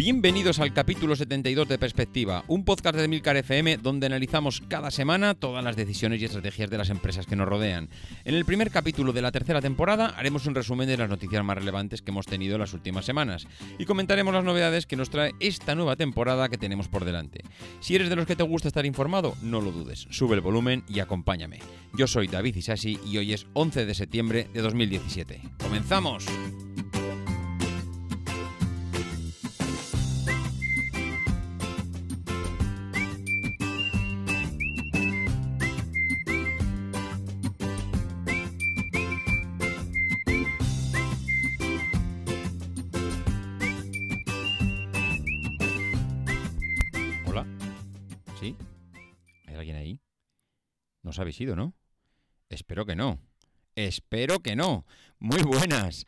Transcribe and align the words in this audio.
Bienvenidos 0.00 0.60
al 0.60 0.72
capítulo 0.72 1.14
72 1.14 1.68
de 1.68 1.76
Perspectiva, 1.76 2.42
un 2.48 2.64
podcast 2.64 2.96
de 2.96 3.06
Milcar 3.06 3.36
FM 3.36 3.76
donde 3.76 4.06
analizamos 4.06 4.62
cada 4.66 4.90
semana 4.90 5.34
todas 5.34 5.62
las 5.62 5.76
decisiones 5.76 6.22
y 6.22 6.24
estrategias 6.24 6.70
de 6.70 6.78
las 6.78 6.88
empresas 6.88 7.26
que 7.26 7.36
nos 7.36 7.46
rodean. 7.46 7.90
En 8.24 8.34
el 8.34 8.46
primer 8.46 8.70
capítulo 8.70 9.12
de 9.12 9.20
la 9.20 9.30
tercera 9.30 9.60
temporada 9.60 10.06
haremos 10.16 10.46
un 10.46 10.54
resumen 10.54 10.88
de 10.88 10.96
las 10.96 11.10
noticias 11.10 11.44
más 11.44 11.58
relevantes 11.58 12.00
que 12.00 12.12
hemos 12.12 12.24
tenido 12.24 12.56
las 12.56 12.72
últimas 12.72 13.04
semanas 13.04 13.46
y 13.78 13.84
comentaremos 13.84 14.32
las 14.32 14.42
novedades 14.42 14.86
que 14.86 14.96
nos 14.96 15.10
trae 15.10 15.34
esta 15.38 15.74
nueva 15.74 15.96
temporada 15.96 16.48
que 16.48 16.56
tenemos 16.56 16.88
por 16.88 17.04
delante. 17.04 17.44
Si 17.80 17.94
eres 17.94 18.08
de 18.08 18.16
los 18.16 18.24
que 18.24 18.36
te 18.36 18.42
gusta 18.42 18.68
estar 18.68 18.86
informado, 18.86 19.36
no 19.42 19.60
lo 19.60 19.70
dudes, 19.70 20.06
sube 20.08 20.34
el 20.34 20.40
volumen 20.40 20.82
y 20.88 21.00
acompáñame. 21.00 21.58
Yo 21.92 22.06
soy 22.06 22.26
David 22.26 22.56
Isasi 22.56 22.98
y 23.04 23.18
hoy 23.18 23.34
es 23.34 23.46
11 23.52 23.84
de 23.84 23.94
septiembre 23.94 24.48
de 24.54 24.62
2017. 24.62 25.42
¡Comenzamos! 25.62 26.24
Habéis 51.30 51.40
ido, 51.40 51.54
¿no? 51.54 51.74
Espero 52.48 52.84
que 52.84 52.96
no. 52.96 53.20
Espero 53.76 54.40
que 54.40 54.56
no. 54.56 54.84
Muy 55.20 55.42
buenas. 55.42 56.04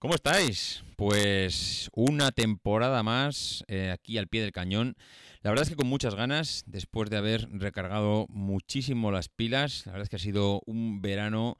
¿Cómo 0.00 0.16
estáis? 0.16 0.82
Pues 0.96 1.90
una 1.94 2.32
temporada 2.32 3.04
más 3.04 3.64
eh, 3.68 3.92
aquí 3.92 4.18
al 4.18 4.26
pie 4.26 4.42
del 4.42 4.50
cañón. 4.50 4.96
La 5.42 5.50
verdad 5.50 5.62
es 5.62 5.68
que 5.68 5.76
con 5.76 5.86
muchas 5.86 6.16
ganas, 6.16 6.64
después 6.66 7.08
de 7.08 7.18
haber 7.18 7.48
recargado 7.52 8.26
muchísimo 8.30 9.12
las 9.12 9.28
pilas, 9.28 9.86
la 9.86 9.92
verdad 9.92 10.02
es 10.02 10.08
que 10.08 10.16
ha 10.16 10.18
sido 10.18 10.60
un 10.66 11.00
verano 11.00 11.56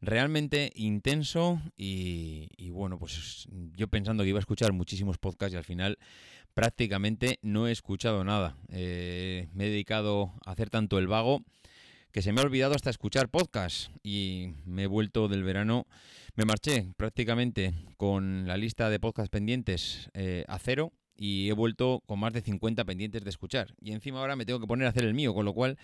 realmente 0.00 0.72
intenso 0.74 1.62
y, 1.76 2.70
bueno, 2.70 2.98
pues 2.98 3.46
yo 3.76 3.86
pensando 3.86 4.24
que 4.24 4.30
iba 4.30 4.38
a 4.38 4.40
escuchar 4.40 4.72
muchísimos 4.72 5.16
podcasts 5.18 5.54
y 5.54 5.58
al 5.58 5.64
final 5.64 5.96
prácticamente 6.54 7.38
no 7.42 7.68
he 7.68 7.72
escuchado 7.72 8.24
nada. 8.24 8.56
Eh, 8.68 9.46
me 9.52 9.66
he 9.66 9.70
dedicado 9.70 10.32
a 10.44 10.50
hacer 10.50 10.70
tanto 10.70 10.98
el 10.98 11.06
vago 11.06 11.44
que 12.18 12.22
se 12.22 12.32
me 12.32 12.40
ha 12.40 12.44
olvidado 12.44 12.74
hasta 12.74 12.90
escuchar 12.90 13.28
podcasts 13.28 13.92
y 14.02 14.54
me 14.64 14.82
he 14.82 14.86
vuelto 14.88 15.28
del 15.28 15.44
verano. 15.44 15.86
Me 16.34 16.44
marché 16.44 16.92
prácticamente 16.96 17.72
con 17.96 18.48
la 18.48 18.56
lista 18.56 18.90
de 18.90 18.98
podcasts 18.98 19.30
pendientes 19.30 20.10
eh, 20.14 20.44
a 20.48 20.58
cero 20.58 20.92
y 21.16 21.48
he 21.48 21.52
vuelto 21.52 22.02
con 22.06 22.18
más 22.18 22.32
de 22.32 22.40
50 22.40 22.84
pendientes 22.84 23.22
de 23.22 23.30
escuchar. 23.30 23.72
Y 23.80 23.92
encima 23.92 24.18
ahora 24.18 24.34
me 24.34 24.44
tengo 24.44 24.58
que 24.58 24.66
poner 24.66 24.88
a 24.88 24.90
hacer 24.90 25.04
el 25.04 25.14
mío, 25.14 25.32
con 25.32 25.44
lo 25.44 25.52
cual, 25.52 25.78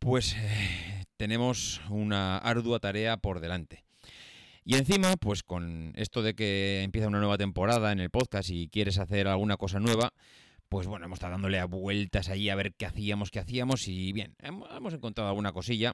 pues 0.00 0.34
eh, 0.36 1.04
tenemos 1.16 1.80
una 1.90 2.38
ardua 2.38 2.80
tarea 2.80 3.16
por 3.18 3.38
delante. 3.38 3.84
Y 4.64 4.74
encima, 4.74 5.16
pues 5.16 5.44
con 5.44 5.92
esto 5.94 6.22
de 6.22 6.34
que 6.34 6.82
empieza 6.82 7.06
una 7.06 7.20
nueva 7.20 7.38
temporada 7.38 7.92
en 7.92 8.00
el 8.00 8.10
podcast 8.10 8.50
y 8.50 8.66
quieres 8.66 8.98
hacer 8.98 9.28
alguna 9.28 9.56
cosa 9.58 9.78
nueva, 9.78 10.12
pues 10.72 10.86
bueno, 10.86 11.04
hemos 11.04 11.16
estado 11.16 11.32
dándole 11.32 11.58
a 11.58 11.66
vueltas 11.66 12.30
ahí 12.30 12.48
a 12.48 12.54
ver 12.54 12.72
qué 12.72 12.86
hacíamos, 12.86 13.30
qué 13.30 13.40
hacíamos 13.40 13.86
y 13.88 14.10
bien, 14.14 14.34
hem- 14.38 14.64
hemos 14.74 14.94
encontrado 14.94 15.28
alguna 15.28 15.52
cosilla 15.52 15.92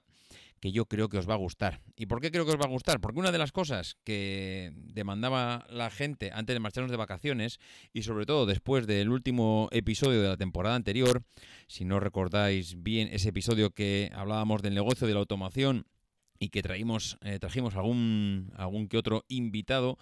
que 0.61 0.71
yo 0.71 0.87
creo 0.87 1.09
que 1.09 1.19
os 1.19 1.29
va 1.29 1.35
a 1.35 1.37
gustar. 1.39 1.81
¿Y 1.97 2.07
por 2.07 2.21
qué 2.21 2.31
creo 2.31 2.45
que 2.47 2.53
os 2.53 2.61
va 2.61 2.67
a 2.67 2.69
gustar? 2.69 3.01
Porque 3.01 3.19
una 3.19 3.33
de 3.33 3.39
las 3.39 3.51
cosas 3.51 3.97
que 4.05 4.71
demandaba 4.75 5.67
la 5.69 5.91
gente 5.91 6.31
antes 6.33 6.55
de 6.55 6.61
marcharnos 6.61 6.93
de 6.93 6.97
vacaciones 6.97 7.59
y 7.93 8.03
sobre 8.03 8.25
todo 8.25 8.47
después 8.47 8.87
del 8.87 9.09
último 9.09 9.69
episodio 9.73 10.23
de 10.23 10.29
la 10.29 10.37
temporada 10.37 10.77
anterior, 10.77 11.25
si 11.67 11.85
no 11.85 11.99
recordáis 11.99 12.81
bien 12.81 13.09
ese 13.11 13.31
episodio 13.31 13.71
que 13.71 14.13
hablábamos 14.15 14.63
del 14.63 14.75
negocio 14.75 15.09
de 15.09 15.15
la 15.15 15.21
automación 15.21 15.87
y 16.39 16.51
que 16.51 16.63
traímos, 16.63 17.19
eh, 17.23 17.41
trajimos 17.41 17.75
algún, 17.75 18.53
algún 18.57 18.87
que 18.87 18.97
otro 18.99 19.25
invitado, 19.27 19.99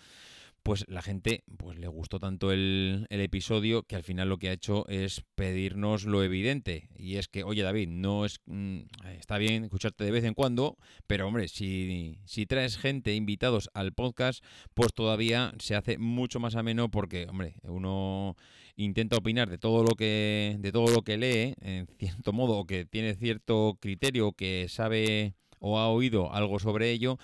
pues 0.66 0.84
la 0.88 1.00
gente 1.00 1.44
pues 1.59 1.78
le 1.78 1.87
gustó 1.87 2.19
tanto 2.19 2.50
el, 2.50 3.06
el 3.09 3.21
episodio 3.21 3.84
que 3.84 3.94
al 3.94 4.03
final 4.03 4.28
lo 4.28 4.38
que 4.38 4.49
ha 4.49 4.53
hecho 4.53 4.84
es 4.88 5.22
pedirnos 5.37 6.06
lo 6.06 6.25
evidente. 6.25 6.88
Y 6.97 7.19
es 7.19 7.28
que, 7.28 7.44
oye 7.44 7.62
David, 7.62 7.87
no 7.88 8.25
es 8.25 8.41
mm, 8.47 8.81
está 9.16 9.38
bien 9.38 9.62
escucharte 9.62 10.03
de 10.03 10.10
vez 10.10 10.25
en 10.25 10.34
cuando, 10.34 10.77
pero 11.06 11.28
hombre, 11.28 11.47
si, 11.47 12.19
si 12.25 12.47
traes 12.47 12.78
gente, 12.78 13.15
invitados 13.15 13.71
al 13.75 13.93
podcast, 13.93 14.43
pues 14.75 14.93
todavía 14.93 15.54
se 15.60 15.77
hace 15.77 15.99
mucho 15.99 16.41
más 16.41 16.56
ameno 16.56 16.91
porque, 16.91 17.28
hombre, 17.31 17.54
uno 17.62 18.34
intenta 18.75 19.19
opinar 19.19 19.48
de 19.48 19.59
todo 19.59 19.84
lo 19.84 19.94
que, 19.94 20.56
de 20.59 20.72
todo 20.72 20.93
lo 20.93 21.03
que 21.03 21.16
lee, 21.16 21.54
en 21.60 21.87
cierto 21.97 22.33
modo, 22.33 22.59
o 22.59 22.66
que 22.66 22.84
tiene 22.84 23.15
cierto 23.15 23.78
criterio, 23.81 24.33
que 24.33 24.66
sabe 24.69 25.37
o 25.60 25.78
ha 25.78 25.87
oído 25.87 26.33
algo 26.33 26.59
sobre 26.59 26.91
ello, 26.91 27.19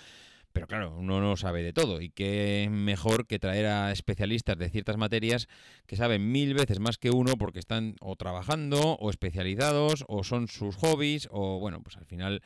pero 0.53 0.67
claro, 0.67 0.95
uno 0.95 1.19
no 1.19 1.35
sabe 1.35 1.63
de 1.63 1.73
todo 1.73 1.99
y 1.99 2.09
qué 2.09 2.69
mejor 2.71 3.25
que 3.25 3.39
traer 3.39 3.65
a 3.65 3.91
especialistas 3.91 4.57
de 4.57 4.69
ciertas 4.69 4.97
materias 4.97 5.47
que 5.87 5.95
saben 5.95 6.31
mil 6.31 6.53
veces 6.53 6.79
más 6.79 6.99
que 6.99 7.09
uno 7.09 7.33
porque 7.37 7.59
están 7.59 7.95
o 7.99 8.15
trabajando 8.15 8.93
o 8.93 9.09
especializados 9.09 10.05
o 10.07 10.23
son 10.23 10.47
sus 10.47 10.75
hobbies 10.75 11.27
o 11.31 11.59
bueno, 11.59 11.81
pues 11.81 11.97
al 11.97 12.05
final 12.05 12.43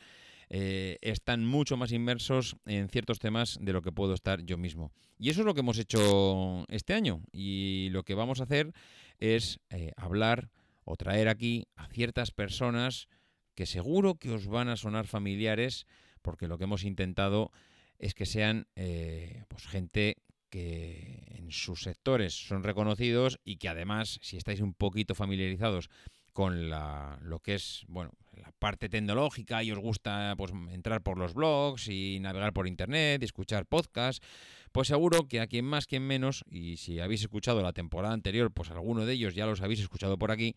eh, 0.48 0.96
están 1.02 1.44
mucho 1.44 1.76
más 1.76 1.92
inmersos 1.92 2.56
en 2.64 2.88
ciertos 2.88 3.18
temas 3.18 3.58
de 3.60 3.74
lo 3.74 3.82
que 3.82 3.92
puedo 3.92 4.14
estar 4.14 4.42
yo 4.42 4.56
mismo. 4.56 4.90
Y 5.18 5.28
eso 5.28 5.40
es 5.40 5.46
lo 5.46 5.52
que 5.52 5.60
hemos 5.60 5.78
hecho 5.78 6.64
este 6.68 6.94
año 6.94 7.20
y 7.30 7.88
lo 7.90 8.04
que 8.04 8.14
vamos 8.14 8.40
a 8.40 8.44
hacer 8.44 8.72
es 9.18 9.60
eh, 9.68 9.92
hablar 9.96 10.48
o 10.84 10.96
traer 10.96 11.28
aquí 11.28 11.66
a 11.76 11.86
ciertas 11.88 12.30
personas 12.30 13.08
que 13.54 13.66
seguro 13.66 14.14
que 14.14 14.30
os 14.30 14.46
van 14.46 14.68
a 14.70 14.76
sonar 14.76 15.06
familiares 15.06 15.86
porque 16.22 16.48
lo 16.48 16.56
que 16.56 16.64
hemos 16.64 16.84
intentado 16.84 17.52
es 17.98 18.14
que 18.14 18.26
sean 18.26 18.66
eh, 18.76 19.44
pues 19.48 19.66
gente 19.66 20.16
que 20.50 21.24
en 21.36 21.50
sus 21.50 21.82
sectores 21.82 22.34
son 22.34 22.62
reconocidos 22.62 23.38
y 23.44 23.56
que 23.56 23.68
además, 23.68 24.18
si 24.22 24.36
estáis 24.36 24.60
un 24.60 24.74
poquito 24.74 25.14
familiarizados 25.14 25.90
con 26.32 26.70
la, 26.70 27.18
lo 27.22 27.40
que 27.40 27.54
es 27.54 27.84
bueno 27.88 28.12
la 28.32 28.52
parte 28.52 28.88
tecnológica 28.88 29.62
y 29.64 29.72
os 29.72 29.78
gusta 29.78 30.34
pues 30.38 30.52
entrar 30.70 31.02
por 31.02 31.18
los 31.18 31.34
blogs 31.34 31.88
y 31.88 32.18
navegar 32.20 32.52
por 32.52 32.68
internet 32.68 33.20
y 33.20 33.24
escuchar 33.24 33.66
podcasts, 33.66 34.24
pues 34.70 34.88
seguro 34.88 35.26
que 35.26 35.40
a 35.40 35.48
quien 35.48 35.64
más, 35.64 35.86
quien 35.86 36.06
menos, 36.06 36.44
y 36.48 36.76
si 36.76 37.00
habéis 37.00 37.22
escuchado 37.22 37.62
la 37.62 37.72
temporada 37.72 38.14
anterior, 38.14 38.52
pues 38.52 38.70
alguno 38.70 39.04
de 39.04 39.14
ellos 39.14 39.34
ya 39.34 39.46
los 39.46 39.60
habéis 39.62 39.80
escuchado 39.80 40.18
por 40.18 40.30
aquí, 40.30 40.54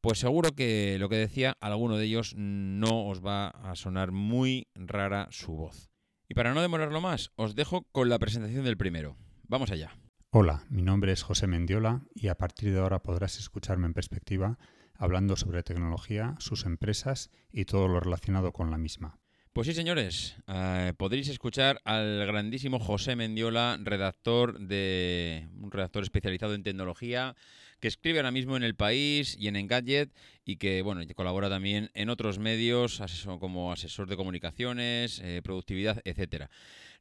pues 0.00 0.18
seguro 0.18 0.52
que 0.52 0.96
lo 0.98 1.08
que 1.08 1.16
decía, 1.16 1.56
alguno 1.60 1.96
de 1.96 2.06
ellos 2.06 2.34
no 2.36 3.06
os 3.06 3.24
va 3.24 3.48
a 3.48 3.76
sonar 3.76 4.12
muy 4.12 4.68
rara 4.74 5.28
su 5.30 5.52
voz. 5.52 5.93
Y 6.34 6.36
para 6.36 6.52
no 6.52 6.62
demorarlo 6.62 7.00
más, 7.00 7.30
os 7.36 7.54
dejo 7.54 7.86
con 7.92 8.08
la 8.08 8.18
presentación 8.18 8.64
del 8.64 8.76
primero. 8.76 9.16
Vamos 9.46 9.70
allá. 9.70 9.96
Hola, 10.30 10.64
mi 10.68 10.82
nombre 10.82 11.12
es 11.12 11.22
José 11.22 11.46
Mendiola 11.46 12.02
y 12.12 12.26
a 12.26 12.34
partir 12.34 12.72
de 12.72 12.80
ahora 12.80 13.04
podrás 13.04 13.38
escucharme 13.38 13.86
en 13.86 13.94
perspectiva 13.94 14.58
hablando 14.94 15.36
sobre 15.36 15.62
tecnología, 15.62 16.34
sus 16.40 16.66
empresas 16.66 17.30
y 17.52 17.66
todo 17.66 17.86
lo 17.86 18.00
relacionado 18.00 18.50
con 18.50 18.72
la 18.72 18.78
misma. 18.78 19.20
Pues 19.52 19.68
sí, 19.68 19.74
señores, 19.74 20.34
eh, 20.48 20.92
podréis 20.96 21.28
escuchar 21.28 21.80
al 21.84 22.26
grandísimo 22.26 22.80
José 22.80 23.14
Mendiola, 23.14 23.78
redactor 23.80 24.58
de 24.58 25.48
un 25.60 25.70
redactor 25.70 26.02
especializado 26.02 26.54
en 26.54 26.64
tecnología, 26.64 27.36
que 27.84 27.88
escribe 27.88 28.18
ahora 28.18 28.30
mismo 28.30 28.56
en 28.56 28.62
El 28.62 28.74
País 28.74 29.36
y 29.38 29.46
en 29.46 29.56
Engadget 29.56 30.10
y 30.46 30.56
que 30.56 30.80
bueno 30.80 31.02
colabora 31.14 31.50
también 31.50 31.90
en 31.92 32.08
otros 32.08 32.38
medios 32.38 33.02
como 33.38 33.72
asesor 33.72 34.08
de 34.08 34.16
comunicaciones, 34.16 35.20
eh, 35.22 35.42
productividad, 35.44 36.00
etcétera. 36.06 36.48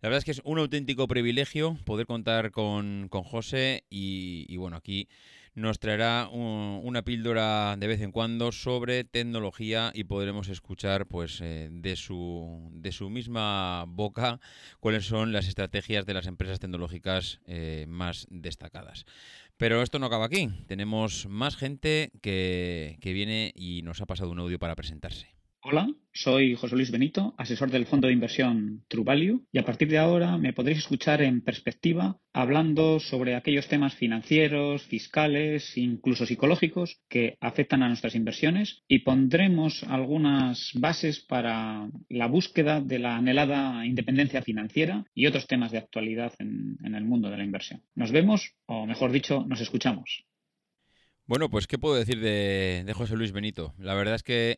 La 0.01 0.09
verdad 0.09 0.17
es 0.17 0.25
que 0.25 0.31
es 0.31 0.41
un 0.43 0.59
auténtico 0.59 1.07
privilegio 1.07 1.77
poder 1.85 2.05
contar 2.05 2.51
con, 2.51 3.07
con 3.07 3.23
José 3.23 3.85
y, 3.89 4.57
bueno, 4.57 4.75
aquí 4.75 5.07
nos 5.55 5.79
traerá 5.79 6.27
una 6.29 7.03
píldora 7.03 7.77
de 7.77 7.87
vez 7.87 8.01
en 8.01 8.11
cuando 8.11 8.51
sobre 8.51 9.05
tecnología 9.05 9.91
y 9.93 10.03
podremos 10.03 10.49
escuchar 10.49 11.05
pues 11.05 11.39
eh, 11.41 11.69
de, 11.71 11.95
su, 11.95 12.69
de 12.73 12.91
su 12.91 13.09
misma 13.09 13.85
boca 13.87 14.41
cuáles 14.81 15.05
son 15.05 15.31
las 15.31 15.47
estrategias 15.47 16.05
de 16.05 16.15
las 16.15 16.27
empresas 16.27 16.59
tecnológicas 16.59 17.39
eh, 17.45 17.85
más 17.87 18.27
destacadas. 18.29 19.05
Pero 19.63 19.81
esto 19.81 19.97
no 19.97 20.07
acaba 20.07 20.25
aquí. 20.25 20.49
Tenemos 20.67 21.25
más 21.29 21.55
gente 21.55 22.11
que, 22.21 22.97
que 22.99 23.13
viene 23.13 23.53
y 23.55 23.81
nos 23.83 24.01
ha 24.01 24.05
pasado 24.05 24.29
un 24.29 24.39
audio 24.39 24.59
para 24.59 24.75
presentarse. 24.75 25.32
Hola, 25.65 25.87
soy 26.11 26.55
José 26.55 26.75
Luis 26.75 26.91
Benito, 26.91 27.33
asesor 27.37 27.71
del 27.71 27.85
fondo 27.85 28.07
de 28.07 28.13
inversión 28.13 28.83
True 28.89 29.05
Value, 29.05 29.45
y 29.49 29.59
a 29.59 29.63
partir 29.63 29.87
de 29.87 29.97
ahora 29.97 30.37
me 30.37 30.51
podréis 30.51 30.79
escuchar 30.79 31.21
en 31.21 31.39
perspectiva 31.39 32.19
hablando 32.33 32.99
sobre 32.99 33.35
aquellos 33.35 33.69
temas 33.69 33.95
financieros, 33.95 34.83
fiscales, 34.83 35.77
incluso 35.77 36.25
psicológicos 36.25 36.99
que 37.07 37.37
afectan 37.39 37.81
a 37.81 37.87
nuestras 37.87 38.13
inversiones 38.13 38.83
y 38.89 38.99
pondremos 38.99 39.83
algunas 39.83 40.71
bases 40.73 41.21
para 41.21 41.89
la 42.09 42.27
búsqueda 42.27 42.81
de 42.81 42.99
la 42.99 43.15
anhelada 43.15 43.85
independencia 43.85 44.41
financiera 44.41 45.05
y 45.15 45.27
otros 45.27 45.47
temas 45.47 45.71
de 45.71 45.77
actualidad 45.77 46.33
en, 46.39 46.77
el 46.83 47.05
mundo 47.05 47.29
de 47.29 47.37
la 47.37 47.45
inversión. 47.45 47.81
Nos 47.95 48.11
vemos, 48.11 48.53
o 48.65 48.85
mejor 48.85 49.13
dicho, 49.13 49.45
nos 49.47 49.61
escuchamos. 49.61 50.25
Bueno, 51.25 51.49
pues 51.49 51.67
¿qué 51.67 51.77
puedo 51.77 51.95
decir 51.95 52.19
de, 52.19 52.83
de, 52.85 52.93
José 52.93 53.15
Luis 53.15 53.31
Benito? 53.31 53.73
La 53.77 53.93
verdad 53.93 54.15
es 54.15 54.23
que 54.23 54.57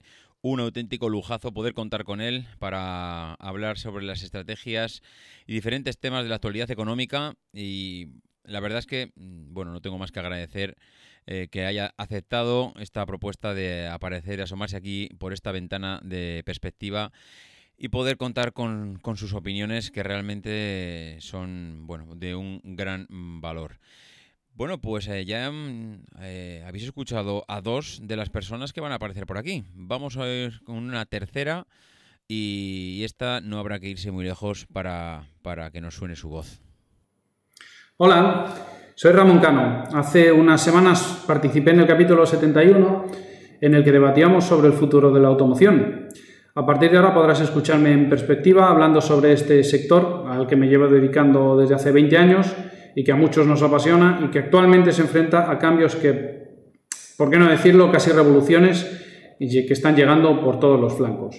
un 0.52 0.60
auténtico 0.60 1.10
lujazo 1.10 1.52
poder 1.54 1.74
contar 1.74 2.04
con 2.04 2.22
él 2.22 2.46
para 2.60 3.34
hablar 3.36 3.80
sobre 3.80 4.06
las 4.06 4.22
estrategias 4.22 5.02
y 5.48 5.54
diferentes 5.54 5.98
temas 5.98 6.22
de 6.22 6.30
la 6.30 6.36
actualidad 6.36 6.70
económica 6.70 7.34
y 7.52 8.10
la 8.44 8.60
verdad 8.60 8.78
es 8.78 8.86
que, 8.86 9.12
mm, 9.16 9.56
bueno, 9.56 9.72
no 9.72 9.82
tengo 9.82 9.98
más 9.98 10.12
que 10.12 10.20
agradecer 10.20 10.78
eh, 11.26 11.48
que 11.50 11.66
haya 11.66 11.96
aceptado 11.98 12.74
esta 12.80 13.04
propuesta 13.08 13.56
de 13.56 13.88
aparecer 13.88 14.38
y 14.38 14.44
asomarse 14.44 14.78
aquí 14.78 15.10
por 15.18 15.34
esta 15.34 15.52
ventana 15.52 16.00
de 16.04 16.44
perspectiva 16.46 17.12
y 17.76 17.90
poder 17.90 18.18
contar 18.18 18.54
con, 18.54 19.00
con 19.00 19.18
sus 19.18 19.34
opiniones 19.34 19.90
que 19.90 20.04
realmente 20.04 21.18
son, 21.22 21.88
bueno, 21.88 22.14
de 22.14 22.36
un 22.36 22.62
gran 22.64 23.08
valor. 23.10 23.80
Bueno, 24.58 24.78
pues 24.78 25.10
eh, 25.10 25.26
ya 25.26 25.52
mm, 25.52 26.06
eh, 26.22 26.64
habéis 26.66 26.86
escuchado 26.86 27.44
a 27.50 27.60
dos 27.60 28.00
de 28.02 28.16
las 28.16 28.30
personas 28.30 28.72
que 28.72 28.80
van 28.80 28.94
a 28.94 28.96
aparecer 28.96 29.26
por 29.26 29.38
aquí. 29.38 29.66
Vamos 29.76 30.16
a 30.16 30.24
ver 30.24 30.62
con 30.64 30.78
una 30.78 31.06
tercera 31.06 31.68
y 32.26 33.02
esta 33.04 33.42
no 33.42 33.60
habrá 33.60 33.82
que 33.82 33.90
irse 33.90 34.12
muy 34.12 34.24
lejos 34.24 34.66
para, 34.72 35.24
para 35.42 35.72
que 35.72 35.82
nos 35.82 35.96
suene 35.96 36.16
su 36.16 36.30
voz. 36.30 36.62
Hola, 37.98 38.46
soy 38.96 39.12
Ramón 39.12 39.40
Cano. 39.40 39.84
Hace 39.94 40.32
unas 40.32 40.62
semanas 40.62 41.26
participé 41.28 41.72
en 41.72 41.82
el 41.82 41.88
capítulo 41.88 42.26
71 42.26 43.06
en 43.60 43.76
el 43.76 43.84
que 43.84 43.92
debatíamos 43.92 44.46
sobre 44.46 44.68
el 44.68 44.74
futuro 44.74 45.12
de 45.12 45.20
la 45.20 45.28
automoción. 45.28 46.08
A 46.56 46.66
partir 46.66 46.92
de 46.92 46.98
ahora 46.98 47.14
podrás 47.14 47.42
escucharme 47.42 47.92
en 47.92 48.08
perspectiva 48.08 48.70
hablando 48.70 49.02
sobre 49.02 49.34
este 49.34 49.66
sector 49.66 50.28
al 50.30 50.48
que 50.48 50.56
me 50.56 50.68
llevo 50.68 50.88
dedicando 50.88 51.58
desde 51.58 51.76
hace 51.76 51.92
20 51.92 52.18
años 52.18 52.56
y 52.96 53.04
que 53.04 53.12
a 53.12 53.16
muchos 53.16 53.46
nos 53.46 53.62
apasiona 53.62 54.22
y 54.24 54.32
que 54.32 54.40
actualmente 54.40 54.92
se 54.92 55.02
enfrenta 55.02 55.52
a 55.52 55.60
cambios 55.60 55.96
que, 55.96 56.72
por 57.18 57.30
qué 57.30 57.38
no 57.38 57.50
decirlo, 57.50 57.92
casi 57.92 58.12
revoluciones 58.12 59.36
y 59.40 59.66
que 59.66 59.74
están 59.74 59.96
llegando 59.96 60.42
por 60.42 60.60
todos 60.60 60.80
los 60.80 60.96
flancos. 60.96 61.36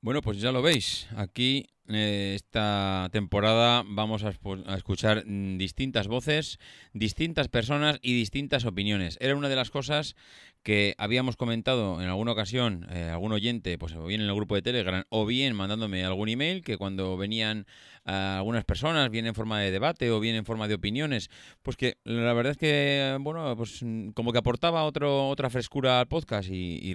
Bueno, 0.00 0.20
pues 0.20 0.40
ya 0.40 0.52
lo 0.52 0.62
veis. 0.62 1.08
Aquí 1.16 1.66
eh, 1.88 2.32
esta 2.34 3.08
temporada 3.12 3.84
vamos 3.86 4.24
a, 4.24 4.32
escuchar 4.76 5.24
mm, 5.26 5.56
distintas 5.56 6.08
voces, 6.08 6.58
distintas 6.92 7.48
personas 7.48 7.98
y 8.02 8.14
distintas 8.14 8.64
opiniones. 8.64 9.16
Era 9.20 9.36
una 9.36 9.48
de 9.48 9.56
las 9.56 9.70
cosas 9.70 10.16
que 10.66 10.96
habíamos 10.98 11.36
comentado 11.36 12.02
en 12.02 12.08
alguna 12.08 12.32
ocasión, 12.32 12.88
eh, 12.90 13.08
algún 13.08 13.30
oyente, 13.30 13.78
pues 13.78 13.94
o 13.94 14.04
bien 14.04 14.20
en 14.20 14.26
el 14.26 14.34
grupo 14.34 14.56
de 14.56 14.62
Telegram 14.62 15.04
o 15.10 15.24
bien 15.24 15.54
mandándome 15.54 16.04
algún 16.04 16.28
email, 16.28 16.64
que 16.64 16.76
cuando 16.76 17.16
venían 17.16 17.66
algunas 18.04 18.64
personas, 18.64 19.10
bien 19.10 19.26
en 19.26 19.34
forma 19.34 19.60
de 19.60 19.72
debate 19.72 20.12
o 20.12 20.20
bien 20.20 20.36
en 20.36 20.44
forma 20.44 20.68
de 20.68 20.74
opiniones, 20.74 21.28
pues 21.62 21.76
que 21.76 21.98
la 22.04 22.32
verdad 22.34 22.52
es 22.52 22.56
que, 22.56 23.16
bueno, 23.20 23.56
pues 23.56 23.84
como 24.14 24.32
que 24.32 24.38
aportaba 24.38 24.84
otro, 24.84 25.28
otra 25.28 25.50
frescura 25.50 25.98
al 25.98 26.06
podcast 26.06 26.48
y, 26.50 26.94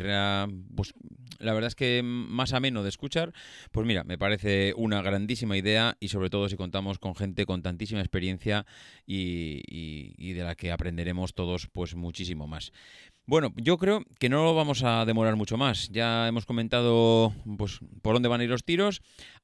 pues 0.74 0.94
la 1.40 1.54
verdad 1.54 1.68
es 1.68 1.76
que 1.76 2.02
más 2.04 2.54
ameno 2.54 2.82
de 2.84 2.90
escuchar, 2.90 3.34
pues 3.72 3.86
mira, 3.86 4.06
me 4.06 4.18
parece 4.18 4.74
una 4.78 5.02
grandísima 5.02 5.58
idea 5.58 5.98
y 6.00 6.08
sobre 6.08 6.30
todo 6.30 6.48
si 6.48 6.56
contamos 6.56 6.98
con 6.98 7.14
gente 7.14 7.46
con 7.46 7.62
tantísima 7.62 8.00
experiencia 8.00 8.66
y, 9.06 9.64
y 9.68 10.34
de 10.34 10.44
la 10.44 10.56
que 10.56 10.72
aprenderemos 10.72 11.34
todos 11.34 11.68
pues 11.68 11.96
muchísimo 11.96 12.48
más. 12.48 12.72
Bueno, 13.28 13.54
yo 13.56 13.78
creo 13.78 14.04
que 14.20 14.30
no 14.30 14.44
lo 14.44 14.56
vamos 14.56 14.84
a 14.84 15.06
demorar 15.06 15.36
mucho 15.36 15.58
más. 15.58 15.90
Ya 15.90 16.28
hemos 16.28 16.46
comentado 16.46 17.34
pues, 17.58 17.80
por 18.02 18.14
dónde 18.14 18.30
van 18.30 18.42
a 18.42 18.44
ir 18.44 18.50
los 18.50 18.66
tiros. 18.66 19.02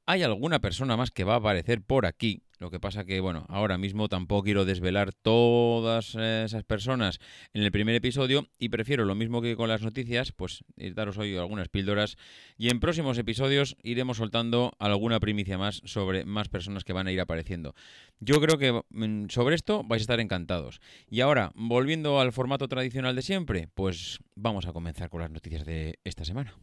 Hay 0.10 0.24
alguna 0.24 0.60
persona 0.60 0.96
más 0.96 1.12
que 1.12 1.26
va 1.26 1.34
a 1.34 1.38
aparecer 1.38 1.82
por 1.82 2.06
aquí. 2.06 2.42
Lo 2.60 2.72
que 2.72 2.80
pasa 2.80 3.04
que, 3.04 3.20
bueno, 3.20 3.46
ahora 3.50 3.78
mismo 3.78 4.08
tampoco 4.08 4.44
quiero 4.44 4.64
desvelar 4.64 5.12
todas 5.12 6.16
esas 6.16 6.64
personas 6.64 7.20
en 7.54 7.62
el 7.62 7.74
primer 7.74 7.94
episodio 7.94 8.48
y 8.58 8.70
prefiero 8.70 9.04
lo 9.04 9.16
mismo 9.16 9.42
que 9.42 9.58
con 9.58 9.68
las 9.68 9.82
noticias, 9.82 10.32
pues 10.32 10.64
daros 10.96 11.18
hoy 11.18 11.36
algunas 11.36 11.68
píldoras 11.68 12.16
y 12.58 12.70
en 12.70 12.80
próximos 12.80 13.18
episodios 13.18 13.76
iremos 13.84 14.16
soltando 14.16 14.72
alguna 14.80 15.20
primicia 15.20 15.58
más 15.58 15.82
sobre 15.84 16.24
más 16.24 16.48
personas 16.48 16.86
que 16.86 16.94
van 16.94 17.08
a 17.08 17.12
ir 17.12 17.20
apareciendo. 17.20 17.76
Yo 18.22 18.40
creo 18.40 18.58
que 18.58 18.82
mm, 18.90 19.28
sobre 19.28 19.56
esto 19.56 19.84
vais 19.84 20.00
a 20.00 20.04
estar 20.04 20.22
encantados. 20.22 20.80
Y 21.10 21.20
ahora, 21.20 21.52
volviendo 21.54 22.22
al 22.22 22.32
formato 22.32 22.70
tradicional 22.70 23.14
de 23.14 23.24
siempre, 23.24 23.68
pues 23.76 24.20
vamos 24.36 24.68
a 24.68 24.72
comenzar 24.72 25.10
con 25.10 25.20
las 25.20 25.32
noticias 25.32 25.66
de 25.66 26.00
esta 26.06 26.24
semana. 26.24 26.56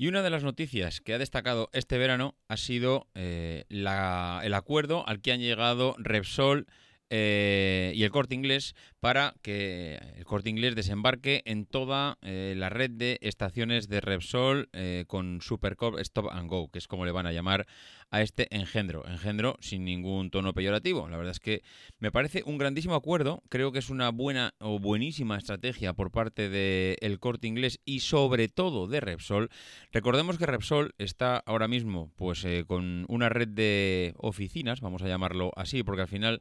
Y 0.00 0.06
una 0.06 0.22
de 0.22 0.30
las 0.30 0.44
noticias 0.44 1.00
que 1.00 1.12
ha 1.12 1.18
destacado 1.18 1.70
este 1.72 1.98
verano 1.98 2.36
ha 2.46 2.56
sido 2.56 3.08
eh, 3.16 3.64
el 3.68 4.54
acuerdo 4.54 5.06
al 5.08 5.20
que 5.20 5.32
han 5.32 5.40
llegado 5.40 5.96
Repsol 5.98 6.68
eh, 7.10 7.92
y 7.94 8.02
el 8.02 8.10
corte 8.10 8.34
inglés 8.34 8.74
para 9.00 9.34
que 9.42 9.98
el 10.16 10.24
corte 10.24 10.50
inglés 10.50 10.74
desembarque 10.74 11.42
en 11.46 11.64
toda 11.64 12.18
eh, 12.20 12.54
la 12.56 12.68
red 12.68 12.90
de 12.90 13.18
estaciones 13.22 13.88
de 13.88 14.00
Repsol 14.00 14.68
eh, 14.72 15.04
con 15.06 15.40
Supercorp 15.40 15.98
Stop 16.00 16.28
and 16.30 16.50
Go, 16.50 16.68
que 16.70 16.78
es 16.78 16.86
como 16.86 17.06
le 17.06 17.12
van 17.12 17.26
a 17.26 17.32
llamar 17.32 17.66
a 18.10 18.22
este 18.22 18.54
engendro. 18.54 19.06
Engendro 19.06 19.56
sin 19.60 19.84
ningún 19.84 20.30
tono 20.30 20.52
peyorativo. 20.52 21.08
La 21.08 21.16
verdad 21.16 21.32
es 21.32 21.40
que 21.40 21.62
me 21.98 22.10
parece 22.10 22.42
un 22.44 22.58
grandísimo 22.58 22.94
acuerdo. 22.94 23.42
Creo 23.48 23.72
que 23.72 23.78
es 23.78 23.90
una 23.90 24.10
buena 24.10 24.54
o 24.58 24.78
buenísima 24.78 25.38
estrategia 25.38 25.94
por 25.94 26.10
parte 26.10 26.48
del 26.48 27.18
corte 27.20 27.46
inglés 27.46 27.80
y 27.84 28.00
sobre 28.00 28.48
todo 28.48 28.86
de 28.86 29.00
Repsol. 29.00 29.48
Recordemos 29.92 30.38
que 30.38 30.46
Repsol 30.46 30.94
está 30.98 31.38
ahora 31.38 31.68
mismo 31.68 32.10
pues 32.16 32.46
con 32.66 33.06
una 33.08 33.28
red 33.28 33.48
de 33.48 34.14
oficinas, 34.16 34.80
vamos 34.80 35.02
a 35.02 35.08
llamarlo 35.08 35.52
así, 35.56 35.82
porque 35.82 36.02
al 36.02 36.08
final 36.08 36.40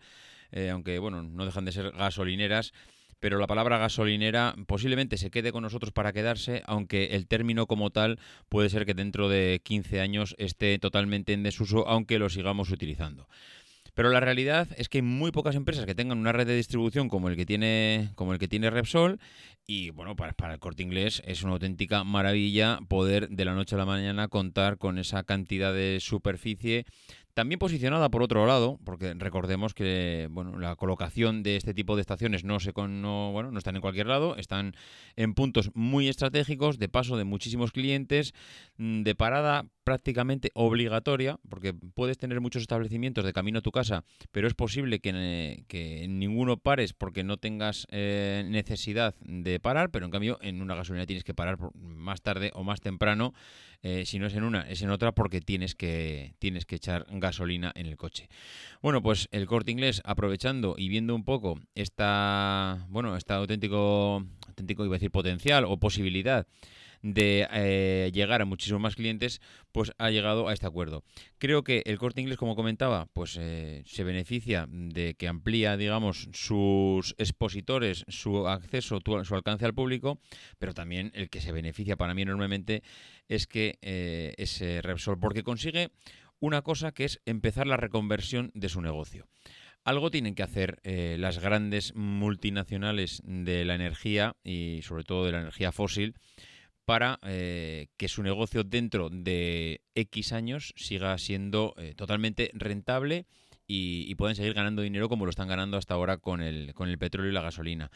eh, 0.52 0.70
aunque 0.70 1.00
bueno, 1.00 1.24
no 1.24 1.46
dejan 1.46 1.66
de 1.66 1.72
ser 1.72 1.92
gasolineras, 1.92 2.74
pero 3.20 3.40
la 3.40 3.48
palabra 3.48 3.78
gasolinera 3.78 4.56
posiblemente 4.68 5.18
se 5.18 5.32
quede 5.32 5.52
con 5.52 5.64
nosotros 5.64 5.92
para 5.92 6.14
quedarse, 6.14 6.62
aunque 6.66 7.16
el 7.16 7.28
término 7.28 7.66
como 7.66 7.90
tal 7.90 8.20
puede 8.50 8.70
ser 8.70 8.86
que 8.86 8.94
dentro 8.94 9.28
de 9.28 9.62
15 9.64 10.02
años 10.02 10.36
esté 10.38 10.78
totalmente 10.80 11.34
en 11.34 11.44
desuso, 11.44 11.88
aunque 11.88 12.20
lo 12.20 12.30
sigamos 12.30 12.70
utilizando. 12.70 13.28
Pero 13.98 14.12
la 14.12 14.20
realidad 14.20 14.68
es 14.78 14.90
que 14.90 15.00
hay 15.00 15.02
muy 15.02 15.32
pocas 15.32 15.56
empresas 15.56 15.88
que 15.88 15.96
tengan 15.96 16.20
una 16.20 16.32
red 16.32 16.46
de 16.46 16.56
distribución 16.56 17.10
como 17.10 17.30
el 17.30 17.36
que 17.36 17.48
tiene, 17.48 18.12
como 18.14 18.32
el 18.32 18.38
que 18.38 18.48
tiene 18.48 18.70
Repsol. 18.70 19.20
Y 19.66 19.90
bueno, 19.90 20.16
para, 20.16 20.34
para, 20.34 20.54
el 20.54 20.60
corte 20.60 20.84
inglés 20.84 21.24
es 21.26 21.42
una 21.42 21.54
auténtica 21.54 22.04
maravilla 22.04 22.80
poder 22.88 23.28
de 23.30 23.44
la 23.44 23.56
noche 23.56 23.74
a 23.74 23.80
la 23.80 23.88
mañana 23.88 24.28
contar 24.28 24.78
con 24.78 25.00
esa 25.00 25.24
cantidad 25.24 25.74
de 25.74 25.98
superficie 26.00 26.86
También 27.38 27.60
posicionada 27.60 28.10
por 28.10 28.24
otro 28.24 28.48
lado, 28.48 28.80
porque 28.84 29.14
recordemos 29.14 29.76
que 29.76 30.28
bueno, 30.32 30.58
la 30.58 30.76
colocación 30.76 31.44
de 31.44 31.56
este 31.56 31.76
tipo 31.76 31.96
de 31.96 32.02
estaciones 32.02 32.44
no, 32.44 32.60
se 32.60 32.74
con, 32.74 33.04
no, 33.04 33.32
bueno, 33.32 33.52
no 33.52 33.60
están 33.60 33.76
en 33.76 33.82
cualquier 33.84 34.08
lado, 34.08 34.36
están 34.38 34.76
en 35.16 35.36
puntos 35.36 35.70
muy 35.76 36.08
estratégicos, 36.08 36.80
de 36.80 36.90
paso 36.90 37.16
de 37.16 37.26
muchísimos 37.26 37.72
clientes, 37.72 38.34
mm, 38.78 39.04
de 39.04 39.14
parada 39.14 39.68
prácticamente 39.88 40.52
obligatoria, 40.54 41.40
porque 41.48 41.74
puedes 41.74 42.18
tener 42.18 42.42
muchos 42.42 42.62
establecimientos 42.62 43.24
de 43.24 43.32
camino 43.32 43.60
a 43.60 43.62
tu 43.62 43.72
casa, 43.72 44.04
pero 44.34 44.46
es 44.46 44.54
posible 44.54 45.00
que, 45.00 45.14
eh, 45.16 45.64
que 45.70 46.06
ninguno 46.10 46.58
pares 46.58 46.92
porque 46.92 47.24
no 47.24 47.38
tengas 47.38 47.88
eh, 47.92 48.44
necesidad 48.50 49.16
de 49.22 49.62
parar, 49.62 49.90
pero 49.90 50.04
en 50.04 50.12
cambio 50.12 50.40
en 50.42 50.62
una 50.62 50.76
gasolina 50.76 51.06
tienes 51.06 51.24
que 51.24 51.34
parar 51.34 51.58
más 51.74 52.22
tarde 52.22 52.52
o 52.54 52.66
más 52.66 52.82
temprano, 52.82 53.34
eh, 53.82 54.04
si 54.06 54.20
no 54.20 54.28
es 54.28 54.34
en 54.34 54.44
una, 54.44 54.70
es 54.70 54.82
en 54.82 54.90
otra 54.90 55.14
porque 55.14 55.40
tienes 55.40 55.74
que, 55.74 56.34
tienes 56.38 56.66
que 56.66 56.76
echar 56.76 57.06
gasolina 57.10 57.72
en 57.74 57.86
el 57.86 57.96
coche. 57.96 58.28
Bueno, 58.82 59.02
pues 59.02 59.30
el 59.32 59.48
corte 59.48 59.72
inglés, 59.72 60.02
aprovechando 60.04 60.76
y 60.78 60.90
viendo 60.90 61.16
un 61.16 61.24
poco 61.24 61.62
esta, 61.76 62.86
bueno, 62.90 63.16
esta 63.16 63.36
auténtico, 63.36 64.26
auténtico, 64.50 64.84
iba 64.84 64.96
a 64.96 65.00
decir 65.00 65.12
potencial 65.12 65.64
o 65.64 65.78
posibilidad 65.78 66.46
de 67.02 67.48
eh, 67.52 68.12
llegar 68.14 68.42
a 68.42 68.46
muchísimos 68.46 68.82
más 68.82 68.96
clientes, 68.96 69.42
pues 69.72 69.92
ha 69.98 70.10
llegado 70.10 70.48
a 70.48 70.54
este 70.54 70.68
acuerdo. 70.68 71.04
Creo 71.38 71.64
que 71.64 71.84
el 71.86 71.98
corte 71.98 72.22
inglés, 72.22 72.38
como 72.38 72.56
comentaba, 72.56 73.08
pues 73.14 73.38
eh, 73.40 73.84
se 73.86 74.04
beneficia 74.04 74.68
de 74.70 75.16
que 75.16 75.28
amplía, 75.28 75.78
digamos, 75.78 76.30
sus 76.34 77.16
expositores, 77.18 78.06
su 78.08 78.48
acceso, 78.48 79.00
su 79.24 79.36
alcance 79.36 79.66
al 79.66 79.74
público, 79.74 80.20
pero 80.58 80.74
también 80.74 81.12
el 81.14 81.30
que 81.30 81.42
se 81.42 81.52
beneficia 81.52 81.98
para 81.98 82.14
mí 82.14 82.24
enormemente 82.24 82.84
es 83.28 83.48
que 83.48 83.78
eh, 83.82 84.34
es 84.38 84.62
Repsol, 84.84 85.20
porque 85.20 85.44
consigue 85.44 85.92
una 86.40 86.62
cosa 86.62 86.92
que 86.92 87.06
es 87.06 87.22
empezar 87.26 87.68
la 87.68 87.78
reconversión 87.78 88.52
de 88.54 88.70
su 88.70 88.82
negocio. 88.82 89.28
Algo 89.84 90.12
tienen 90.12 90.36
que 90.36 90.44
hacer 90.44 90.82
las 90.84 91.40
grandes 91.40 91.96
multinacionales 91.96 93.22
de 93.24 93.64
la 93.64 93.76
energía 93.76 94.36
y 94.44 94.82
sobre 94.84 95.06
todo 95.06 95.26
de 95.26 95.32
la 95.32 95.40
energía 95.40 95.72
fósil 95.72 96.16
para 96.88 97.20
eh, 97.24 97.88
que 97.98 98.08
su 98.08 98.24
negocio 98.24 98.64
dentro 98.64 99.10
de 99.12 99.82
X 99.94 100.32
años 100.32 100.74
siga 100.78 101.18
siendo 101.18 101.74
eh, 101.76 101.94
totalmente 101.96 102.50
rentable 102.54 103.26
y, 103.68 104.16
puedan 104.16 104.38
seguir 104.38 104.54
ganando 104.54 104.82
dinero 104.82 105.10
como 105.10 105.26
lo 105.26 105.30
están 105.30 105.50
ganando 105.50 105.76
hasta 105.76 105.96
ahora 105.96 106.16
con 106.16 106.40
el, 106.40 106.74
con 106.74 106.88
el 106.88 106.98
petróleo 106.98 107.30
y 107.30 107.34
la 107.34 107.42
gasolina. 107.42 107.92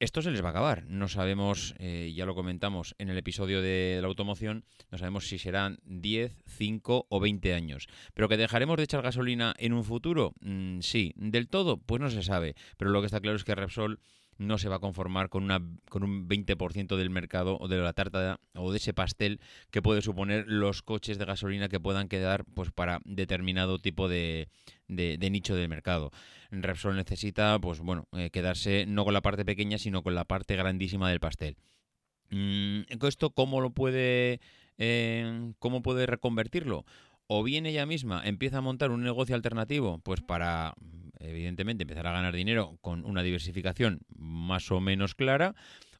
Esto 0.00 0.20
se 0.20 0.30
les 0.30 0.44
va 0.44 0.48
a 0.48 0.50
acabar. 0.50 0.84
No 0.86 1.08
sabemos, 1.08 1.74
eh, 1.78 2.12
ya 2.14 2.26
lo 2.26 2.34
comentamos 2.34 2.94
en 2.98 3.08
el 3.08 3.16
episodio 3.16 3.62
de, 3.62 3.98
la 4.02 4.08
automoción, 4.08 4.66
no 4.90 4.98
sabemos 4.98 5.26
si 5.26 5.38
serán 5.38 5.78
10, 5.84 6.36
5 6.46 7.06
o 7.08 7.20
20 7.20 7.54
años. 7.54 7.88
Pero 8.12 8.28
que 8.28 8.36
dejaremos 8.36 8.76
de 8.76 8.82
echar 8.82 9.00
gasolina 9.00 9.54
en 9.56 9.72
un 9.72 9.82
futuro, 9.82 10.34
mm, 10.42 10.80
sí. 10.80 11.14
Del 11.16 11.48
todo, 11.48 11.78
pues 11.78 12.02
no 12.02 12.10
se 12.10 12.22
sabe. 12.22 12.54
Pero 12.76 12.90
lo 12.90 13.00
que 13.00 13.06
está 13.06 13.20
claro 13.20 13.36
es 13.36 13.44
que 13.44 13.54
Repsol 13.54 13.98
no 14.38 14.58
se 14.58 14.68
va 14.68 14.76
a 14.76 14.80
conformar 14.80 15.28
con, 15.28 15.44
una, 15.44 15.60
con 15.88 16.02
un 16.02 16.28
20% 16.28 16.96
del 16.96 17.10
mercado 17.10 17.56
o 17.58 17.68
de 17.68 17.78
la 17.78 17.92
tarta 17.92 18.40
o 18.54 18.70
de 18.70 18.78
ese 18.78 18.94
pastel 18.94 19.40
que 19.70 19.82
puede 19.82 20.02
suponer 20.02 20.44
los 20.48 20.82
coches 20.82 21.18
de 21.18 21.24
gasolina 21.24 21.68
que 21.68 21.80
puedan 21.80 22.08
quedar 22.08 22.44
pues 22.44 22.70
para 22.70 23.00
determinado 23.04 23.78
tipo 23.78 24.08
de, 24.08 24.48
de, 24.88 25.30
nicho 25.30 25.54
del 25.54 25.68
mercado. 25.68 26.10
Repsol 26.50 26.96
necesita 26.96 27.58
pues 27.60 27.80
bueno 27.80 28.06
eh, 28.12 28.30
quedarse 28.30 28.86
no 28.86 29.04
con 29.04 29.14
la 29.14 29.22
parte 29.22 29.44
pequeña 29.44 29.78
sino 29.78 30.02
con 30.02 30.14
la 30.14 30.24
parte 30.24 30.56
grandísima 30.56 31.10
del 31.10 31.20
pastel. 31.20 31.56
Mm, 32.30 32.82
¿Esto 33.06 33.30
cómo 33.30 33.60
lo 33.60 33.70
puede, 33.70 34.40
eh, 34.78 35.52
cómo 35.58 35.82
puede 35.82 36.06
reconvertirlo? 36.06 36.84
o 37.26 37.42
bien 37.42 37.66
ella 37.66 37.86
misma 37.86 38.22
empieza 38.24 38.58
a 38.58 38.60
montar 38.60 38.90
un 38.90 39.02
negocio 39.02 39.34
alternativo, 39.34 39.98
pues 39.98 40.20
para, 40.20 40.74
evidentemente, 41.28 41.82
empezar 41.82 42.06
a 42.06 42.12
ganar 42.12 42.34
dinero 42.34 42.78
con 42.80 43.04
una 43.04 43.22
diversificación 43.22 44.00
más 44.16 44.70
o 44.70 44.80
menos 44.80 45.14
clara, 45.14 45.54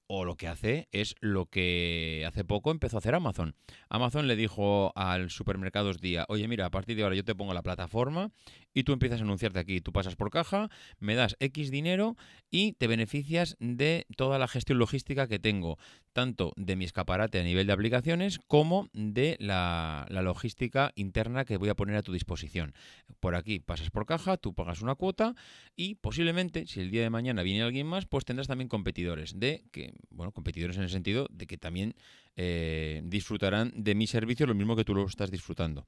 o 0.06 0.24
lo 0.24 0.36
que 0.36 0.48
hace 0.48 0.88
es 0.92 1.14
lo 1.20 1.46
que 1.46 2.24
hace 2.26 2.44
poco 2.44 2.70
empezó 2.70 2.96
a 2.96 2.98
hacer 2.98 3.14
Amazon. 3.14 3.54
Amazon 3.88 4.26
le 4.26 4.36
dijo 4.36 4.92
al 4.96 5.30
supermercados 5.30 6.00
día, 6.00 6.26
oye 6.28 6.48
mira, 6.48 6.66
a 6.66 6.70
partir 6.70 6.96
de 6.96 7.02
ahora 7.02 7.16
yo 7.16 7.24
te 7.24 7.34
pongo 7.34 7.54
la 7.54 7.62
plataforma 7.62 8.30
y 8.74 8.82
tú 8.82 8.92
empiezas 8.92 9.20
a 9.20 9.24
anunciarte 9.24 9.58
aquí. 9.58 9.80
Tú 9.80 9.92
pasas 9.92 10.16
por 10.16 10.30
caja, 10.30 10.68
me 10.98 11.14
das 11.14 11.36
X 11.38 11.70
dinero 11.70 12.16
y 12.50 12.72
te 12.72 12.86
beneficias 12.86 13.56
de 13.60 14.06
toda 14.16 14.38
la 14.38 14.48
gestión 14.48 14.78
logística 14.78 15.28
que 15.28 15.38
tengo, 15.38 15.78
tanto 16.12 16.52
de 16.56 16.76
mi 16.76 16.84
escaparate 16.84 17.40
a 17.40 17.44
nivel 17.44 17.66
de 17.66 17.72
aplicaciones 17.72 18.38
como 18.46 18.88
de 18.92 19.36
la, 19.40 20.06
logística 20.10 20.92
interna 20.96 21.44
que 21.44 21.56
voy 21.56 21.68
a 21.68 21.74
poner 21.74 21.96
a 21.96 22.02
tu 22.02 22.12
disposición. 22.12 22.74
Por 23.20 23.34
aquí 23.34 23.60
pasas 23.60 23.90
por 23.90 24.06
caja, 24.06 24.36
tú 24.36 24.54
pagas 24.54 24.82
una 24.82 24.94
cuota 24.94 25.34
y 25.76 25.96
posiblemente, 25.96 26.66
si 26.66 26.80
el 26.80 26.90
día 26.90 27.02
de 27.02 27.10
mañana 27.10 27.42
viene 27.42 27.62
alguien 27.62 27.86
más, 27.86 28.06
pues 28.06 28.24
tendrás 28.24 28.48
también 28.48 28.68
competidores. 28.68 29.38
De 29.38 29.64
que, 29.70 29.92
bueno, 30.10 30.32
competidores 30.32 30.76
en 30.76 30.82
el 30.82 30.90
sentido 30.90 31.26
de 31.30 31.46
que 31.46 31.58
también 31.58 31.94
eh, 32.36 33.02
disfrutarán 33.04 33.72
de 33.76 33.94
mi 33.94 34.06
servicio 34.06 34.46
lo 34.46 34.54
mismo 34.54 34.76
que 34.76 34.84
tú 34.84 34.94
lo 34.94 35.06
estás 35.06 35.30
disfrutando. 35.30 35.86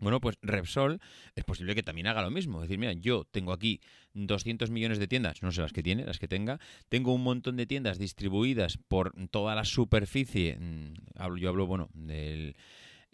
Bueno, 0.00 0.20
pues 0.20 0.36
Repsol 0.42 1.00
es 1.36 1.44
posible 1.44 1.74
que 1.74 1.82
también 1.82 2.08
haga 2.08 2.22
lo 2.22 2.30
mismo. 2.30 2.58
Es 2.58 2.68
decir, 2.68 2.78
mira, 2.78 2.92
yo 2.92 3.24
tengo 3.30 3.52
aquí 3.52 3.80
200 4.14 4.70
millones 4.70 4.98
de 4.98 5.06
tiendas, 5.06 5.42
no 5.42 5.52
sé 5.52 5.60
las 5.60 5.72
que 5.72 5.82
tiene, 5.82 6.04
las 6.04 6.18
que 6.18 6.26
tenga. 6.26 6.58
Tengo 6.88 7.14
un 7.14 7.22
montón 7.22 7.56
de 7.56 7.66
tiendas 7.66 7.98
distribuidas 7.98 8.78
por 8.78 9.12
toda 9.28 9.54
la 9.54 9.64
superficie. 9.64 10.56
Mm, 10.58 10.94
yo 11.38 11.48
hablo, 11.48 11.66
bueno, 11.66 11.88
del 11.94 12.56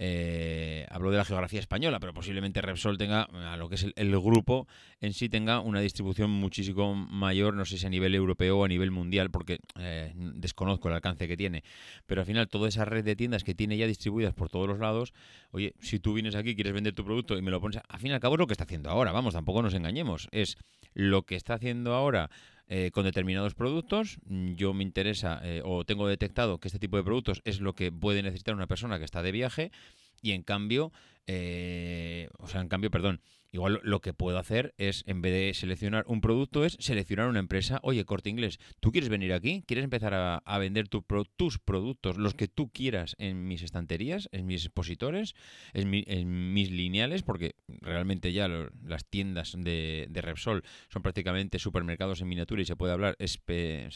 eh, 0.00 0.86
hablo 0.90 1.10
de 1.10 1.16
la 1.16 1.24
geografía 1.24 1.58
española, 1.58 1.98
pero 1.98 2.14
posiblemente 2.14 2.62
Repsol 2.62 2.96
tenga, 2.98 3.22
a 3.22 3.56
lo 3.56 3.68
que 3.68 3.74
es 3.74 3.86
el, 3.96 4.10
grupo 4.20 4.68
en 5.00 5.12
sí, 5.12 5.28
tenga 5.28 5.58
una 5.60 5.80
distribución 5.80 6.30
muchísimo 6.30 6.94
mayor, 6.94 7.54
no 7.54 7.64
sé 7.64 7.78
si 7.78 7.86
a 7.86 7.90
nivel 7.90 8.14
europeo 8.14 8.58
o 8.58 8.64
a 8.64 8.68
nivel 8.68 8.92
mundial, 8.92 9.30
porque 9.30 9.58
eh, 9.78 10.12
desconozco 10.14 10.88
el 10.88 10.94
alcance 10.94 11.26
que 11.26 11.36
tiene. 11.36 11.64
Pero 12.06 12.20
al 12.20 12.26
final, 12.26 12.48
toda 12.48 12.68
esa 12.68 12.84
red 12.84 13.04
de 13.04 13.16
tiendas 13.16 13.42
que 13.42 13.56
tiene 13.56 13.76
ya 13.76 13.88
distribuidas 13.88 14.34
por 14.34 14.48
todos 14.48 14.68
los 14.68 14.78
lados, 14.78 15.12
oye, 15.50 15.74
si 15.80 15.98
tú 15.98 16.14
vienes 16.14 16.36
aquí, 16.36 16.54
quieres 16.54 16.72
vender 16.72 16.94
tu 16.94 17.04
producto 17.04 17.36
y 17.36 17.42
me 17.42 17.50
lo 17.50 17.60
pones, 17.60 17.80
al 17.88 17.98
fin 17.98 18.12
y 18.12 18.14
al 18.14 18.20
cabo 18.20 18.36
es 18.36 18.38
lo 18.38 18.46
que 18.46 18.54
está 18.54 18.64
haciendo 18.64 18.90
ahora, 18.90 19.10
vamos, 19.10 19.34
tampoco 19.34 19.62
nos 19.62 19.74
engañemos, 19.74 20.28
es 20.30 20.58
lo 20.94 21.22
que 21.22 21.34
está 21.34 21.54
haciendo 21.54 21.94
ahora 21.94 22.30
eh, 22.68 22.90
con 22.92 23.04
determinados 23.04 23.54
productos. 23.54 24.18
Yo 24.26 24.74
me 24.74 24.82
interesa 24.84 25.40
eh, 25.42 25.62
o 25.64 25.84
tengo 25.84 26.06
detectado 26.06 26.58
que 26.58 26.68
este 26.68 26.78
tipo 26.78 26.98
de 26.98 27.02
productos 27.02 27.40
es 27.44 27.60
lo 27.60 27.74
que 27.74 27.90
puede 27.90 28.22
necesitar 28.22 28.54
una 28.54 28.66
persona 28.66 28.98
que 28.98 29.06
está 29.06 29.22
de 29.22 29.32
viaje 29.32 29.72
y 30.20 30.32
en 30.32 30.42
cambio, 30.42 30.92
eh, 31.26 32.28
o 32.38 32.46
sea, 32.46 32.60
en 32.60 32.68
cambio, 32.68 32.90
perdón, 32.90 33.20
Igual 33.50 33.80
lo 33.82 34.00
que 34.00 34.12
puedo 34.12 34.38
hacer 34.38 34.74
es, 34.76 35.04
en 35.06 35.22
vez 35.22 35.32
de 35.32 35.54
seleccionar 35.54 36.04
un 36.06 36.20
producto, 36.20 36.66
es 36.66 36.76
seleccionar 36.80 37.28
una 37.28 37.38
empresa. 37.38 37.80
Oye, 37.82 38.04
corte 38.04 38.28
inglés, 38.28 38.58
¿tú 38.80 38.92
quieres 38.92 39.08
venir 39.08 39.32
aquí? 39.32 39.64
¿Quieres 39.66 39.84
empezar 39.84 40.12
a, 40.14 40.58
vender 40.58 40.88
tus 40.88 41.58
productos, 41.58 42.18
los 42.18 42.34
que 42.34 42.48
tú 42.48 42.70
quieras, 42.70 43.16
en 43.18 43.48
mis 43.48 43.62
estanterías, 43.62 44.28
en 44.32 44.46
mis 44.46 44.66
expositores, 44.66 45.34
en, 45.72 46.52
mis 46.52 46.70
lineales? 46.70 47.22
Porque 47.22 47.54
realmente 47.80 48.32
ya 48.32 48.48
las 48.48 49.06
tiendas 49.06 49.54
de, 49.56 50.08
Repsol 50.12 50.62
son 50.90 51.02
prácticamente 51.02 51.58
supermercados 51.58 52.20
en 52.20 52.28
miniatura 52.28 52.60
y 52.60 52.66
se 52.66 52.76
puede 52.76 52.92
hablar 52.92 53.16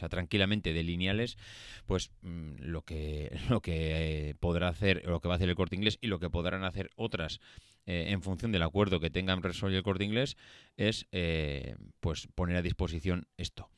tranquilamente 0.09 0.73
de 0.73 0.83
lineales. 0.83 1.37
Pues 1.85 2.11
mm, 2.23 2.55
lo 2.59 2.83
que, 2.83 3.39
lo 3.51 3.61
que 3.61 4.31
eh, 4.31 4.35
podrá 4.35 4.69
hacer, 4.69 5.03
lo 5.05 5.21
que 5.21 5.29
va 5.29 5.35
a 5.35 5.37
hacer 5.37 5.51
el 5.51 5.57
corte 5.57 5.77
inglés 5.77 5.99
y 6.01 6.07
lo 6.07 6.21
que 6.21 6.31
podrán 6.31 6.65
hacer 6.65 6.91
otras 6.97 7.41
eh, 7.87 8.07
en 8.09 8.23
función 8.23 8.53
del 8.53 8.63
acuerdo 8.63 9.01
que 9.01 9.11
tengan 9.11 9.43
Repsol 9.43 9.73
y 9.73 9.77
el 9.77 9.83
Corte 9.83 10.05
Inglés, 10.05 10.37
es 10.77 11.07
eh, 11.13 11.77
pues 12.01 12.29
poner 12.35 12.57
a 12.57 12.63
disposición 12.63 13.27
esto. 13.37 13.69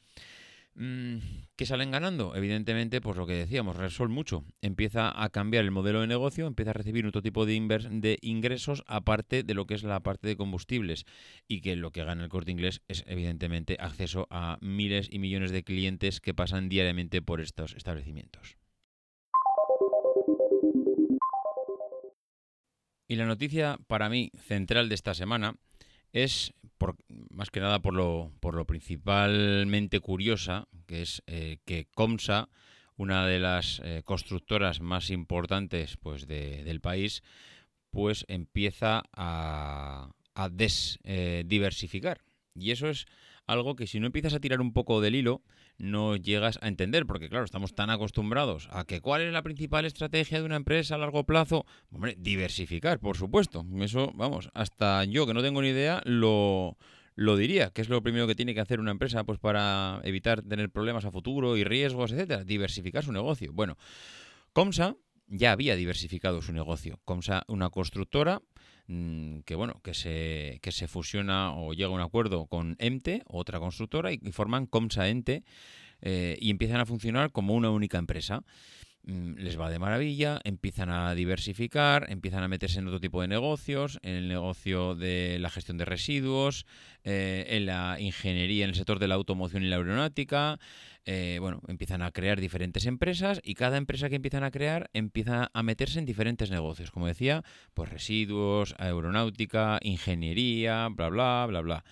Mm, 0.76 1.18
¿Qué 1.54 1.66
salen 1.66 1.92
ganando? 1.92 2.34
Evidentemente, 2.34 3.00
pues 3.00 3.16
lo 3.16 3.26
que 3.26 3.34
decíamos, 3.34 3.76
Repsol 3.76 4.08
mucho. 4.08 4.44
Empieza 4.61 5.23
a 5.23 5.28
cambiar 5.30 5.64
el 5.64 5.70
modelo 5.70 6.00
de 6.00 6.08
negocio, 6.08 6.46
empieza 6.46 6.70
a 6.70 6.75
recibir 6.75 7.06
otro 7.06 7.23
tipo 7.23 7.46
de 7.46 7.54
ingresos 8.23 8.82
aparte 8.88 9.44
de 9.44 9.54
lo 9.54 9.66
que 9.66 9.75
es 9.75 9.84
la 9.84 10.00
parte 10.00 10.26
de 10.26 10.37
combustibles. 10.37 11.06
Y 11.46 11.61
que 11.61 11.76
lo 11.76 11.92
que 11.92 12.04
gana 12.04 12.25
el 12.25 12.28
corte 12.28 12.50
inglés 12.50 12.82
es 12.88 13.04
evidentemente 13.06 13.76
acceso 13.78 14.26
a 14.30 14.58
miles 14.61 15.08
y 15.11 15.20
millones 15.20 15.52
de 15.52 15.62
clientes 15.62 16.20
que 16.20 16.34
pasan 16.34 16.68
diariamente 16.68 17.23
por 17.23 17.40
estos 17.40 17.75
establecimientos. 17.76 18.56
Y 23.06 23.16
la 23.16 23.26
noticia 23.26 23.78
para 23.87 24.08
mí 24.08 24.30
central 24.37 24.88
de 24.88 24.94
esta 24.94 25.14
semana 25.14 25.56
es, 26.12 26.54
por, 26.78 26.96
más 27.30 27.50
que 27.50 27.61
nada 27.61 27.80
por 27.80 27.94
lo, 27.94 28.32
por 28.40 28.54
lo 28.54 28.66
principalmente 28.66 30.00
curiosa, 30.00 30.68
que 30.87 31.02
es 31.02 31.23
eh, 31.26 31.58
que 31.64 31.87
Comsa, 31.94 32.49
una 32.96 33.26
de 33.26 33.40
las 33.40 33.80
eh, 33.84 34.02
constructoras 34.04 34.80
más 34.80 35.11
importantes 35.11 35.96
pues, 35.96 36.26
del 36.26 36.80
país, 36.80 37.23
pues 37.90 38.25
empieza 38.28 39.02
a, 39.12 40.11
a 40.34 40.49
desdiversificar. 40.49 42.18
Eh, 42.18 42.61
y 42.61 42.70
eso 42.70 42.88
es 42.88 43.06
algo 43.46 43.76
que 43.76 43.87
si 43.87 44.00
no 44.00 44.06
empiezas 44.06 44.34
a 44.34 44.40
tirar 44.40 44.61
un 44.61 44.73
poco 44.73 45.00
del 45.00 45.16
hilo, 45.16 45.42
no 45.78 46.16
llegas 46.16 46.59
a 46.62 46.69
entender, 46.69 47.07
porque 47.07 47.28
claro, 47.28 47.45
estamos 47.45 47.75
tan 47.75 47.90
acostumbrados 47.90 48.69
a 48.71 48.85
que 48.85 49.00
cuál 49.00 49.23
es 49.23 49.33
la 49.33 49.43
principal 49.43 49.85
estrategia 49.85 50.38
de 50.38 50.45
una 50.45 50.57
empresa 50.57 50.95
a 50.95 50.99
largo 50.99 51.25
plazo. 51.25 51.66
Hombre, 51.90 52.16
diversificar, 52.19 53.00
por 53.00 53.16
supuesto. 53.16 53.64
Eso, 53.81 54.12
vamos, 54.14 54.50
hasta 54.54 55.04
yo 55.04 55.26
que 55.26 55.35
no 55.35 55.43
tengo 55.43 55.62
ni 55.62 55.69
idea, 55.69 56.00
lo, 56.04 56.76
lo 57.16 57.37
diría, 57.37 57.71
que 57.71 57.83
es 57.83 57.88
lo 57.88 58.02
primero 58.02 58.26
que 58.26 58.35
tiene 58.35 58.54
que 58.54 58.61
hacer 58.61 58.81
una 58.81 58.90
empresa 58.90 59.25
pues 59.25 59.38
para 59.38 60.00
evitar 60.04 60.43
tener 60.43 60.71
problemas 60.71 61.04
a 61.04 61.11
futuro 61.11 61.57
y 61.57 61.64
riesgos, 61.64 62.12
etcétera, 62.12 62.45
diversificar 62.45 63.04
su 63.04 63.12
negocio. 63.12 63.52
Bueno, 63.52 63.76
Comsa 64.52 64.97
ya 65.26 65.52
había 65.52 65.76
diversificado 65.76 66.43
su 66.43 66.52
negocio. 66.52 67.00
Comsa, 67.04 67.45
una 67.49 67.71
constructora 67.71 68.43
que 68.87 69.55
bueno, 69.55 69.81
que 69.83 69.95
se, 69.95 70.59
que 70.62 70.73
se 70.73 70.88
fusiona 70.88 71.55
o 71.55 71.73
llega 71.73 71.88
a 71.88 71.93
un 71.93 72.00
acuerdo 72.00 72.47
con 72.47 72.76
Ente, 72.79 73.23
otra 73.26 73.59
constructora, 73.59 74.12
y, 74.12 74.19
forman 74.33 74.67
Comsa 74.67 75.09
Ente 75.09 75.43
eh, 76.03 76.37
y 76.41 76.50
empiezan 76.50 76.81
a 76.81 76.87
funcionar 76.87 77.33
como 77.33 77.55
una 77.55 77.71
única 77.71 77.99
empresa. 77.99 78.43
Mm, 79.06 79.34
les 79.37 79.61
va 79.61 79.68
de 79.68 79.78
maravilla, 79.78 80.40
empiezan 80.44 80.88
a 80.88 81.14
diversificar, 81.14 82.06
empiezan 82.08 82.42
a 82.42 82.49
meterse 82.49 82.78
en 82.78 82.87
otro 82.87 83.00
tipo 83.00 83.20
de 83.20 83.28
negocios, 83.28 83.99
en 84.02 84.14
el 84.14 84.28
negocio 84.28 84.94
de 84.94 85.38
la 85.40 85.50
gestión 85.50 85.76
de 85.76 85.84
residuos, 85.84 86.64
eh, 87.04 87.44
en 87.50 87.66
la 87.66 87.99
ingeniería, 88.00 88.64
en 88.64 88.70
el 88.70 88.76
sector 88.76 88.99
de 88.99 89.08
la 89.08 89.16
automoción 89.16 89.62
y 89.62 89.66
la 89.66 89.76
aeronáutica. 89.76 90.58
Eh, 91.04 91.37
bueno, 91.38 91.61
empiezan 91.68 92.00
a 92.00 92.12
crear 92.12 92.40
diferentes 92.40 92.87
empresas 92.87 93.42
y 93.44 93.54
cada 93.54 93.76
empresa 93.76 94.08
que 94.08 94.16
empiezan 94.16 94.42
a 94.42 94.50
crear 94.50 94.88
empieza 94.94 95.50
a 95.52 95.62
meterse 95.62 95.99
en 95.99 96.06
diferentes 96.06 96.50
negocios. 96.50 96.90
Como 96.90 97.06
decía, 97.06 97.44
pues 97.75 97.90
residuos, 97.90 98.75
aeronáutica, 98.78 99.80
ingeniería, 99.82 100.88
bla, 100.88 101.11
bla, 101.11 101.44
bla, 101.46 101.61
bla. 101.61 101.84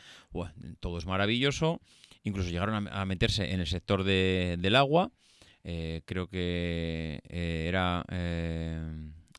todo 0.80 0.96
es 0.96 1.04
maravilloso. 1.04 1.82
Incluso 2.24 2.48
llegaron 2.48 2.88
a, 2.90 3.04
meterse 3.04 3.52
en 3.52 3.60
el 3.60 3.66
sector 3.66 4.02
del 4.04 4.76
agua 4.76 5.10
eh, 5.64 6.02
creo 6.04 6.28
que 6.28 7.20
eh, 7.28 7.66
era 7.68 8.04
eh, 8.10 8.80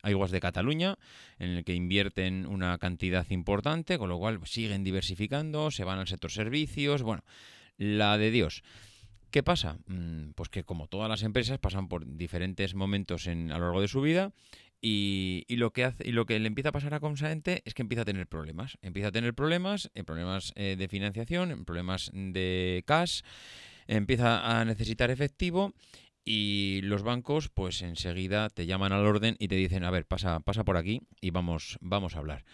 Aguas 0.01 0.31
de 0.31 0.39
Cataluña, 0.39 0.97
en 1.39 1.49
el 1.51 1.63
que 1.65 1.73
invierten 1.73 2.45
una 2.45 2.77
cantidad 2.77 3.29
importante, 3.29 3.97
con 3.97 4.09
lo 4.09 4.17
cual 4.17 4.39
siguen 4.45 4.83
diversificando, 4.83 5.71
se 5.71 5.83
van 5.83 5.99
al 5.99 6.07
sector 6.07 6.31
servicios, 6.31 7.03
bueno, 7.03 7.23
la 7.77 8.17
de 8.17 8.31
Dios. 8.31 8.63
¿Qué 9.31 9.43
pasa? 9.43 9.77
Mm, 9.87 10.31
pues 10.35 10.49
que 10.49 10.63
como 10.63 10.87
todas 10.87 11.09
las 11.09 11.23
empresas 11.23 11.57
pasan 11.59 11.87
por 11.87 12.05
diferentes 12.05 12.75
momentos 12.75 13.27
en, 13.27 13.51
a 13.51 13.57
lo 13.57 13.65
largo 13.65 13.81
de 13.81 13.87
su 13.87 13.99
vida 14.01 14.31
y, 14.79 15.45
lo 15.49 15.71
que 15.71 15.85
hace 15.85 16.07
y 16.07 16.11
lo 16.11 16.25
que 16.25 16.39
le 16.39 16.47
empieza 16.47 16.69
a 16.69 16.73
pasar 16.73 16.93
a 16.93 16.99
Comsaente 16.99 17.63
es 17.65 17.73
que 17.73 17.81
empieza 17.81 18.03
a 18.03 18.05
tener 18.05 18.27
problemas. 18.27 18.77
Empieza 18.81 19.07
a 19.07 19.11
tener 19.11 19.33
problemas, 19.33 19.89
problemas 20.05 20.53
de 20.55 20.87
financiación, 20.89 21.65
problemas 21.65 22.11
de 22.13 22.83
cash, 22.85 23.21
empieza 23.87 24.59
a 24.59 24.65
necesitar 24.65 25.09
efectivo 25.09 25.73
y 26.25 26.81
los 26.83 27.03
bancos 27.03 27.49
pues 27.49 27.81
enseguida 27.81 28.49
te 28.49 28.65
llaman 28.65 28.93
al 28.93 29.05
orden 29.05 29.35
y 29.39 29.47
te 29.47 29.55
dicen, 29.55 29.83
a 29.83 29.91
ver, 29.91 30.05
pasa, 30.05 30.39
pasa 30.39 30.63
por 30.63 30.77
aquí 30.77 31.01
y 31.21 31.31
vamos, 31.31 31.77
vamos 31.81 32.15
a 32.15 32.19
hablar. 32.19 32.45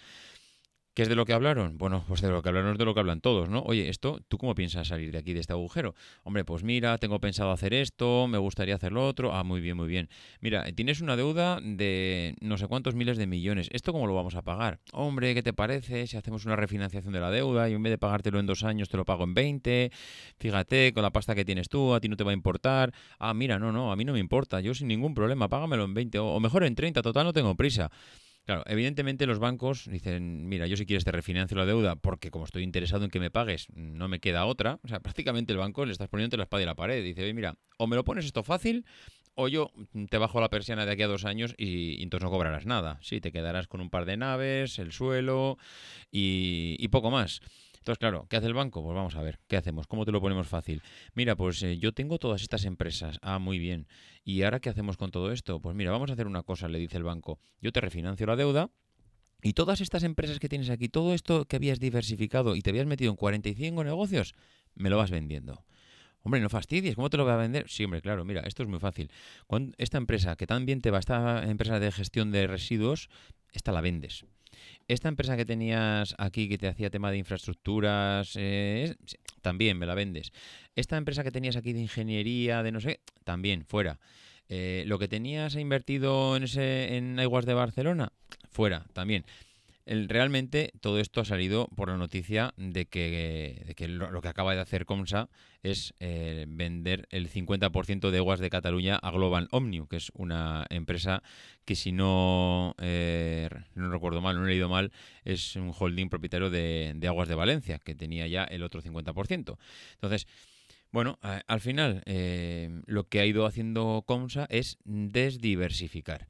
¿Qué 1.00 1.04
es 1.04 1.08
de 1.08 1.16
lo 1.16 1.24
que 1.24 1.32
hablaron? 1.32 1.78
Bueno, 1.78 2.04
pues 2.10 2.20
de 2.20 2.28
lo 2.28 2.42
que 2.42 2.50
hablaron 2.50 2.74
es 2.74 2.78
de 2.78 2.84
lo 2.84 2.94
que 2.94 3.00
hablan 3.00 3.22
todos, 3.22 3.48
¿no? 3.48 3.62
Oye, 3.62 3.88
esto, 3.88 4.20
¿tú 4.28 4.38
cómo 4.38 4.54
piensas 4.54 4.90
salir 4.90 5.14
de 5.14 5.20
aquí, 5.20 5.32
de 5.32 5.40
este 5.40 5.54
agujero? 5.54 5.96
Hombre, 6.24 6.44
pues 6.44 6.62
mira, 6.66 6.98
tengo 6.98 7.22
pensado 7.22 7.52
hacer 7.52 7.74
esto, 7.74 8.28
me 8.28 8.38
gustaría 8.38 8.76
hacer 8.76 8.92
lo 8.92 9.08
otro. 9.08 9.34
Ah, 9.34 9.46
muy 9.46 9.62
bien, 9.62 9.78
muy 9.78 9.88
bien. 9.88 10.10
Mira, 10.42 10.66
tienes 10.74 11.00
una 11.00 11.16
deuda 11.16 11.62
de 11.64 12.36
no 12.42 12.58
sé 12.58 12.68
cuántos 12.68 12.96
miles 12.96 13.18
de 13.18 13.28
millones. 13.28 13.70
¿Esto 13.72 13.94
cómo 13.94 14.08
lo 14.08 14.14
vamos 14.14 14.36
a 14.36 14.42
pagar? 14.42 14.82
Hombre, 14.92 15.34
¿qué 15.34 15.42
te 15.42 15.54
parece 15.54 16.06
si 16.06 16.18
hacemos 16.18 16.44
una 16.44 16.58
refinanciación 16.58 17.14
de 17.14 17.22
la 17.22 17.32
deuda 17.32 17.70
y 17.70 17.76
en 17.76 17.82
vez 17.82 17.92
de 17.92 17.98
pagártelo 17.98 18.38
en 18.38 18.46
dos 18.46 18.66
años 18.66 18.90
te 18.90 18.98
lo 18.98 19.06
pago 19.06 19.24
en 19.24 19.34
20? 19.34 19.92
Fíjate, 20.38 20.92
con 20.92 21.04
la 21.04 21.12
pasta 21.12 21.34
que 21.34 21.46
tienes 21.46 21.70
tú, 21.70 21.94
a 21.94 22.02
ti 22.02 22.10
no 22.10 22.18
te 22.18 22.26
va 22.26 22.32
a 22.32 22.34
importar. 22.34 22.94
Ah, 23.20 23.34
mira, 23.34 23.58
no, 23.58 23.72
no, 23.72 23.94
a 23.94 23.96
mí 23.96 24.04
no 24.04 24.12
me 24.12 24.20
importa, 24.20 24.60
yo 24.60 24.74
sin 24.74 24.90
ningún 24.90 25.14
problema, 25.14 25.48
págamelo 25.48 25.86
en 25.86 25.94
20 25.94 26.20
o 26.20 26.38
mejor 26.42 26.66
en 26.66 26.76
30, 26.76 27.02
total, 27.02 27.24
no 27.24 27.32
tengo 27.32 27.56
prisa. 27.56 27.90
Claro, 28.50 28.64
evidentemente 28.66 29.28
los 29.28 29.38
bancos 29.38 29.88
dicen, 29.92 30.50
mira, 30.50 30.66
yo 30.66 30.76
si 30.76 30.88
quieres 30.88 31.06
te 31.06 31.12
refinancio 31.12 31.56
la 31.56 31.68
deuda 31.68 31.96
porque 31.96 32.32
como 32.32 32.46
estoy 32.46 32.64
interesado 32.64 33.04
en 33.06 33.12
que 33.12 33.20
me 33.20 33.30
pagues, 33.30 33.68
no 33.76 34.08
me 34.08 34.20
queda 34.20 34.48
otra. 34.48 34.80
O 34.82 34.88
sea, 34.88 35.00
prácticamente 35.02 35.54
el 35.54 35.60
banco 35.60 35.86
le 35.86 35.92
estás 35.92 36.10
poniendo 36.10 36.36
la 36.36 36.46
espada 36.46 36.64
y 36.64 36.66
la 36.66 36.74
pared. 36.74 37.04
Dice, 37.04 37.32
mira, 37.32 37.60
o 37.78 37.86
me 37.86 37.96
lo 37.96 38.04
pones 38.04 38.26
esto 38.26 38.42
fácil 38.42 38.88
o 39.36 39.50
yo 39.50 39.72
te 40.10 40.18
bajo 40.18 40.42
la 40.42 40.50
persiana 40.50 40.88
de 40.88 40.94
aquí 40.94 41.04
a 41.04 41.08
dos 41.08 41.26
años 41.26 41.54
y, 41.60 42.02
entonces 42.02 42.24
no 42.24 42.32
cobrarás 42.32 42.66
nada. 42.66 42.98
Sí, 43.04 43.22
te 43.22 43.32
quedarás 43.32 43.68
con 43.68 43.82
un 43.82 43.92
par 43.92 44.06
de 44.06 44.18
naves, 44.18 44.80
el 44.80 44.94
suelo 44.94 45.60
y 46.12 46.88
poco 46.88 47.12
más. 47.12 47.42
Entonces, 47.80 47.98
claro, 47.98 48.28
¿qué 48.30 48.38
hace 48.38 48.48
el 48.48 48.54
banco? 48.54 48.84
Pues 48.84 48.96
vamos 48.96 49.16
a 49.16 49.22
ver, 49.22 49.40
¿qué 49.48 49.58
hacemos? 49.58 49.88
¿Cómo 49.88 50.06
te 50.06 50.12
lo 50.12 50.22
ponemos 50.22 50.48
fácil? 50.48 50.82
Mira, 51.14 51.36
pues 51.36 51.64
eh, 51.64 51.78
yo 51.78 51.94
tengo 51.94 52.20
todas 52.20 52.42
estas 52.42 52.66
empresas. 52.66 53.18
Ah, 53.22 53.40
muy 53.40 53.58
bien. 53.58 53.88
¿Y 54.24 54.44
ahora 54.44 54.60
qué 54.60 54.70
hacemos 54.70 54.98
con 54.98 55.12
todo 55.12 55.32
esto? 55.32 55.60
Pues 55.60 55.76
mira, 55.76 55.92
vamos 55.92 56.10
a 56.10 56.14
hacer 56.14 56.28
una 56.28 56.44
cosa, 56.44 56.68
le 56.68 56.78
dice 56.78 56.98
el 56.98 57.04
banco. 57.04 57.40
Yo 57.62 57.72
te 57.72 57.82
refinancio 57.82 58.28
la 58.28 58.36
deuda. 58.36 58.70
Y 59.42 59.54
todas 59.54 59.80
estas 59.80 60.04
empresas 60.04 60.40
que 60.40 60.50
tienes 60.50 60.70
aquí, 60.70 60.90
todo 60.90 61.14
esto 61.14 61.46
que 61.46 61.56
habías 61.56 61.80
diversificado 61.80 62.56
y 62.56 62.62
te 62.62 62.72
habías 62.72 62.86
metido 62.86 63.10
en 63.10 63.16
45 63.16 63.84
negocios, 63.86 64.36
me 64.76 64.90
lo 64.90 64.98
vas 64.98 65.12
vendiendo. 65.12 65.64
Hombre, 66.22 66.42
no 66.42 66.50
fastidies, 66.50 66.96
¿cómo 66.96 67.10
te 67.10 67.16
lo 67.16 67.24
voy 67.24 67.32
a 67.32 67.38
vender? 67.38 67.70
Sí, 67.70 67.86
hombre, 67.86 68.02
claro, 68.02 68.26
mira, 68.26 68.42
esto 68.42 68.64
es 68.64 68.70
muy 68.70 68.80
fácil. 68.80 69.10
esta 69.78 69.98
empresa 69.98 70.36
que 70.36 70.46
tan 70.46 70.66
bien 70.66 70.82
te 70.82 70.92
va, 70.92 71.00
esta 71.00 71.50
empresa 71.50 71.80
de 71.80 71.92
gestión 71.94 72.32
de 72.32 72.48
residuos, 72.48 73.10
esta 73.54 73.72
la 73.72 73.80
vendes. 73.80 74.26
Esta 74.88 75.08
empresa 75.08 75.38
que 75.38 75.46
tenías 75.46 76.16
aquí 76.18 76.50
que 76.50 76.58
te 76.58 76.68
hacía 76.68 76.90
tema 76.90 77.12
de 77.12 77.18
infraestructuras, 77.18 78.34
eh, 78.36 78.96
también 79.42 79.78
me 79.78 79.86
la 79.86 79.96
vendes. 79.96 80.32
Esta 80.76 80.98
empresa 80.98 81.24
que 81.24 81.32
tenías 81.32 81.56
aquí 81.56 81.74
de 81.74 81.80
ingeniería, 81.80 82.64
de 82.64 82.72
no 82.72 82.80
sé, 82.80 83.02
también, 83.24 83.66
fuera. 83.66 84.00
Eh, 84.48 84.84
lo 84.88 84.98
que 84.98 85.08
tenías 85.08 85.56
invertido 85.56 86.36
en 86.36 86.44
ese 86.44 86.98
en 86.98 87.20
Aguas 87.20 87.46
de 87.46 87.54
Barcelona, 87.54 88.12
fuera, 88.50 88.86
también 88.94 89.26
realmente 90.08 90.72
todo 90.82 91.00
esto 91.00 91.22
ha 91.22 91.26
salido 91.26 91.68
por 91.76 91.90
la 91.90 91.98
noticia 91.98 92.54
de 92.58 92.86
que, 92.86 93.88
lo, 93.88 94.22
que 94.22 94.28
acaba 94.28 94.54
de 94.54 94.62
hacer 94.62 94.86
Comsa 94.86 95.30
es 95.64 95.96
eh, 96.00 96.46
vender 96.48 97.08
el 97.10 97.30
50% 97.30 98.12
de 98.12 98.18
aguas 98.20 98.40
de 98.40 98.52
Cataluña 98.52 98.98
a 98.98 99.10
Global 99.10 99.48
Omnium, 99.52 99.88
que 99.88 99.98
es 99.98 100.12
una 100.14 100.66
empresa 100.70 101.24
que 101.66 101.76
si 101.76 101.92
no, 101.92 102.76
eh, 102.80 103.50
no 103.74 103.90
recuerdo 103.90 104.22
mal, 104.22 104.38
no 104.38 104.46
he 104.46 104.50
leído 104.50 104.70
mal, 104.70 104.92
es 105.26 105.56
un 105.56 105.74
holding 105.78 106.10
propietario 106.10 106.52
de, 106.52 106.96
Aguas 107.08 107.28
de 107.28 107.36
Valencia, 107.36 107.80
que 107.80 107.96
tenía 107.96 108.28
ya 108.28 108.44
el 108.44 108.62
otro 108.62 108.84
50%. 108.84 109.58
Entonces, 109.94 110.28
bueno, 110.92 111.18
al 111.22 111.62
final 111.62 112.04
eh, 112.06 112.82
lo 112.86 113.08
que 113.08 113.20
ha 113.20 113.26
ido 113.26 113.48
haciendo 113.48 114.04
Comsa 114.06 114.46
es 114.50 114.78
desdiversificar. 114.84 116.28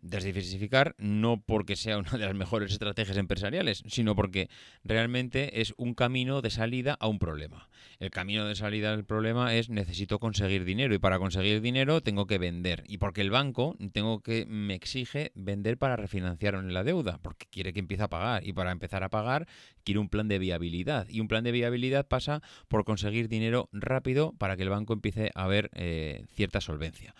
Desdiversificar 0.00 0.94
no 0.98 1.40
porque 1.40 1.74
sea 1.74 1.98
una 1.98 2.12
de 2.12 2.24
las 2.24 2.34
mejores 2.34 2.72
estrategias 2.72 3.16
empresariales, 3.16 3.82
sino 3.88 4.14
porque 4.14 4.48
realmente 4.84 5.60
es 5.60 5.74
un 5.76 5.94
camino 5.94 6.40
de 6.40 6.50
salida 6.50 6.96
a 7.00 7.08
un 7.08 7.18
problema. 7.18 7.68
El 7.98 8.10
camino 8.10 8.46
de 8.46 8.54
salida 8.54 8.92
al 8.92 9.04
problema 9.04 9.54
es 9.54 9.70
necesito 9.70 10.20
conseguir 10.20 10.64
dinero 10.64 10.94
y 10.94 10.98
para 10.98 11.18
conseguir 11.18 11.60
dinero 11.60 12.00
tengo 12.00 12.26
que 12.26 12.38
vender 12.38 12.84
y 12.86 12.98
porque 12.98 13.22
el 13.22 13.30
banco 13.30 13.76
tengo 13.92 14.20
que 14.20 14.46
me 14.46 14.74
exige 14.74 15.32
vender 15.34 15.78
para 15.78 15.96
refinanciar 15.96 16.54
la 16.54 16.84
deuda, 16.84 17.18
porque 17.20 17.46
quiere 17.50 17.72
que 17.72 17.80
empiece 17.80 18.04
a 18.04 18.08
pagar 18.08 18.46
y 18.46 18.52
para 18.52 18.70
empezar 18.70 19.02
a 19.02 19.08
pagar 19.08 19.48
quiere 19.82 19.98
un 19.98 20.08
plan 20.08 20.28
de 20.28 20.38
viabilidad 20.38 21.08
y 21.08 21.20
un 21.20 21.28
plan 21.28 21.42
de 21.42 21.50
viabilidad 21.50 22.06
pasa 22.06 22.40
por 22.68 22.84
conseguir 22.84 23.28
dinero 23.28 23.68
rápido 23.72 24.32
para 24.38 24.56
que 24.56 24.62
el 24.62 24.68
banco 24.68 24.92
empiece 24.92 25.32
a 25.34 25.46
ver 25.46 25.70
eh, 25.74 26.24
cierta 26.34 26.60
solvencia. 26.60 27.14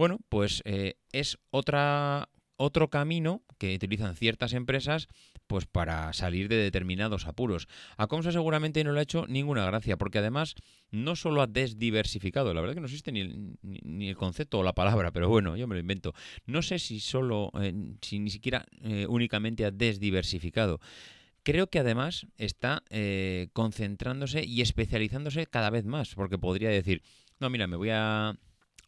Bueno, 0.00 0.18
pues 0.30 0.62
eh, 0.64 0.94
es 1.12 1.36
otra, 1.50 2.30
otro 2.56 2.88
camino 2.88 3.42
que 3.58 3.74
utilizan 3.74 4.16
ciertas 4.16 4.54
empresas 4.54 5.08
pues 5.46 5.66
para 5.66 6.10
salir 6.14 6.48
de 6.48 6.56
determinados 6.56 7.26
apuros. 7.26 7.68
A 7.98 8.06
Comsa 8.06 8.32
seguramente 8.32 8.82
no 8.82 8.92
le 8.92 9.00
ha 9.00 9.02
hecho 9.02 9.26
ninguna 9.28 9.66
gracia, 9.66 9.98
porque 9.98 10.16
además 10.16 10.54
no 10.90 11.16
solo 11.16 11.42
ha 11.42 11.46
desdiversificado, 11.46 12.54
la 12.54 12.62
verdad 12.62 12.76
que 12.76 12.80
no 12.80 12.86
existe 12.86 13.12
ni 13.12 13.20
el, 13.20 13.58
ni, 13.60 14.08
el 14.08 14.16
concepto 14.16 14.60
o 14.60 14.62
la 14.62 14.72
palabra, 14.72 15.10
pero 15.10 15.28
bueno, 15.28 15.54
yo 15.58 15.66
me 15.66 15.74
lo 15.74 15.80
invento. 15.82 16.14
No 16.46 16.62
sé 16.62 16.78
si 16.78 16.98
solo, 16.98 17.52
eh, 17.60 17.74
si 18.00 18.20
ni 18.20 18.30
siquiera 18.30 18.64
eh, 18.80 19.04
únicamente 19.06 19.66
ha 19.66 19.70
desdiversificado. 19.70 20.80
Creo 21.42 21.66
que 21.66 21.78
además 21.78 22.26
está 22.38 22.82
concentrándose 23.52 24.46
y 24.46 24.62
especializándose 24.62 25.44
cada 25.44 25.68
vez 25.68 25.84
más, 25.84 26.14
porque 26.14 26.38
podría 26.38 26.70
decir, 26.70 27.02
no, 27.38 27.50
mira, 27.50 27.66
me 27.66 27.76
voy 27.76 27.90
a 27.90 28.34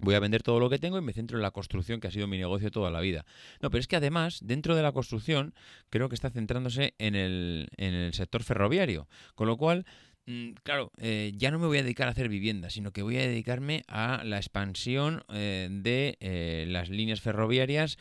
voy 0.03 0.15
a 0.15 0.21
vender 0.21 0.43
todo 0.43 0.61
lo 0.61 0.69
que 0.69 0.79
tengo 0.79 0.99
y 0.99 1.01
me 1.01 1.13
centro 1.13 1.39
en 1.39 1.43
la 1.43 1.53
construcción, 1.53 2.01
que 2.01 2.09
ha 2.09 2.11
sido 2.11 2.27
mi 2.27 2.37
negocio 2.37 2.71
toda 2.71 2.91
la 2.91 3.01
vida. 3.01 3.25
No, 3.61 3.71
pero 3.71 3.81
es 3.81 3.87
que 3.87 3.97
además, 3.97 4.41
dentro 4.43 4.77
de 4.77 4.83
la 4.83 4.93
construcción, 4.93 5.55
creo 5.89 6.09
que 6.09 6.15
está 6.15 6.31
centrándose 6.31 6.95
en 6.99 7.15
el, 7.15 8.11
sector 8.13 8.43
ferroviario. 8.43 9.09
Con 9.35 9.47
lo 9.47 9.57
cual, 9.57 9.87
mm, 10.27 10.51
claro, 10.63 10.93
eh, 10.99 11.33
ya 11.37 11.51
no 11.51 11.59
me 11.59 11.67
voy 11.67 11.79
a 11.79 11.83
dedicar 11.83 12.09
a 12.09 12.11
hacer 12.11 12.29
viviendas, 12.29 12.75
sino 12.75 12.93
que 12.93 13.03
voy 13.03 13.17
a 13.17 13.21
dedicarme 13.21 13.85
a 13.89 14.23
la 14.25 14.37
expansión 14.37 15.23
eh, 15.33 15.69
de 15.71 16.19
eh, 16.21 16.67
las 16.69 16.91
líneas 16.91 17.21
ferroviarias 17.21 17.97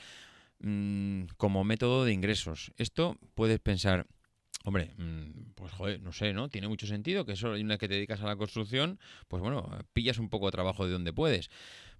mm, 0.59 1.25
como 1.37 1.63
método 1.63 2.03
de 2.03 2.13
ingresos. 2.13 2.73
Esto 2.77 3.17
puedes 3.35 3.59
pensar, 3.59 4.07
Hombre, 4.63 4.93
mm, 4.97 5.40
pues 5.61 5.73
joder, 5.73 6.01
no 6.01 6.11
sé, 6.11 6.33
¿no? 6.33 6.49
Tiene 6.49 6.67
mucho 6.67 6.87
sentido 6.87 7.23
que 7.23 7.33
eso, 7.33 7.51
una 7.51 7.77
que 7.77 7.87
te 7.87 7.93
dedicas 7.93 8.19
a 8.21 8.25
la 8.25 8.35
construcción, 8.35 8.99
pues 9.27 9.43
bueno, 9.43 9.69
pillas 9.93 10.17
un 10.17 10.27
poco 10.27 10.47
de 10.47 10.51
trabajo 10.51 10.87
de 10.87 10.91
donde 10.91 11.13
puedes. 11.13 11.51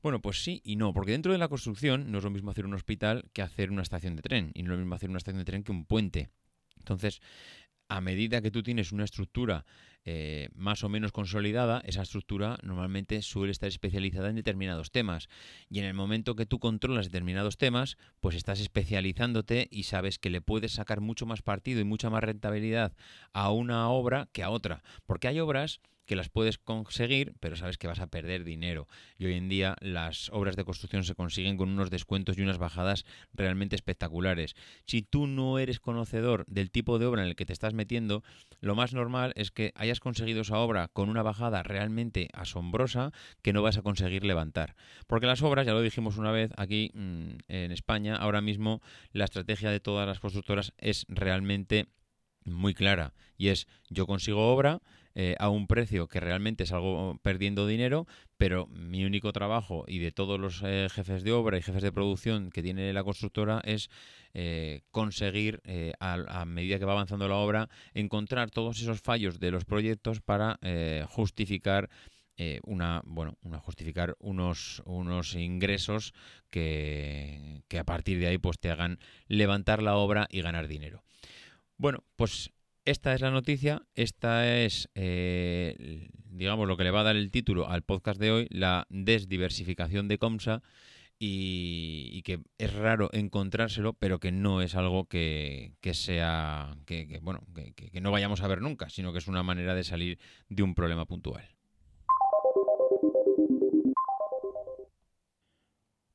Bueno, 0.02 0.20
pues 0.20 0.44
sí 0.44 0.62
y 0.66 0.78
no, 0.78 0.94
porque 0.94 1.12
dentro 1.12 1.32
de 1.32 1.38
la 1.38 1.48
construcción 1.48 2.12
no 2.12 2.18
es 2.18 2.24
lo 2.24 2.32
mismo 2.32 2.50
hacer 2.50 2.66
un 2.66 2.74
hospital 2.74 3.30
que 3.34 3.44
hacer 3.44 3.70
una 3.70 3.84
estación 3.84 4.16
de 4.16 4.24
tren, 4.24 4.50
y 4.56 4.64
no 4.64 4.72
es 4.72 4.78
lo 4.78 4.78
mismo 4.80 4.96
hacer 4.96 5.10
una 5.10 5.20
estación 5.20 5.38
de 5.38 5.46
tren 5.46 5.64
que 5.64 5.72
un 5.72 5.86
puente. 5.86 6.32
Entonces, 6.80 7.22
a 7.92 8.00
medida 8.00 8.42
que 8.42 8.52
tú 8.52 8.64
tienes 8.64 8.94
una 8.94 9.04
estructura 9.04 9.66
eh, 10.06 10.48
más 10.56 10.86
o 10.86 10.90
menos 10.90 11.12
consolidada, 11.12 11.82
esa 11.86 12.04
estructura 12.04 12.58
normalmente 12.64 13.22
suele 13.22 13.52
estar 13.52 13.68
especializada 13.68 14.30
en 14.30 14.38
determinados 14.38 14.92
temas. 14.92 15.28
Y 15.70 15.80
en 15.80 15.86
el 15.86 15.94
momento 15.94 16.38
que 16.38 16.46
tú 16.46 16.58
controlas 16.60 17.08
determinados 17.08 17.58
temas, 17.58 17.98
pues 18.22 18.36
estás 18.38 18.62
especializándote 18.62 19.68
y 19.70 19.84
sabes 19.84 20.20
que 20.20 20.30
le 20.30 20.40
puedes 20.40 20.72
sacar 20.72 21.02
mucho 21.02 21.26
más 21.26 21.42
partido 21.42 21.82
y 21.82 21.84
mucha 21.84 22.10
más 22.10 22.24
rentabilidad 22.24 22.94
a 23.34 23.52
una 23.52 23.90
obra 23.90 24.30
que 24.32 24.42
a 24.42 24.52
otra. 24.52 24.84
Porque 25.06 25.28
hay 25.28 25.42
obras 25.42 25.82
que 26.12 26.18
las 26.18 26.28
puedes 26.28 26.58
conseguir, 26.58 27.36
pero 27.40 27.56
sabes 27.56 27.78
que 27.78 27.88
vas 27.88 28.02
a 28.02 28.08
perder 28.08 28.44
dinero. 28.44 28.90
Y 29.18 29.28
hoy 29.28 29.36
en 29.36 29.48
día 29.48 29.78
las 29.80 30.30
obras 30.34 30.58
de 30.58 30.66
construcción 30.66 31.06
se 31.06 31.16
consiguen 31.16 31.56
con 31.56 31.70
unos 31.70 31.90
descuentos 31.90 32.38
y 32.38 32.42
unas 32.42 32.58
bajadas 32.58 33.06
realmente 33.32 33.78
espectaculares. 33.78 34.58
Si 34.86 35.04
tú 35.04 35.26
no 35.26 35.58
eres 35.58 35.80
conocedor 35.80 36.44
del 36.48 36.70
tipo 36.70 37.00
de 37.00 37.06
obra 37.06 37.22
en 37.22 37.30
el 37.30 37.38
que 37.38 37.46
te 37.46 37.54
estás 37.54 37.74
metiendo, 37.74 38.26
lo 38.60 38.76
más 38.76 38.94
normal 38.94 39.32
es 39.38 39.52
que 39.52 39.72
hayas 39.74 40.02
conseguido 40.02 40.42
esa 40.42 40.58
obra 40.58 40.90
con 40.90 41.08
una 41.08 41.24
bajada 41.24 41.64
realmente 41.64 42.28
asombrosa 42.34 43.14
que 43.42 43.54
no 43.54 43.62
vas 43.62 43.78
a 43.78 43.82
conseguir 43.82 44.26
levantar. 44.26 44.76
Porque 45.08 45.28
las 45.28 45.42
obras, 45.42 45.66
ya 45.66 45.72
lo 45.72 45.82
dijimos 45.82 46.18
una 46.18 46.34
vez 46.34 46.52
aquí 46.58 46.92
mm, 46.94 47.38
en 47.48 47.72
España, 47.72 48.18
ahora 48.18 48.42
mismo 48.42 48.82
la 49.14 49.24
estrategia 49.24 49.72
de 49.72 49.80
todas 49.80 50.06
las 50.06 50.20
constructoras 50.20 50.74
es 50.78 51.06
realmente 51.08 51.88
muy 52.44 52.74
clara 52.74 53.14
y 53.38 53.48
es 53.48 53.68
yo 53.90 54.08
consigo 54.08 54.52
obra 54.52 54.82
eh, 55.14 55.36
a 55.40 55.50
un 55.50 55.68
precio 55.68 56.08
que 56.08 56.22
realmente 56.22 56.66
salgo 56.66 57.20
perdiendo 57.22 57.68
dinero, 57.68 58.08
pero 58.38 58.68
mi 58.68 59.04
único 59.04 59.34
trabajo 59.34 59.84
y 59.88 60.00
de 60.00 60.14
todos 60.14 60.40
los 60.40 60.62
eh, 60.64 60.88
jefes 60.90 61.24
de 61.24 61.34
obra 61.34 61.58
y 61.58 61.62
jefes 61.62 61.84
de 61.84 61.92
producción 61.92 62.50
que 62.50 62.64
tiene 62.64 62.94
la 62.94 63.04
constructora 63.04 63.62
es 63.66 63.90
eh, 64.34 64.84
conseguir, 64.92 65.62
a, 66.00 66.46
medida 66.46 66.80
que 66.80 66.86
va 66.86 66.94
avanzando 66.94 67.28
la 67.28 67.36
obra, 67.36 67.70
encontrar 67.94 68.52
todos 68.52 68.80
esos 68.80 69.02
fallos 69.02 69.40
de 69.40 69.52
los 69.52 69.66
proyectos 69.66 70.22
para 70.22 70.60
justificar 71.08 71.90
una 72.64 73.04
bueno 73.06 73.38
una 73.44 73.60
justificar 73.60 74.16
unos 74.20 74.82
unos 74.86 75.36
ingresos 75.36 76.14
que, 76.50 77.62
que 77.68 77.78
a 77.78 77.84
partir 77.84 78.18
de 78.18 78.28
ahí 78.28 78.40
pues 78.40 78.58
te 78.58 78.72
hagan 78.72 78.98
levantar 79.28 79.84
la 79.84 79.96
obra 79.96 80.28
y 80.32 80.42
ganar 80.42 80.68
dinero. 80.68 81.04
Bueno 81.78 82.04
pues 82.16 82.52
esta 82.86 83.14
es 83.14 83.22
la 83.22 83.32
noticia, 83.32 83.84
esta 83.96 84.58
es, 84.58 84.90
eh, 84.96 86.10
digamos, 86.26 86.68
lo 86.68 86.78
que 86.78 86.84
le 86.84 86.92
va 86.92 87.02
a 87.02 87.04
dar 87.04 87.16
el 87.16 87.32
título 87.32 87.68
al 87.70 87.84
podcast 87.84 88.20
de 88.20 88.32
hoy, 88.32 88.48
la 88.50 88.88
desdiversificación 88.90 90.08
de 90.08 90.18
Comsa, 90.18 90.62
y, 91.24 92.24
que 92.24 92.40
es 92.58 92.74
raro 92.74 93.10
encontrárselo, 93.14 93.94
pero 93.94 94.20
que 94.20 94.32
no 94.32 94.64
es 94.64 94.74
algo 94.74 95.06
que, 95.06 95.76
sea, 95.94 96.76
que, 96.86 97.20
bueno, 97.22 97.46
que 97.76 98.02
no 98.02 98.12
vayamos 98.12 98.42
a 98.42 98.48
ver 98.48 98.62
nunca, 98.62 98.90
sino 98.90 99.12
que 99.12 99.20
es 99.20 99.28
una 99.28 99.44
manera 99.44 99.76
de 99.76 99.84
salir 99.84 100.18
de 100.50 100.64
un 100.64 100.74
problema 100.74 101.06
puntual. 101.06 101.48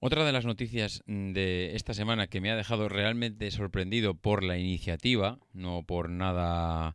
Otra 0.07 0.25
de 0.25 0.31
las 0.31 0.45
noticias 0.45 1.03
mm, 1.07 1.33
de 1.33 1.75
esta 1.75 1.93
semana 1.93 2.29
que 2.29 2.41
me 2.41 2.53
ha 2.53 2.55
dejado 2.55 2.89
realmente 2.89 3.51
sorprendido 3.51 4.15
por 4.15 4.45
la 4.45 4.57
iniciativa, 4.57 5.41
no 5.53 5.83
por 5.83 6.11
nada, 6.11 6.95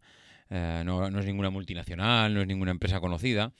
eh, 0.49 0.83
no, 0.85 1.05
es 1.05 1.25
ninguna 1.25 1.49
multinacional, 1.49 2.33
no 2.33 2.39
es 2.39 2.47
ninguna 2.47 2.71
empresa 2.71 3.01
conocida, 3.01 3.51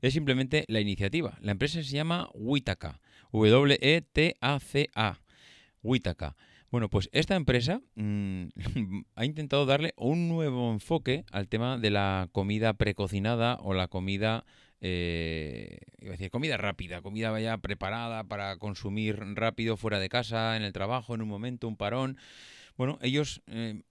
es 0.00 0.14
simplemente 0.14 0.64
la 0.68 0.78
iniciativa. 0.78 1.36
La 1.40 1.50
empresa 1.50 1.82
se 1.82 1.90
llama 1.90 2.30
Witaka, 2.34 3.00
W-E-T-A-C-A, 3.32 5.18
Witaka. 5.82 6.36
Bueno, 6.70 6.88
pues 6.88 7.10
esta 7.10 7.34
empresa 7.34 7.80
mm, 7.96 8.44
ha 9.16 9.24
intentado 9.24 9.66
darle 9.66 9.92
un 9.96 10.28
nuevo 10.28 10.70
enfoque 10.70 11.24
al 11.32 11.48
tema 11.48 11.78
de 11.78 11.90
la 11.90 12.28
comida 12.30 12.74
precocinada 12.74 13.58
o 13.60 13.74
la 13.74 13.88
comida 13.88 14.44
eh, 14.80 15.78
comida 16.30 16.56
rápida, 16.56 17.02
comida 17.02 17.38
ya 17.40 17.58
preparada 17.58 18.24
para 18.24 18.56
consumir 18.56 19.18
rápido 19.34 19.76
fuera 19.76 19.98
de 19.98 20.08
casa, 20.08 20.56
en 20.56 20.62
el 20.62 20.72
trabajo, 20.72 21.14
en 21.14 21.22
un 21.22 21.28
momento, 21.28 21.68
un 21.68 21.76
parón. 21.76 22.16
Bueno, 22.76 22.98
ellos 23.02 23.42
eh, 23.46 23.82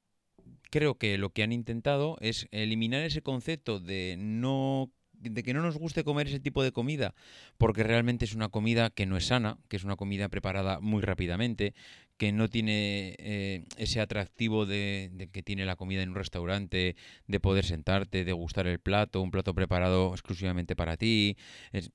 creo 0.70 0.96
que 0.96 1.18
lo 1.18 1.32
que 1.32 1.44
han 1.44 1.52
intentado 1.52 2.18
es 2.22 2.48
eliminar 2.52 3.02
ese 3.02 3.22
concepto 3.22 3.80
de 3.80 4.16
no 4.18 4.92
de 5.20 5.44
que 5.44 5.54
no 5.54 5.62
nos 5.62 5.78
guste 5.78 6.06
comer 6.06 6.28
ese 6.28 6.40
tipo 6.40 6.64
de 6.64 6.72
comida, 6.72 7.14
porque 7.58 7.84
realmente 7.84 8.24
es 8.24 8.34
una 8.34 8.48
comida 8.48 8.90
que 8.90 9.06
no 9.06 9.18
es 9.18 9.26
sana, 9.26 9.58
que 9.68 9.76
es 9.76 9.84
una 9.84 9.98
comida 9.98 10.30
preparada 10.30 10.80
muy 10.80 11.02
rápidamente, 11.02 11.74
que 12.20 12.34
no 12.34 12.50
tiene 12.50 13.16
eh, 13.18 13.64
ese 13.78 14.02
atractivo 14.02 14.66
de, 14.66 15.30
que 15.32 15.42
tiene 15.42 15.66
la 15.66 15.78
comida 15.78 16.04
en 16.04 16.10
un 16.10 16.16
restaurante, 16.16 16.98
de 17.28 17.40
poder 17.40 17.64
sentarte, 17.64 18.26
de 18.26 18.34
gustar 18.34 18.68
el 18.68 18.80
plato, 18.80 19.22
un 19.22 19.32
plato 19.32 19.56
preparado 19.56 20.12
exclusivamente 20.12 20.76
para 20.76 20.98
ti. 20.98 21.38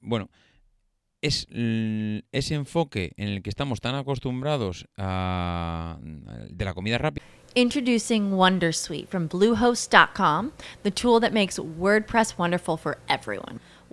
bueno, 0.01 0.31
es 1.21 1.47
ese 2.33 2.55
enfoque 2.55 3.13
en 3.17 3.29
el 3.29 3.43
que 3.43 3.51
estamos 3.51 3.81
tan 3.81 3.95
acostumbrados 3.97 4.87
a, 4.97 5.99
de 6.01 6.65
la 6.65 6.73
comida 6.73 6.97
rápida. 6.97 7.25
Introducing 7.55 8.33
Wondersuite 8.33 9.07
from 9.09 9.29
Bluehost.com, 9.29 10.53
the 10.83 10.91
tool 10.91 11.21
that 11.21 11.33
makes 11.33 11.59
WordPress 11.59 12.37
wonderful 12.39 12.77
for 12.77 12.97
everyone. 13.09 13.61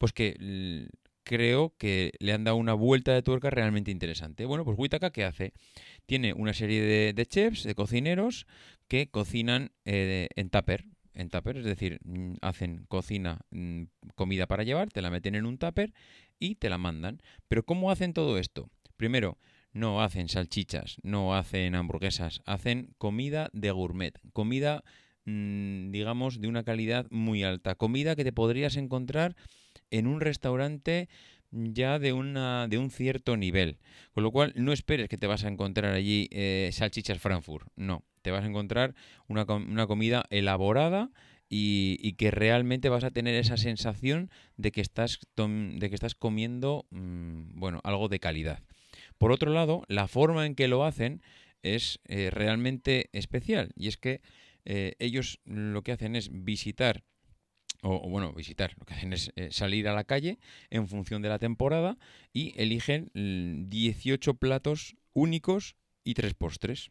Pues 0.00 0.14
que 0.14 0.88
creo 1.24 1.74
que 1.76 2.12
le 2.20 2.32
han 2.32 2.44
dado 2.44 2.56
una 2.56 2.72
vuelta 2.72 3.12
de 3.12 3.20
tuerca 3.20 3.50
realmente 3.50 3.90
interesante. 3.90 4.46
Bueno, 4.46 4.64
pues 4.64 4.78
Witaka, 4.78 5.10
¿qué 5.10 5.24
hace? 5.24 5.52
Tiene 6.06 6.32
una 6.32 6.54
serie 6.54 7.12
de, 7.12 7.26
chefs, 7.26 7.64
de 7.64 7.74
cocineros, 7.74 8.46
que 8.88 9.10
cocinan 9.10 9.72
eh, 9.84 10.28
en 10.36 10.48
tupper, 10.48 10.86
en 11.12 11.28
tupper, 11.28 11.58
es 11.58 11.66
decir, 11.66 12.00
mm, 12.02 12.36
hacen 12.40 12.86
cocina, 12.88 13.40
mm, 13.50 13.82
comida 14.14 14.46
para 14.46 14.62
llevar, 14.62 14.88
te 14.88 15.02
la 15.02 15.10
meten 15.10 15.34
en 15.34 15.44
un 15.44 15.58
tupper 15.58 15.92
y 16.38 16.54
te 16.54 16.70
la 16.70 16.78
mandan. 16.78 17.20
Pero 17.46 17.62
¿cómo 17.66 17.90
hacen 17.90 18.14
todo 18.14 18.38
esto? 18.38 18.70
Primero, 18.96 19.36
no 19.74 20.02
hacen 20.02 20.30
salchichas, 20.30 20.96
no 21.02 21.34
hacen 21.36 21.74
hamburguesas, 21.74 22.40
hacen 22.46 22.94
comida 22.96 23.50
de 23.52 23.70
gourmet, 23.70 24.18
comida, 24.32 24.82
mm, 25.26 25.90
digamos, 25.90 26.40
de 26.40 26.48
una 26.48 26.64
calidad 26.64 27.06
muy 27.10 27.44
alta, 27.44 27.74
comida 27.74 28.16
que 28.16 28.24
te 28.24 28.32
podrías 28.32 28.76
encontrar 28.76 29.36
en 29.90 30.06
un 30.06 30.20
restaurante 30.20 31.08
ya 31.50 31.98
de, 31.98 32.12
una, 32.12 32.68
de 32.68 32.78
un 32.78 32.90
cierto 32.90 33.36
nivel. 33.36 33.78
Con 34.12 34.22
lo 34.22 34.30
cual, 34.30 34.52
no 34.56 34.72
esperes 34.72 35.08
que 35.08 35.18
te 35.18 35.26
vas 35.26 35.44
a 35.44 35.48
encontrar 35.48 35.92
allí 35.92 36.28
eh, 36.30 36.70
salchichas 36.72 37.18
Frankfurt. 37.18 37.66
No, 37.76 38.04
te 38.22 38.30
vas 38.30 38.44
a 38.44 38.48
encontrar 38.48 38.94
una, 39.28 39.44
una 39.44 39.86
comida 39.86 40.24
elaborada 40.30 41.10
y, 41.52 42.12
que 42.12 42.30
realmente 42.30 42.88
vas 42.88 43.02
a 43.02 43.10
tener 43.10 43.34
esa 43.34 43.56
sensación 43.56 44.30
de 44.56 44.70
que 44.70 44.80
estás, 44.80 45.18
de 45.36 45.88
que 45.88 45.94
estás 45.94 46.14
comiendo 46.14 46.86
mm, 46.90 47.58
bueno, 47.58 47.80
algo 47.82 48.08
de 48.08 48.20
calidad. 48.20 48.62
Por 49.18 49.32
otro 49.32 49.52
lado, 49.52 49.82
la 49.88 50.06
forma 50.06 50.46
en 50.46 50.54
que 50.54 50.68
lo 50.68 50.84
hacen 50.84 51.22
es 51.62 51.98
eh, 52.06 52.30
realmente 52.30 53.10
especial 53.12 53.72
y 53.74 53.88
es 53.88 53.96
que 53.96 54.22
eh, 54.64 54.94
ellos 54.98 55.40
lo 55.44 55.82
que 55.82 55.92
hacen 55.92 56.14
es 56.14 56.30
visitar 56.32 57.02
o, 57.82 58.08
bueno, 58.08 58.32
visitar, 58.32 58.74
lo 58.78 58.84
que 58.84 58.94
hacen 58.94 59.12
es 59.12 59.32
eh, 59.36 59.48
salir 59.50 59.88
a 59.88 59.94
la 59.94 60.04
calle 60.04 60.38
en 60.70 60.88
función 60.88 61.22
de 61.22 61.28
la 61.28 61.38
temporada 61.38 61.98
y 62.32 62.54
eligen 62.60 63.10
18 63.14 64.34
platos 64.34 64.96
únicos 65.12 65.76
y 66.04 66.14
tres 66.14 66.34
postres. 66.34 66.90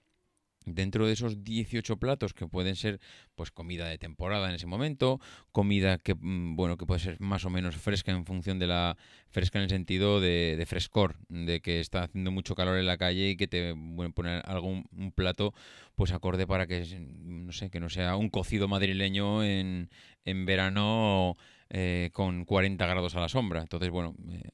Dentro 0.65 1.08
de 1.08 1.13
esos 1.13 1.43
18 1.43 1.98
platos 1.98 2.34
que 2.34 2.45
pueden 2.45 2.76
ser 2.76 3.00
pues 3.36 3.50
comida 3.50 3.88
de 3.88 3.98
temporada 3.98 4.50
en 4.50 4.56
ese 4.56 4.67
momento, 4.67 5.19
comida 5.52 5.98
que 5.98 6.15
mm, 6.15 6.56
bueno, 6.56 6.78
que 6.78 6.86
puede 6.86 7.00
ser 7.00 7.19
más 7.19 7.45
o 7.45 7.50
menos 7.50 7.76
fresca 7.76 8.12
en 8.12 8.26
función 8.26 8.60
de 8.60 8.67
la 8.67 8.98
fresca 9.30 9.60
en 9.60 9.63
el 9.63 9.69
sentido 9.69 10.19
de, 10.19 10.63
frescor, 10.67 11.15
de 11.30 11.62
que 11.62 11.80
está 11.80 12.04
haciendo 12.04 12.32
mucho 12.32 12.56
calor 12.56 12.78
en 12.78 12.86
la 12.86 12.98
calle 12.98 13.30
y 13.30 13.38
que 13.38 13.48
te 13.48 13.74
bueno, 13.74 14.13
poner 14.13 14.43
algún 14.45 14.86
un 14.95 15.12
plato 15.12 15.54
pues 15.95 16.12
acorde 16.12 16.45
para 16.45 16.67
que 16.67 16.86
no 17.24 17.52
sé, 17.52 17.69
que 17.69 17.80
no 17.80 17.89
sea 17.89 18.15
un 18.15 18.30
cocido 18.30 18.67
madrileño 18.67 19.43
en, 19.43 19.89
en 20.26 20.45
verano 20.45 21.36
eh, 21.72 22.10
con 22.13 22.45
40 22.45 22.86
grados 22.88 23.15
a 23.15 23.19
la 23.19 23.30
sombra. 23.30 23.62
Entonces, 23.62 23.91
bueno, 23.91 24.15
eh, 24.32 24.50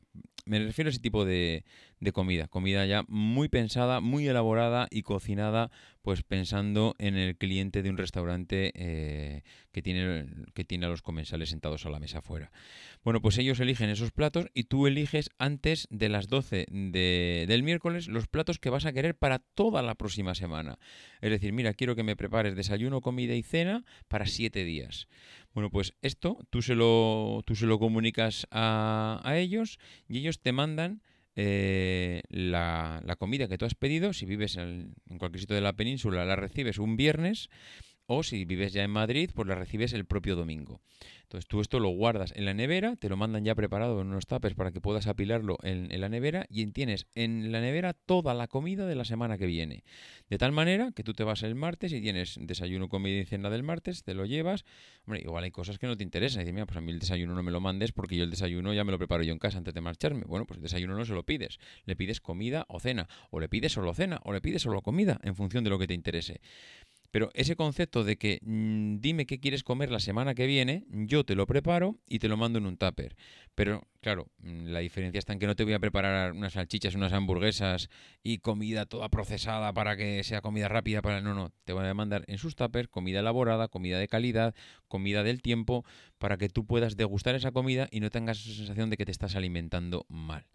me 0.45 0.59
refiero 0.59 0.89
a 0.89 0.91
ese 0.91 0.99
tipo 0.99 1.25
de, 1.25 1.63
de 1.99 2.11
comida, 2.11 2.47
comida 2.47 2.85
ya 2.85 3.03
muy 3.07 3.49
pensada, 3.49 3.99
muy 3.99 4.27
elaborada 4.27 4.87
y 4.91 5.01
cocinada, 5.01 5.71
pues 6.01 6.23
pensando 6.23 6.95
en 6.99 7.15
el 7.15 7.35
cliente 7.35 7.81
de 7.81 7.89
un 7.89 7.97
restaurante 7.97 8.71
eh, 8.75 9.41
que, 9.71 9.81
tiene, 9.81 10.27
que 10.53 10.63
tiene 10.63 10.85
a 10.85 10.89
los 10.89 11.01
comensales 11.01 11.49
sentados 11.49 11.85
a 11.85 11.89
la 11.89 11.99
mesa 11.99 12.19
afuera. 12.19 12.51
Bueno, 13.03 13.21
pues 13.21 13.37
ellos 13.37 13.59
eligen 13.59 13.89
esos 13.89 14.11
platos 14.11 14.47
y 14.53 14.65
tú 14.65 14.87
eliges 14.87 15.29
antes 15.39 15.87
de 15.89 16.09
las 16.09 16.27
12 16.27 16.67
de, 16.69 17.45
del 17.47 17.63
miércoles 17.63 18.07
los 18.07 18.27
platos 18.27 18.59
que 18.59 18.69
vas 18.69 18.85
a 18.85 18.93
querer 18.93 19.15
para 19.15 19.39
toda 19.39 19.81
la 19.81 19.95
próxima 19.95 20.35
semana. 20.35 20.77
Es 21.21 21.31
decir, 21.31 21.53
mira, 21.53 21.73
quiero 21.73 21.95
que 21.95 22.03
me 22.03 22.15
prepares 22.15 22.55
desayuno, 22.55 23.01
comida 23.01 23.33
y 23.33 23.41
cena 23.41 23.83
para 24.07 24.27
siete 24.27 24.63
días. 24.63 25.07
Bueno, 25.55 25.69
pues 25.69 25.93
esto 26.01 26.37
tú 26.49 26.61
se 26.61 26.75
lo, 26.75 27.41
tú 27.45 27.55
se 27.55 27.65
lo 27.65 27.79
comunicas 27.79 28.45
a, 28.51 29.21
a 29.23 29.37
ellos 29.37 29.79
y 30.09 30.17
ellos 30.17 30.41
te 30.41 30.51
mandan 30.51 31.01
eh, 31.37 32.23
la, 32.29 33.01
comida 33.17 33.47
que 33.47 33.57
tú 33.57 33.63
has 33.63 33.73
pedido, 33.73 34.11
si 34.11 34.25
vives 34.25 34.57
en, 34.57 34.95
en 35.09 35.17
cualquier 35.17 35.39
sitio 35.39 35.55
de 35.55 35.61
la 35.61 35.71
península, 35.71 36.25
la 36.25 36.35
recibes 36.35 36.77
un 36.77 36.97
viernes 36.97 37.49
o 38.07 38.23
si 38.23 38.45
vives 38.45 38.73
ya 38.73 38.83
en 38.83 38.91
Madrid, 38.91 39.31
pues 39.33 39.47
la 39.47 39.55
recibes 39.55 39.93
el 39.93 40.05
propio 40.05 40.35
domingo. 40.35 40.81
Entonces 41.23 41.47
tú 41.47 41.59
esto 41.59 41.79
lo 41.79 41.89
guardas 41.89 42.33
en 42.35 42.45
la 42.45 42.53
nevera, 42.53 42.95
te 42.95 43.09
lo 43.09 43.17
mandan 43.17 43.43
ya 43.43 43.55
preparado 43.55 43.99
en 43.99 44.07
unos 44.07 44.27
tapes 44.27 44.53
para 44.53 44.71
que 44.71 44.79
puedas 44.79 45.07
apilarlo 45.07 45.57
en, 45.63 45.89
la 45.99 46.07
nevera 46.07 46.45
y 46.49 46.65
tienes 46.67 47.07
en 47.15 47.51
la 47.51 47.61
nevera 47.61 47.93
toda 47.93 48.33
la 48.35 48.47
comida 48.47 48.85
de 48.85 48.95
la 48.95 49.05
semana 49.05 49.37
que 49.37 49.47
viene. 49.47 49.83
De 50.29 50.37
tal 50.37 50.51
manera 50.51 50.91
que 50.91 51.03
tú 51.03 51.13
te 51.13 51.23
vas 51.23 51.41
el 51.43 51.55
martes 51.55 51.91
y 51.93 52.01
tienes 52.01 52.37
desayuno, 52.39 52.89
comida 52.89 53.19
y 53.19 53.25
cena 53.25 53.49
del 53.49 53.63
martes, 53.63 54.03
te 54.03 54.13
lo 54.13 54.25
llevas. 54.25 54.65
Hombre, 55.05 55.21
igual 55.21 55.43
hay 55.43 55.51
cosas 55.51 55.79
que 55.79 55.87
no 55.87 55.97
te 55.97 56.03
interesan. 56.03 56.41
Dices, 56.41 56.53
mira, 56.53 56.67
pues 56.67 56.77
a 56.77 56.81
mí 56.81 56.91
el 56.91 56.99
desayuno 56.99 57.33
no 57.33 57.41
me 57.41 57.51
lo 57.51 57.59
mandes 57.59 57.91
porque 57.91 58.15
yo 58.15 58.23
el 58.23 58.29
desayuno 58.29 58.73
ya 58.73 58.83
me 58.83 58.91
lo 58.91 58.99
preparo 58.99 59.23
yo 59.23 59.33
en 59.33 59.39
casa 59.39 59.57
antes 59.57 59.73
de 59.73 59.81
marcharme. 59.81 60.25
Bueno, 60.25 60.45
pues 60.45 60.57
el 60.59 60.63
desayuno 60.63 60.95
no 60.95 61.05
se 61.05 61.13
lo 61.13 61.23
pides. 61.23 61.57
Le 61.85 61.95
pides 61.95 62.21
comida 62.21 62.65
o 62.69 62.79
cena. 62.79 63.07
O 63.31 63.39
le 63.39 63.49
pides 63.49 63.71
solo 63.71 63.93
cena 63.93 64.21
o 64.23 64.31
le 64.31 64.41
pides 64.41 64.61
solo 64.61 64.81
comida 64.81 65.19
en 65.23 65.35
función 65.35 65.63
de 65.63 65.71
lo 65.71 65.79
que 65.79 65.87
te 65.87 65.95
interese. 65.95 66.39
Pero 67.15 67.29
ese 67.33 67.55
concepto 67.55 68.03
de 68.03 68.17
que 68.17 68.39
mm, 68.41 68.97
dime 68.99 69.25
qué 69.25 69.39
quieres 69.39 69.63
comer 69.63 69.89
la 69.89 70.01
semana 70.01 70.35
que 70.35 70.47
viene, 70.47 70.83
yo 70.89 71.23
te 71.23 71.35
lo 71.35 71.47
preparo 71.47 71.97
y 72.09 72.19
te 72.19 72.27
lo 72.27 72.35
mando 72.35 72.59
en 72.59 72.65
un 72.65 72.75
tupper. 72.75 73.15
Pero 73.55 73.87
claro, 74.01 74.27
mm, 74.39 74.65
la 74.65 74.79
diferencia 74.79 75.19
está 75.19 75.31
en 75.31 75.39
que 75.39 75.47
no 75.47 75.55
te 75.55 75.63
voy 75.63 75.71
a 75.71 75.79
preparar 75.79 76.33
unas 76.33 76.51
salchichas, 76.51 76.93
unas 76.93 77.13
hamburguesas 77.13 77.89
y 78.21 78.39
comida 78.39 78.85
toda 78.85 79.07
procesada 79.07 79.71
para 79.71 79.95
que 79.95 80.25
sea 80.25 80.41
comida 80.41 80.67
rápida. 80.67 81.01
Para... 81.01 81.21
No, 81.21 81.33
no, 81.33 81.53
te 81.63 81.71
voy 81.71 81.87
a 81.87 81.93
mandar 81.93 82.25
en 82.27 82.37
sus 82.37 82.57
tuppers 82.57 82.89
comida 82.89 83.21
elaborada, 83.21 83.69
comida 83.69 83.97
de 83.97 84.09
calidad, 84.09 84.53
comida 84.89 85.23
del 85.23 85.41
tiempo, 85.41 85.85
para 86.17 86.35
que 86.35 86.49
tú 86.49 86.65
puedas 86.65 86.97
degustar 86.97 87.33
esa 87.33 87.53
comida 87.53 87.87
y 87.91 88.01
no 88.01 88.09
tengas 88.09 88.45
esa 88.45 88.57
sensación 88.57 88.89
de 88.89 88.97
que 88.97 89.05
te 89.05 89.11
estás 89.11 89.37
alimentando 89.37 90.05
mal. 90.09 90.47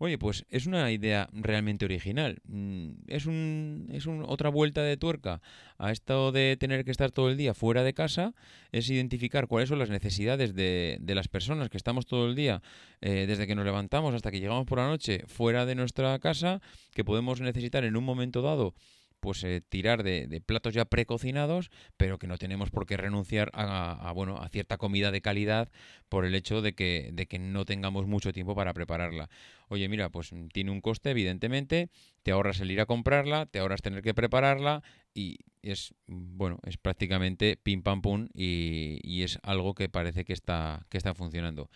Oye, 0.00 0.16
pues 0.16 0.46
es 0.48 0.66
una 0.66 0.92
idea 0.92 1.28
realmente 1.32 1.84
original. 1.84 2.40
Mm, 2.44 2.90
es, 3.08 3.26
un, 3.26 3.88
es 3.92 4.06
otra 4.06 4.48
vuelta 4.48 4.82
de 4.82 4.96
tuerca 4.96 5.42
a 5.76 5.90
esto 5.90 6.30
de 6.30 6.56
tener 6.56 6.84
que 6.84 6.92
estar 6.92 7.10
todo 7.10 7.28
el 7.30 7.36
día 7.36 7.52
fuera 7.52 7.82
de 7.82 7.94
casa, 7.94 8.32
es 8.70 8.88
identificar 8.90 9.48
cuáles 9.48 9.68
son 9.68 9.80
las 9.80 9.90
necesidades 9.90 10.54
de, 10.54 10.98
de 11.00 11.14
las 11.16 11.26
personas 11.26 11.68
que 11.68 11.76
estamos 11.76 12.06
todo 12.06 12.28
el 12.28 12.36
día, 12.36 12.62
eh, 13.00 13.24
desde 13.26 13.48
que 13.48 13.56
nos 13.56 13.64
levantamos 13.64 14.14
hasta 14.14 14.30
que 14.30 14.38
llegamos 14.38 14.66
por 14.66 14.78
la 14.78 14.86
noche, 14.86 15.24
fuera 15.26 15.66
de 15.66 15.74
nuestra 15.74 16.16
casa, 16.20 16.60
que 16.94 17.04
podemos 17.04 17.40
necesitar 17.40 17.84
en 17.84 17.96
un 17.96 18.04
momento 18.04 18.40
dado 18.40 18.74
pues 19.20 19.42
eh, 19.44 19.60
tirar 19.68 20.02
de, 20.02 20.42
platos 20.44 20.74
ya 20.74 20.84
precocinados, 20.84 21.70
pero 21.96 22.18
que 22.18 22.26
no 22.26 22.38
tenemos 22.38 22.70
por 22.70 22.86
qué 22.86 22.96
renunciar 22.96 23.50
a, 23.52 24.12
bueno 24.14 24.38
a 24.38 24.48
cierta 24.48 24.76
comida 24.78 25.10
de 25.10 25.20
calidad 25.20 25.70
por 26.08 26.24
el 26.24 26.34
hecho 26.34 26.62
de 26.62 26.74
que, 26.74 27.10
de 27.12 27.26
que 27.26 27.38
no 27.38 27.64
tengamos 27.64 28.06
mucho 28.06 28.32
tiempo 28.32 28.54
para 28.54 28.74
prepararla. 28.74 29.28
Oye, 29.68 29.88
mira, 29.88 30.08
pues 30.08 30.32
tiene 30.52 30.70
un 30.70 30.80
coste, 30.80 31.10
evidentemente, 31.10 31.90
te 32.22 32.30
ahorras 32.30 32.60
el 32.60 32.70
ir 32.70 32.80
a 32.80 32.86
comprarla, 32.86 33.46
te 33.46 33.58
ahorras 33.58 33.82
tener 33.82 34.02
que 34.02 34.14
prepararla 34.14 34.82
y 35.14 35.38
es 35.62 35.94
bueno, 36.06 36.58
es 36.64 36.78
prácticamente 36.78 37.56
pim 37.56 37.82
pam 37.82 38.00
pum 38.00 38.28
y, 38.34 39.00
y 39.02 39.24
es 39.24 39.38
algo 39.42 39.74
que 39.74 39.88
parece 39.88 40.24
que 40.24 40.32
está, 40.32 40.86
que 40.88 40.96
está 40.96 41.14
funcionando 41.14 41.68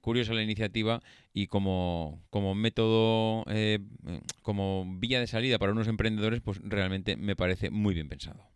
curiosa 0.00 0.34
la 0.34 0.42
iniciativa 0.42 1.02
y 1.32 1.46
como, 1.46 2.22
como 2.30 2.54
método, 2.54 3.44
eh, 3.48 3.78
como 4.42 4.86
vía 4.98 5.20
de 5.20 5.26
salida 5.26 5.58
para 5.58 5.72
unos 5.72 5.88
emprendedores, 5.88 6.40
pues 6.40 6.60
realmente 6.62 7.16
me 7.16 7.36
parece 7.36 7.70
muy 7.70 7.94
bien 7.94 8.08
pensado. 8.08 8.50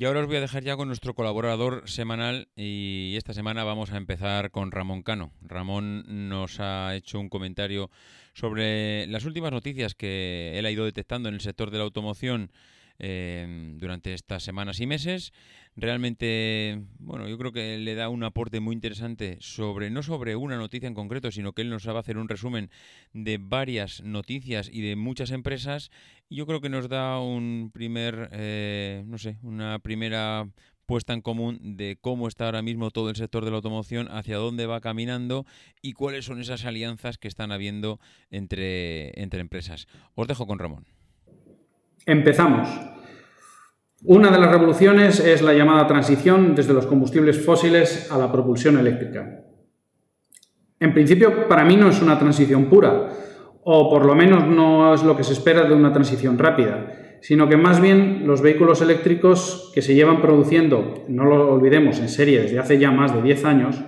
Y 0.00 0.04
ahora 0.04 0.20
os 0.20 0.28
voy 0.28 0.36
a 0.36 0.40
dejar 0.40 0.62
ya 0.62 0.76
con 0.76 0.86
nuestro 0.86 1.12
colaborador 1.12 1.82
semanal 1.90 2.46
y 2.54 3.16
esta 3.16 3.34
semana 3.34 3.64
vamos 3.64 3.90
a 3.90 3.96
empezar 3.96 4.52
con 4.52 4.70
Ramón 4.70 5.02
Cano. 5.02 5.32
Ramón 5.42 6.28
nos 6.28 6.60
ha 6.60 6.94
hecho 6.94 7.18
un 7.18 7.28
comentario 7.28 7.90
sobre 8.32 9.08
las 9.08 9.24
últimas 9.24 9.50
noticias 9.50 9.96
que 9.96 10.56
él 10.56 10.66
ha 10.66 10.70
ido 10.70 10.84
detectando 10.84 11.28
en 11.28 11.34
el 11.34 11.40
sector 11.40 11.72
de 11.72 11.78
la 11.78 11.84
automoción 11.84 12.52
Em, 13.00 13.78
durante 13.78 14.12
estas 14.12 14.42
semanas 14.42 14.80
y 14.80 14.86
meses. 14.86 15.32
Realmente, 15.76 16.82
bueno, 16.98 17.28
yo 17.28 17.38
creo 17.38 17.52
que 17.52 17.78
le 17.78 17.94
da 17.94 18.08
un 18.08 18.24
aporte 18.24 18.58
muy 18.58 18.74
interesante 18.74 19.36
sobre, 19.40 19.88
no 19.90 20.02
sobre 20.02 20.34
una 20.34 20.56
noticia 20.56 20.88
en 20.88 20.94
concreto, 20.94 21.30
sino 21.30 21.52
que 21.52 21.62
él 21.62 21.70
nos 21.70 21.86
va 21.86 21.92
a 21.92 22.00
hacer 22.00 22.18
un 22.18 22.28
resumen 22.28 22.70
de 23.12 23.38
varias 23.38 24.02
noticias 24.02 24.68
y 24.72 24.80
de 24.80 24.96
muchas 24.96 25.30
empresas. 25.30 25.92
Yo 26.28 26.44
creo 26.46 26.60
que 26.60 26.70
nos 26.70 26.88
da 26.88 27.20
un 27.20 27.70
primer, 27.72 28.30
eh, 28.32 29.04
no 29.06 29.18
sé, 29.18 29.38
una 29.42 29.78
primera 29.78 30.48
puesta 30.84 31.12
en 31.12 31.20
común 31.20 31.76
de 31.76 31.98
cómo 32.00 32.26
está 32.26 32.46
ahora 32.46 32.62
mismo 32.62 32.90
todo 32.90 33.10
el 33.10 33.16
sector 33.16 33.44
de 33.44 33.52
la 33.52 33.58
automoción, 33.58 34.08
hacia 34.10 34.38
dónde 34.38 34.66
va 34.66 34.80
caminando 34.80 35.46
y 35.82 35.92
cuáles 35.92 36.24
son 36.24 36.40
esas 36.40 36.64
alianzas 36.64 37.16
que 37.16 37.28
están 37.28 37.52
habiendo 37.52 38.00
entre, 38.30 39.22
entre 39.22 39.40
empresas. 39.40 39.86
Os 40.16 40.26
dejo 40.26 40.48
con 40.48 40.58
Ramón. 40.58 40.97
Empezamos. 42.08 42.70
Una 44.04 44.30
de 44.30 44.38
las 44.38 44.50
revoluciones 44.50 45.20
es 45.20 45.42
la 45.42 45.52
llamada 45.52 45.86
transición 45.86 46.54
desde 46.54 46.72
los 46.72 46.86
combustibles 46.86 47.44
fósiles 47.44 48.10
a 48.10 48.16
la 48.16 48.32
propulsión 48.32 48.78
eléctrica. 48.78 49.42
En 50.80 50.94
principio, 50.94 51.46
para 51.48 51.66
mí 51.66 51.76
no 51.76 51.90
es 51.90 52.00
una 52.00 52.18
transición 52.18 52.64
pura, 52.70 53.10
o 53.62 53.90
por 53.90 54.06
lo 54.06 54.14
menos 54.14 54.46
no 54.46 54.94
es 54.94 55.02
lo 55.02 55.18
que 55.18 55.22
se 55.22 55.34
espera 55.34 55.64
de 55.64 55.74
una 55.74 55.92
transición 55.92 56.38
rápida, 56.38 57.18
sino 57.20 57.46
que 57.46 57.58
más 57.58 57.78
bien 57.78 58.22
los 58.26 58.40
vehículos 58.40 58.80
eléctricos 58.80 59.70
que 59.74 59.82
se 59.82 59.94
llevan 59.94 60.22
produciendo, 60.22 61.04
no 61.08 61.26
lo 61.26 61.52
olvidemos, 61.52 62.00
en 62.00 62.08
serie 62.08 62.40
desde 62.40 62.58
hace 62.58 62.78
ya 62.78 62.90
más 62.90 63.14
de 63.14 63.20
10 63.20 63.44
años, 63.44 63.84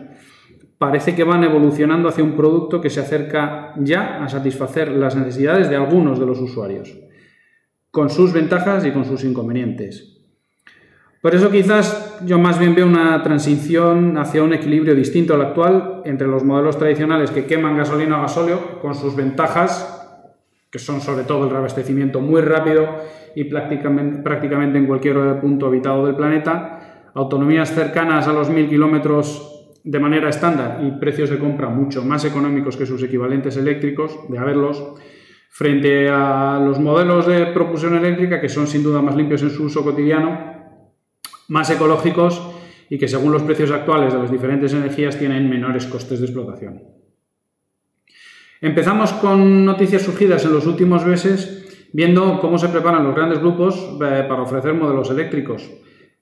parece 0.76 1.14
que 1.14 1.24
van 1.24 1.42
evolucionando 1.42 2.10
hacia 2.10 2.22
un 2.22 2.36
producto 2.36 2.82
que 2.82 2.90
se 2.90 3.00
acerca 3.00 3.72
ya 3.78 4.22
a 4.22 4.28
satisfacer 4.28 4.90
las 4.90 5.16
necesidades 5.16 5.70
de 5.70 5.76
algunos 5.76 6.20
de 6.20 6.26
los 6.26 6.38
usuarios, 6.38 7.00
con 7.90 8.10
sus 8.10 8.32
ventajas 8.32 8.84
y 8.86 8.92
con 8.92 9.04
sus 9.04 9.24
inconvenientes. 9.24 10.16
Por 11.20 11.34
eso 11.34 11.50
quizás 11.50 12.18
yo 12.24 12.38
más 12.38 12.58
bien 12.58 12.74
veo 12.74 12.86
una 12.86 13.22
transición 13.22 14.16
hacia 14.16 14.42
un 14.42 14.54
equilibrio 14.54 14.94
distinto 14.94 15.34
al 15.34 15.42
actual 15.42 16.00
entre 16.06 16.26
los 16.26 16.44
modelos 16.44 16.78
tradicionales 16.78 17.30
que 17.30 17.44
queman 17.44 17.76
gasolina 17.76 18.18
o 18.18 18.22
gasóleo 18.22 18.80
con 18.80 18.94
sus 18.94 19.14
ventajas, 19.14 19.98
que 20.70 20.78
son 20.78 21.02
sobre 21.02 21.24
todo 21.24 21.44
el 21.44 21.50
reabastecimiento 21.50 22.20
muy 22.20 22.40
rápido 22.40 22.88
y 23.34 23.44
prácticamente, 23.44 24.78
en 24.78 24.86
cualquier 24.86 25.40
punto 25.40 25.66
habitado 25.66 26.06
del 26.06 26.16
planeta, 26.16 27.10
autonomías 27.14 27.74
cercanas 27.74 28.26
a 28.26 28.32
los 28.32 28.48
1000 28.48 28.68
kilómetros 28.68 29.76
de 29.84 29.98
manera 29.98 30.28
estándar 30.28 30.80
y 30.82 30.92
precios 30.92 31.28
de 31.28 31.38
compra 31.38 31.68
mucho 31.68 32.02
más 32.02 32.24
económicos 32.24 32.76
que 32.76 32.86
sus 32.86 33.02
equivalentes 33.02 33.56
eléctricos, 33.56 34.18
de 34.28 34.38
haberlos, 34.38 34.94
frente 35.50 36.08
a 36.08 36.58
los 36.64 36.78
modelos 36.78 37.26
de 37.26 37.46
propulsión 37.46 37.96
eléctrica 37.96 38.40
que 38.40 38.48
son 38.48 38.66
sin 38.66 38.82
duda 38.82 39.02
más 39.02 39.16
limpios 39.16 39.42
en 39.42 39.50
su 39.50 39.64
uso 39.64 39.84
cotidiano 39.84 40.50
más 41.48 41.68
ecológicos 41.68 42.40
y 42.88 42.96
que 42.96 43.08
según 43.08 43.32
los 43.32 43.42
precios 43.42 43.72
actuales 43.72 44.12
de 44.12 44.20
las 44.20 44.30
diferentes 44.30 44.72
energías 44.72 45.18
tienen 45.18 45.50
menores 45.50 45.86
costes 45.86 46.20
de 46.20 46.26
explotación. 46.26 46.82
Empezamos 48.60 49.12
con 49.14 49.64
noticias 49.64 50.02
surgidas 50.02 50.44
en 50.44 50.52
los 50.52 50.66
últimos 50.66 51.04
meses 51.04 51.88
viendo 51.92 52.38
cómo 52.40 52.56
se 52.56 52.68
preparan 52.68 53.04
los 53.04 53.14
grandes 53.14 53.40
grupos 53.40 53.76
eh, 53.76 54.24
para 54.28 54.42
ofrecer 54.42 54.74
modelos 54.74 55.10
eléctricos, 55.10 55.68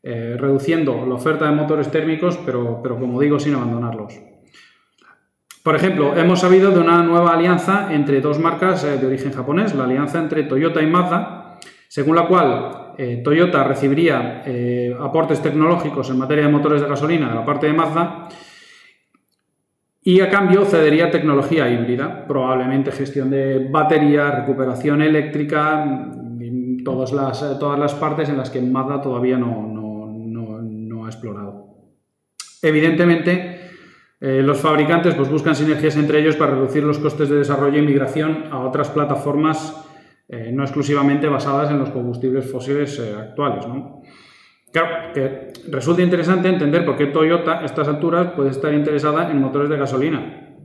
eh, 0.03 0.37
reduciendo 0.39 1.05
la 1.07 1.15
oferta 1.15 1.45
de 1.45 1.55
motores 1.55 1.91
térmicos, 1.91 2.39
pero, 2.47 2.81
pero 2.83 2.99
como 2.99 3.21
digo, 3.21 3.39
sin 3.39 3.55
abandonarlos. 3.55 4.15
Por 5.69 5.77
ejemplo, 5.77 6.17
hemos 6.17 6.41
sabido 6.41 6.71
de 6.71 6.81
una 6.81 7.03
nueva 7.03 7.35
alianza 7.35 7.93
entre 7.93 8.23
dos 8.23 8.39
marcas 8.39 8.85
eh, 8.85 8.97
de 8.97 9.07
origen 9.07 9.35
japonés, 9.35 9.75
la 9.75 9.85
alianza 9.85 10.19
entre 10.19 10.45
Toyota 10.45 10.81
y 10.81 10.87
Mazda, 10.87 11.59
según 11.89 12.17
la 12.17 12.27
cual 12.27 12.95
eh, 12.97 13.21
Toyota 13.23 13.65
recibiría 13.65 14.43
eh, 14.47 14.97
aportes 14.99 15.43
tecnológicos 15.43 16.09
en 16.09 16.17
materia 16.17 16.47
de 16.47 16.51
motores 16.51 16.81
de 16.81 16.89
gasolina 16.89 17.29
de 17.29 17.35
la 17.35 17.45
parte 17.45 17.67
de 17.67 17.75
Mazda 17.75 18.31
y 20.03 20.21
a 20.21 20.31
cambio 20.31 20.65
cedería 20.65 21.11
tecnología 21.11 21.69
híbrida, 21.69 22.27
probablemente 22.27 22.91
gestión 22.91 23.29
de 23.29 23.69
batería, 23.71 24.31
recuperación 24.31 25.03
eléctrica, 25.03 26.09
todas 26.83 27.13
las, 27.13 27.59
todas 27.59 27.79
las 27.79 27.93
partes 27.93 28.31
en 28.31 28.39
las 28.39 28.49
que 28.49 28.63
Mazda 28.63 29.03
todavía 29.03 29.37
no, 29.37 31.05
ha 31.05 31.09
explorado. 31.09 31.69
Evidentemente, 32.63 33.58
los 34.21 34.61
fabricantes 34.61 35.15
pues, 35.15 35.31
buscan 35.31 35.55
sinergias 35.55 35.97
entre 35.97 36.21
ellos 36.21 36.37
para 36.37 36.53
reducir 36.53 36.83
los 36.83 36.99
costes 36.99 37.29
de 37.29 37.37
desarrollo 37.37 37.79
y 37.79 37.83
migración 37.83 38.45
a 38.51 38.59
otras 38.61 38.91
plataformas 38.91 39.89
eh, 40.31 40.53
no 40.53 40.63
exclusivamente 40.63 41.27
basadas 41.27 41.71
en 41.71 41.79
los 41.79 41.89
combustibles 41.89 42.51
fósiles 42.51 42.99
eh, 42.99 43.15
actuales. 43.15 43.65
Claro, 44.71 45.13
que 45.15 45.53
resulta 45.71 46.03
interesante 46.03 46.49
entender 46.49 46.85
por 46.85 46.99
qué 46.99 47.07
Toyota 47.07 47.61
a 47.61 47.65
estas 47.65 47.89
alturas 47.89 48.33
puede 48.33 48.51
estar 48.51 48.75
interesada 48.75 49.31
en 49.31 49.41
motores 49.41 49.71
de 49.71 49.79
gasolina. 49.79 50.59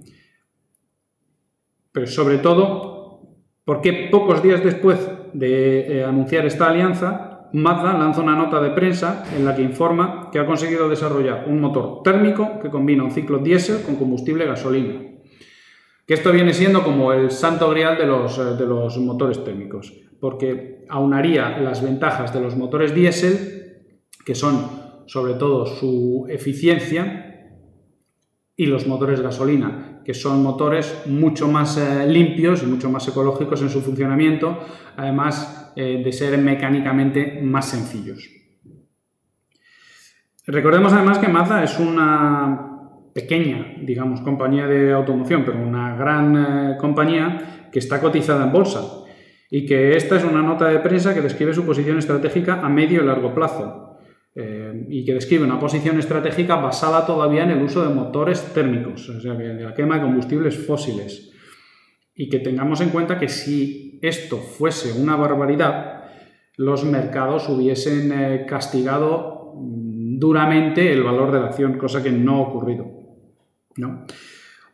Pero 1.94 2.08
sobre 2.08 2.40
todo, 2.40 3.22
por 3.64 3.80
qué 3.80 4.10
pocos 4.12 4.44
días 4.44 4.62
después 4.62 5.10
de 5.32 6.00
eh, 6.00 6.04
anunciar 6.04 6.46
esta 6.46 6.68
alianza, 6.68 7.33
Mazda 7.54 7.94
lanza 7.94 8.22
una 8.22 8.36
nota 8.36 8.60
de 8.60 8.72
prensa 8.72 9.26
en 9.36 9.46
la 9.46 9.56
que 9.56 9.62
informa 9.62 10.30
que 10.32 10.40
ha 10.40 10.46
conseguido 10.46 10.90
desarrollar 10.90 11.46
un 11.48 11.62
motor 11.62 12.02
térmico 12.04 12.60
que 12.62 12.70
combina 12.70 13.04
un 13.04 13.12
ciclo 13.12 13.40
diésel 13.40 13.84
con 13.84 13.96
combustible 13.96 14.46
gasolina 14.46 15.14
que 16.06 16.14
esto 16.16 16.32
viene 16.32 16.54
siendo 16.54 16.84
como 16.84 17.14
el 17.14 17.32
santo 17.32 17.70
grial 17.70 17.98
de 17.98 18.06
los, 18.06 18.38
eh, 18.38 18.56
de 18.58 18.66
los 18.66 18.98
motores 18.98 19.44
térmicos, 19.44 19.94
porque 20.20 20.86
aunaría 20.90 21.58
las 21.60 21.82
ventajas 21.82 22.34
de 22.34 22.42
los 22.42 22.56
motores 22.56 22.94
diésel, 22.94 23.84
que 24.26 24.36
son 24.36 24.84
sobre 25.06 25.34
todo 25.36 25.66
su 25.66 26.26
eficiencia, 26.30 27.30
y 28.56 28.68
los 28.68 28.86
motores 28.86 29.20
gasolina, 29.22 30.02
que 30.06 30.14
son 30.14 30.44
motores 30.44 31.04
mucho 31.08 31.48
más 31.48 31.78
eh, 31.78 32.06
limpios 32.08 32.62
y 32.62 32.68
mucho 32.68 32.90
más 32.90 33.08
ecológicos 33.08 33.62
en 33.62 33.70
su 33.70 33.82
funcionamiento, 33.82 34.60
además 34.96 35.63
eh, 35.76 36.02
de 36.04 36.12
ser 36.12 36.38
mecánicamente 36.38 37.40
más 37.42 37.70
sencillos. 37.70 38.30
Recordemos 40.46 40.92
además 40.94 41.20
que 41.20 41.28
Mazda 41.30 41.64
es 41.64 41.80
una 41.80 42.74
pequeña, 43.14 43.76
digamos, 43.82 44.22
compañía 44.22 44.68
de 44.68 44.92
automoción, 44.92 45.44
pero 45.46 45.62
una 45.62 45.96
gran 45.96 46.36
eh, 46.36 46.78
compañía 46.78 47.70
que 47.72 47.80
está 47.80 48.02
cotizada 48.02 48.46
en 48.46 48.52
bolsa 48.52 48.82
y 49.50 49.66
que 49.66 49.96
esta 49.96 50.18
es 50.18 50.24
una 50.24 50.42
nota 50.42 50.68
de 50.68 50.80
prensa 50.80 51.14
que 51.14 51.22
describe 51.22 51.54
su 51.54 51.66
posición 51.66 51.98
estratégica 51.98 52.62
a 52.62 52.70
medio 52.70 53.04
y 53.04 53.06
largo 53.06 53.34
plazo 53.34 53.98
eh, 54.36 54.86
y 54.90 55.06
que 55.06 55.14
describe 55.14 55.44
una 55.44 55.60
posición 55.60 56.00
estratégica 56.00 56.56
basada 56.56 57.06
todavía 57.06 57.44
en 57.44 57.52
el 57.52 57.62
uso 57.62 57.88
de 57.88 57.94
motores 57.94 58.52
térmicos, 58.54 59.08
o 59.10 59.22
sea, 59.22 59.36
de 59.36 59.64
la 59.64 59.76
quema 59.76 59.96
de 59.96 60.02
combustibles 60.02 60.58
fósiles. 60.66 61.32
Y 62.16 62.30
que 62.30 62.40
tengamos 62.40 62.82
en 62.82 62.90
cuenta 62.90 63.20
que 63.20 63.30
si 63.30 63.83
esto 64.04 64.38
fuese 64.38 65.00
una 65.02 65.16
barbaridad, 65.16 66.04
los 66.58 66.84
mercados 66.84 67.48
hubiesen 67.50 68.12
eh, 68.12 68.46
castigado 68.46 69.54
mm, 69.56 70.20
duramente 70.20 70.92
el 70.92 71.04
valor 71.04 71.32
de 71.32 71.40
la 71.40 71.48
acción, 71.48 71.78
cosa 71.78 72.04
que 72.04 72.12
no 72.12 72.36
ha 72.36 72.42
ocurrido. 72.42 72.86
¿no? 73.78 74.06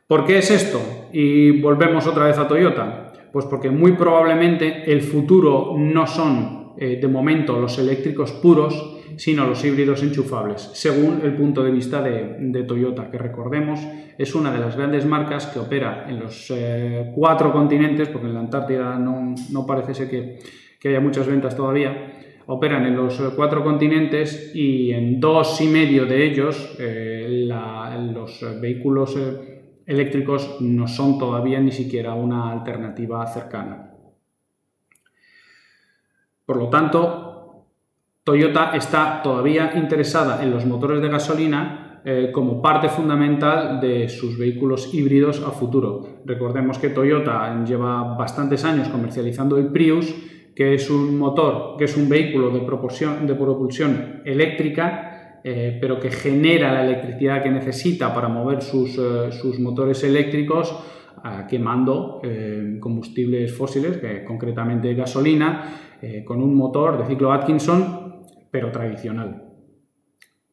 ¿Por 0.07 0.25
qué 0.25 0.39
es 0.39 0.49
esto? 0.49 0.81
Y 1.13 1.61
volvemos 1.61 2.07
otra 2.07 2.25
vez 2.25 2.37
a 2.37 2.47
Toyota. 2.47 3.13
Pues 3.31 3.45
porque 3.45 3.69
muy 3.69 3.91
probablemente 3.91 4.91
el 4.91 5.01
futuro 5.01 5.75
no 5.77 6.07
son 6.07 6.73
eh, 6.77 6.97
de 6.99 7.07
momento 7.07 7.59
los 7.59 7.77
eléctricos 7.77 8.31
puros, 8.31 8.98
sino 9.19 9.45
los 9.45 9.65
híbridos 9.65 10.01
enchufables, 10.01 10.71
según 10.73 11.19
el 11.21 11.35
punto 11.35 11.61
de 11.61 11.71
vista 11.71 12.01
de, 12.01 12.63
Toyota, 12.63 13.11
que 13.11 13.17
recordemos 13.17 13.81
es 14.17 14.33
una 14.33 14.49
de 14.49 14.59
las 14.59 14.77
grandes 14.77 15.05
marcas 15.05 15.47
que 15.47 15.59
opera 15.59 16.05
en 16.07 16.21
los 16.21 16.49
eh, 16.55 17.11
cuatro 17.13 17.51
continentes, 17.51 18.07
porque 18.07 18.27
en 18.27 18.33
la 18.33 18.39
Antártida 18.39 18.97
no, 18.97 19.65
parece 19.67 19.93
ser 19.93 20.09
que, 20.09 20.39
haya 20.87 21.01
muchas 21.01 21.27
ventas 21.27 21.53
todavía, 21.53 22.39
operan 22.45 22.85
en 22.85 22.95
los 22.95 23.19
cuatro 23.35 23.61
continentes 23.61 24.55
y 24.55 24.93
en 24.93 25.19
dos 25.19 25.59
y 25.59 25.67
medio 25.67 26.05
de 26.05 26.23
ellos 26.23 26.77
eh, 26.79 27.45
los 28.13 28.61
vehículos 28.61 29.17
eh, 29.17 29.81
eléctricos 29.85 30.61
no 30.61 30.87
son 30.87 31.19
todavía 31.19 31.59
ni 31.59 31.73
siquiera 31.73 32.13
una 32.13 32.53
alternativa 32.53 33.27
cercana. 33.27 33.91
Por 36.45 36.55
lo 36.55 36.69
tanto, 36.69 37.28
Toyota 38.29 38.73
está 38.75 39.23
todavía 39.23 39.71
interesada 39.73 40.43
en 40.43 40.51
los 40.51 40.63
motores 40.63 41.01
de 41.01 41.09
gasolina 41.09 42.01
eh, 42.05 42.29
como 42.31 42.61
parte 42.61 42.87
fundamental 42.87 43.81
de 43.81 44.07
sus 44.07 44.37
vehículos 44.37 44.93
híbridos 44.93 45.41
a 45.41 45.49
futuro. 45.49 46.21
Recordemos 46.25 46.77
que 46.77 46.89
Toyota 46.89 47.63
lleva 47.65 48.15
bastantes 48.15 48.63
años 48.65 48.87
comercializando 48.89 49.57
el 49.57 49.69
Prius, 49.69 50.13
que 50.55 50.75
es 50.75 50.91
un 50.91 51.17
motor, 51.17 51.75
que 51.75 51.85
es 51.85 51.97
un 51.97 52.07
vehículo 52.07 52.51
de, 52.51 52.59
de 52.59 53.35
propulsión 53.35 54.21
eléctrica 54.23 55.39
eh, 55.43 55.79
pero 55.81 55.99
que 55.99 56.11
genera 56.11 56.71
la 56.71 56.85
electricidad 56.85 57.41
que 57.41 57.49
necesita 57.49 58.13
para 58.13 58.27
mover 58.27 58.61
sus, 58.61 58.95
eh, 58.99 59.59
motores 59.59 60.03
eléctricos 60.03 60.77
quemando 61.49 62.21
combustibles 62.79 63.53
fósiles, 63.53 63.99
concretamente 64.25 64.93
gasolina, 64.93 65.65
con 66.23 66.41
un 66.41 66.55
motor 66.55 66.97
de 66.97 67.07
ciclo 67.07 67.33
Atkinson, 67.33 68.09
pero 68.51 68.71
tradicional. 68.71 69.43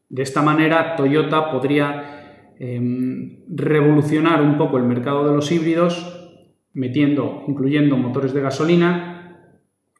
De 0.08 0.22
esta 0.22 0.42
manera, 0.42 0.96
Toyota 0.96 1.50
podría 1.50 2.54
em, 2.58 3.44
revolucionar 3.48 4.40
un 4.42 4.56
poco 4.56 4.78
el 4.78 4.84
mercado 4.84 5.26
de 5.26 5.34
los 5.34 5.50
híbridos, 5.50 6.12
metiendo, 6.72 7.44
incluyendo 7.48 7.96
motores 7.96 8.32
de 8.32 8.40
gasolina 8.40 9.16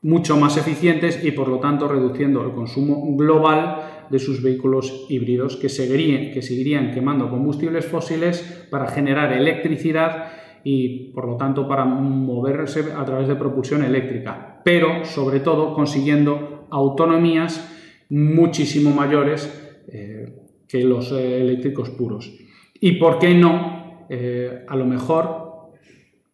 mucho 0.02 0.37
más 0.37 0.56
eficientes 0.56 1.24
y 1.24 1.32
por 1.32 1.48
lo 1.48 1.59
tanto 1.59 1.88
reduciendo 1.88 2.42
el 2.44 2.52
consumo 2.52 3.16
global 3.16 4.06
de 4.09 4.20
sus 4.20 4.40
vehículos 4.40 5.06
híbridos 5.09 5.56
que 5.56 5.68
seguirían, 5.68 6.32
que 6.32 6.42
seguirían 6.42 6.92
quemando 6.92 7.28
combustibles 7.28 7.87
fósiles 7.87 8.68
para 8.70 8.87
generar 8.87 9.32
electricidad 9.32 10.28
y 10.62 11.12
por 11.12 11.26
lo 11.26 11.36
tanto 11.36 11.66
para 11.66 11.84
moverse 11.84 12.92
a 12.97 13.05
través 13.05 13.26
de 13.26 13.34
propulsión 13.34 13.82
eléctrica, 13.82 14.61
pero 14.64 15.05
sobre 15.05 15.40
todo 15.40 15.74
consiguiendo 15.74 16.66
autonomías 16.70 17.76
muchísimo 18.11 18.90
mayores 18.90 19.50
eh, 19.88 20.32
que 20.68 20.82
los 20.84 21.12
eh, 21.12 21.40
eléctricos 21.40 21.90
puros. 21.90 22.32
Y 22.80 22.92
por 22.92 23.18
qué 23.18 23.34
no, 23.34 24.07
eh, 24.09 24.64
a 24.66 24.76
lo 24.76 24.84
mejor 24.84 25.46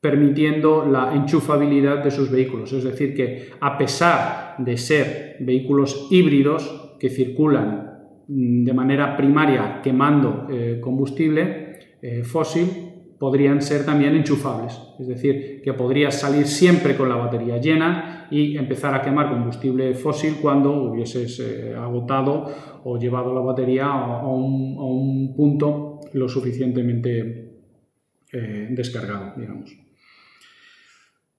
permitiendo 0.00 0.84
la 0.84 1.14
enchufabilidad 1.14 2.02
de 2.02 2.10
sus 2.10 2.30
vehículos. 2.30 2.72
Es 2.72 2.82
decir, 2.82 3.14
que 3.14 3.50
a 3.60 3.78
pesar 3.78 4.56
de 4.58 4.76
ser 4.76 5.36
vehículos 5.40 6.08
híbridos 6.10 6.96
que 6.98 7.08
circulan 7.08 8.00
mm, 8.26 8.64
de 8.64 8.72
manera 8.72 9.16
primaria 9.16 9.80
quemando 9.82 10.48
combustible 10.80 11.72
fósil, 12.24 12.91
podrían 13.22 13.62
ser 13.62 13.86
también 13.86 14.16
enchufables, 14.16 14.80
es 14.98 15.06
decir, 15.06 15.62
que 15.62 15.72
podrías 15.74 16.18
salir 16.18 16.44
siempre 16.44 16.96
con 16.96 17.08
la 17.08 17.14
batería 17.14 17.58
llena 17.58 18.26
y 18.32 18.56
empezar 18.56 18.96
a 18.96 19.00
quemar 19.00 19.30
combustible 19.30 19.94
fósil 19.94 20.38
cuando 20.42 20.72
hubieses 20.72 21.38
eh, 21.38 21.72
agotado 21.72 22.52
o 22.82 22.98
llevado 22.98 23.32
la 23.32 23.40
batería 23.40 23.86
a, 23.86 24.26
un, 24.26 25.34
punto 25.36 26.00
lo 26.14 26.28
suficientemente 26.28 27.60
eh, 28.32 28.66
descargado, 28.70 29.34
digamos. 29.36 29.72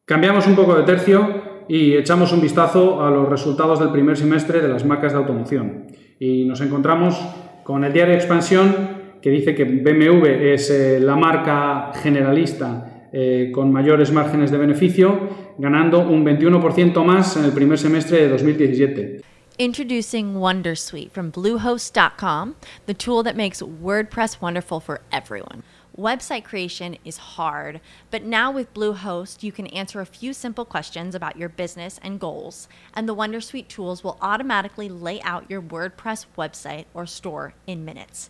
Cambiamos 0.06 0.48
un 0.48 0.56
poco 0.56 0.76
de 0.76 0.84
tercio 0.84 1.66
y 1.68 1.96
echamos 1.96 2.32
un 2.32 2.40
vistazo 2.40 3.06
a 3.06 3.12
los 3.12 3.28
resultados 3.28 3.82
del 3.82 3.92
primer 3.92 4.16
semestre 4.16 4.62
de 4.62 4.70
las 4.70 4.86
marcas 4.86 5.12
de 5.12 5.18
automoción. 5.18 5.88
Y 6.18 6.46
nos 6.46 6.62
encontramos 6.62 7.20
con 7.66 7.84
el 7.84 7.92
diario 7.92 8.16
Expansión 8.16 8.93
que 9.24 9.30
dice 9.30 9.56
que 9.56 9.64
BMW 9.64 10.26
es 10.54 10.70
eh, 10.70 11.00
la 11.00 11.16
marca 11.16 11.94
generalista 11.96 13.08
eh, 13.14 13.52
con 13.54 13.72
mayores 13.72 14.12
márgenes 14.12 14.52
de 14.52 14.58
beneficio, 14.58 15.30
ganando 15.58 16.00
un 16.00 16.26
21% 16.26 17.06
más 17.06 17.38
en 17.38 17.46
el 17.46 17.54
primer 17.54 17.80
semestre 17.80 18.24
de 18.24 18.28
2017. 18.28 19.22
Introducing 19.60 20.36
Wondersuite 20.36 21.12
from 21.12 21.32
Bluehost.com, 21.32 22.56
the 22.86 22.94
tool 22.94 23.24
that 23.24 23.38
makes 23.38 23.62
WordPress 23.62 24.42
wonderful 24.42 24.82
for 24.82 25.00
everyone. 25.14 25.64
Website 25.98 26.44
creation 26.44 26.98
is 27.06 27.38
hard, 27.38 27.80
but 28.12 28.24
now 28.24 28.52
with 28.52 28.74
Bluehost, 28.74 29.44
you 29.44 29.54
can 29.54 29.68
answer 29.68 30.02
a 30.02 30.08
few 30.08 30.34
simple 30.34 30.66
questions 30.66 31.16
about 31.16 31.38
your 31.38 31.50
business 31.50 31.98
and 32.04 32.20
goals, 32.20 32.68
and 32.94 33.08
the 33.08 33.16
Wondersuite 33.16 33.70
tools 33.70 34.04
will 34.04 34.18
automatically 34.22 34.90
lay 34.90 35.22
out 35.22 35.50
your 35.50 35.62
WordPress 35.62 36.26
website 36.36 36.86
or 36.94 37.06
store 37.06 37.54
in 37.68 37.86
minutes 37.86 38.30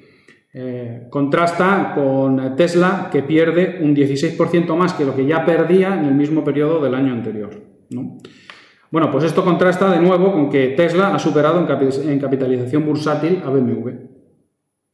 Eh, 0.53 1.07
contrasta 1.09 1.93
con 1.95 2.55
Tesla, 2.57 3.09
que 3.11 3.23
pierde 3.23 3.79
un 3.81 3.95
16% 3.95 4.75
más 4.75 4.93
que 4.93 5.05
lo 5.05 5.15
que 5.15 5.25
ya 5.25 5.45
perdía 5.45 5.97
en 5.97 6.05
el 6.05 6.13
mismo 6.13 6.43
periodo 6.43 6.81
del 6.81 6.93
año 6.93 7.13
anterior. 7.13 7.61
Bueno, 8.91 9.09
pues 9.09 9.23
esto 9.23 9.45
contrasta 9.45 9.89
de 9.89 10.01
nuevo 10.01 10.33
con 10.33 10.49
que 10.49 10.69
Tesla 10.69 11.15
ha 11.15 11.19
superado 11.19 11.65
en, 11.65 12.19
capitalización 12.19 12.85
bursátil 12.85 13.41
a 13.45 13.49
BMW. 13.49 13.89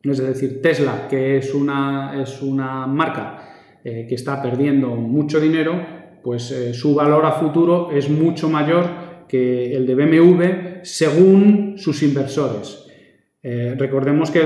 Es 0.03 0.17
decir, 0.19 0.61
Tesla, 0.61 1.07
que 1.09 1.37
es 1.37 1.53
una, 1.55 2.21
es 2.21 2.43
una 2.43 2.85
marca 2.85 3.79
eh, 3.83 4.05
que 4.07 4.13
está 4.13 4.39
perdiendo 4.39 4.89
mucho 4.89 5.39
dinero, 5.39 5.81
pues 6.23 6.51
eh, 6.51 6.75
su 6.75 6.93
valor 6.93 7.25
a 7.25 7.31
futuro 7.31 7.89
es 7.91 8.09
mucho 8.09 8.47
mayor 8.47 9.25
que 9.27 9.75
el 9.75 9.87
de 9.87 9.95
BMW 9.95 10.43
según 10.83 11.73
sus 11.77 12.03
inversores. 12.03 12.86
Eh, 13.49 13.75
recordemos 13.77 14.29
que 14.29 14.41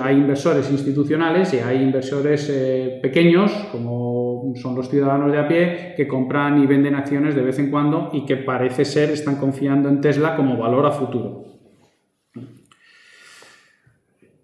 hay 0.00 0.16
inversores 0.16 0.70
institucionales 0.70 1.52
y 1.54 1.58
hay 1.58 1.82
inversores 1.82 2.48
eh, 2.48 3.00
pequeños, 3.02 3.50
como 3.72 4.52
son 4.54 4.76
los 4.76 4.88
ciudadanos 4.88 5.32
de 5.32 5.38
a 5.38 5.48
pie, 5.48 5.94
que 5.96 6.06
compran 6.06 6.62
y 6.62 6.66
venden 6.68 6.94
acciones 6.94 7.34
de 7.34 7.42
vez 7.42 7.58
en 7.58 7.68
cuando 7.68 8.10
y 8.12 8.24
que 8.24 8.36
parece 8.36 8.84
ser 8.84 9.10
están 9.10 9.40
confiando 9.40 9.88
en 9.88 10.00
Tesla 10.00 10.36
como 10.36 10.56
valor 10.56 10.86
a 10.86 10.92
futuro. 10.92 11.46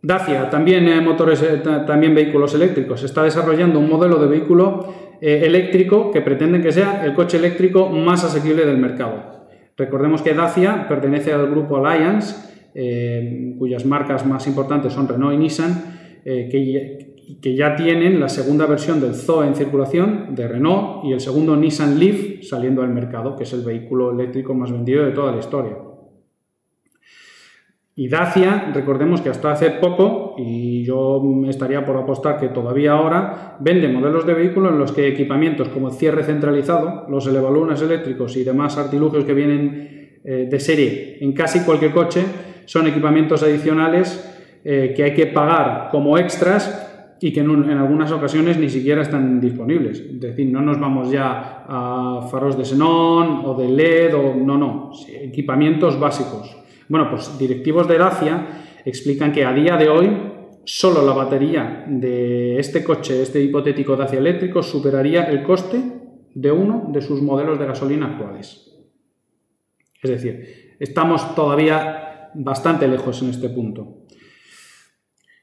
Dacia, 0.03 0.51
también 0.51 0.88
eh, 0.88 1.01
motores, 1.01 1.45
también 1.86 2.16
vehículos 2.16 2.53
eléctricos, 2.53 3.05
está 3.05 3.22
desarrollando 3.22 3.78
un 3.78 3.88
modelo 3.88 4.16
de 4.16 4.26
vehículo 4.26 4.92
eléctrico 5.20 6.11
que 6.11 6.20
pretende 6.20 6.61
que 6.61 6.72
sea 6.72 7.05
el 7.05 7.14
coche 7.14 7.36
eléctrico 7.36 7.88
más 7.90 8.24
asequible 8.24 8.66
del 8.66 8.78
mercado. 8.78 9.47
Recordemos 9.76 10.20
que 10.20 10.34
Dacia 10.34 10.88
pertenece 10.88 11.32
al 11.32 11.49
grupo 11.49 11.76
Alliance 11.76 12.54
eh, 12.75 13.55
cuyas 13.59 13.87
marcas 13.87 14.27
más 14.27 14.47
importantes 14.47 14.93
son 14.93 15.07
Renault 15.07 15.35
y 15.35 15.39
Nissan, 15.39 16.20
eh, 16.25 16.49
que, 16.51 17.55
ya 17.55 17.77
tienen 17.77 18.20
la 18.20 18.29
segunda 18.29 18.66
versión 18.66 19.01
del 19.01 19.14
Zoe 19.14 19.47
en 19.47 19.55
circulación 19.55 20.35
de 20.35 20.49
Renault 20.49 21.05
y 21.05 21.12
el 21.12 21.20
segundo 21.20 21.57
Nissan 21.57 21.99
Leaf 21.99 22.43
saliendo 22.43 22.83
al 22.83 22.91
mercado, 22.91 23.37
que 23.37 23.45
es 23.45 23.53
el 23.53 23.62
vehículo 23.62 24.12
eléctrico 24.12 24.55
más 24.55 24.70
vendido 24.70 25.05
de 25.05 25.12
toda 25.12 25.33
la 25.33 25.39
historia. 25.39 25.77
Y 27.97 28.09
Dacia, 28.09 28.72
recordemos 28.75 29.20
que 29.20 29.29
hasta 29.29 29.53
hace 29.53 29.70
poco, 29.70 30.35
y 30.37 30.83
yo 30.83 31.22
estaría 31.49 31.85
por 31.85 31.97
apostar 31.97 32.41
que 32.41 32.49
todavía 32.49 32.93
ahora, 32.93 33.57
vende 33.61 33.87
modelos 33.87 34.27
de 34.27 34.35
vehículos 34.35 34.72
en 34.72 34.81
los 34.81 34.91
que 34.91 35.07
equipamientos 35.07 35.68
como 35.68 35.89
el 35.89 35.95
cierre 35.95 36.25
centralizado, 36.25 37.07
los 37.09 37.25
elevalunas 37.29 37.81
eléctricos 37.83 38.37
y 38.37 38.43
demás 38.43 38.77
artilugios 38.79 39.25
que 39.25 39.33
vienen 39.33 40.20
eh, 40.25 40.49
de 40.51 40.59
serie 40.59 41.18
en 41.20 41.33
casi 41.35 41.61
cualquier 41.61 41.93
coche, 41.93 42.25
son 42.67 42.87
equipamientos 42.87 43.43
adicionales 43.43 44.31
eh, 44.65 44.95
que 44.97 45.05
hay 45.05 45.15
que 45.15 45.27
pagar 45.27 45.89
como 45.91 46.17
extras 46.17 47.17
y 47.21 47.33
que 47.33 47.41
en, 47.41 47.71
algunas 47.71 48.12
ocasiones 48.12 48.59
ni 48.59 48.69
siquiera 48.69 49.03
están 49.03 49.41
disponibles. 49.41 50.01
Es 50.01 50.21
decir, 50.21 50.47
no 50.51 50.61
nos 50.61 50.79
vamos 50.79 51.11
ya 51.11 51.65
a 51.67 52.29
faros 52.31 52.59
de 52.59 52.65
xenón 52.65 53.43
o 53.45 53.55
de 53.55 53.69
LED 53.69 54.15
o 54.15 54.35
no, 54.35 54.59
no, 54.59 54.91
equipamientos 55.09 55.99
básicos. 55.99 56.57
Bueno, 56.89 57.09
pues 57.09 57.39
directivos 57.39 57.89
de 57.89 57.99
Dacia 57.99 58.47
explican 58.85 59.33
que 59.33 59.45
a 59.45 59.53
día 59.53 59.77
de 59.77 59.89
hoy 59.89 60.11
solo 60.65 61.05
la 61.05 61.12
batería 61.12 61.85
de 61.89 62.59
este 62.59 62.85
coche, 62.85 63.23
este 63.23 63.41
hipotético 63.41 63.97
Dacia 63.97 64.19
eléctrico, 64.19 64.62
superaría 64.62 65.25
el 65.25 65.43
coste 65.43 65.81
de 66.35 66.51
uno 66.53 66.91
de 66.93 67.01
sus 67.01 67.23
modelos 67.23 67.59
de 67.59 67.67
gasolina 67.67 68.07
actuales. 68.07 68.71
Es 70.03 70.11
decir, 70.11 70.77
estamos 70.79 71.35
todavía 71.35 72.04
bastante 72.35 72.89
lejos 72.89 73.22
en 73.22 73.30
este 73.30 73.49
punto. 73.49 74.05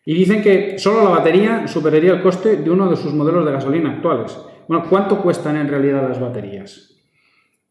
Y 0.06 0.14
dicen 0.14 0.42
que 0.42 0.80
solo 0.80 1.04
la 1.04 1.10
batería 1.10 1.68
superaría 1.68 2.14
el 2.14 2.22
coste 2.22 2.58
de 2.58 2.70
uno 2.70 2.90
de 2.90 2.96
sus 2.96 3.14
modelos 3.14 3.46
de 3.46 3.52
gasolina 3.52 3.92
actuales. 3.92 4.38
Bueno, 4.68 4.86
¿cuánto 4.90 5.22
cuestan 5.22 5.58
en 5.58 5.68
realidad 5.68 6.08
las 6.08 6.20
baterías? 6.20 6.96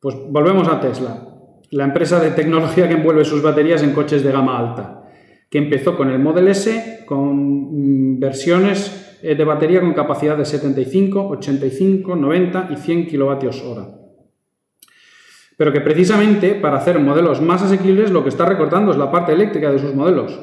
Pues 0.00 0.16
volvemos 0.28 0.68
a 0.68 0.80
Tesla, 0.80 1.26
la 1.70 1.84
empresa 1.84 2.20
de 2.20 2.30
tecnología 2.30 2.88
que 2.88 2.94
envuelve 2.94 3.24
sus 3.24 3.42
baterías 3.42 3.82
en 3.82 3.92
coches 3.92 4.22
de 4.22 4.32
gama 4.32 4.58
alta, 4.58 5.10
que 5.50 5.58
empezó 5.58 5.96
con 5.96 6.10
el 6.10 6.18
Model 6.18 6.48
S 6.48 7.04
con 7.06 8.14
mm, 8.14 8.20
versiones 8.20 9.18
eh, 9.22 9.34
de 9.34 9.44
batería 9.44 9.80
con 9.80 9.92
capacidad 9.92 10.36
de 10.36 10.44
75, 10.44 11.28
85, 11.28 12.16
90 12.16 12.68
y 12.70 12.76
100 12.76 13.06
kilovatios 13.08 13.62
hora 13.62 13.99
pero 15.60 15.74
que 15.74 15.82
precisamente 15.82 16.54
para 16.54 16.78
hacer 16.78 16.98
modelos 16.98 17.42
más 17.42 17.62
asequibles 17.62 18.10
lo 18.10 18.22
que 18.22 18.30
está 18.30 18.46
recortando 18.46 18.92
es 18.92 18.96
la 18.96 19.10
parte 19.10 19.32
eléctrica 19.32 19.70
de 19.70 19.78
sus 19.78 19.94
modelos, 19.94 20.40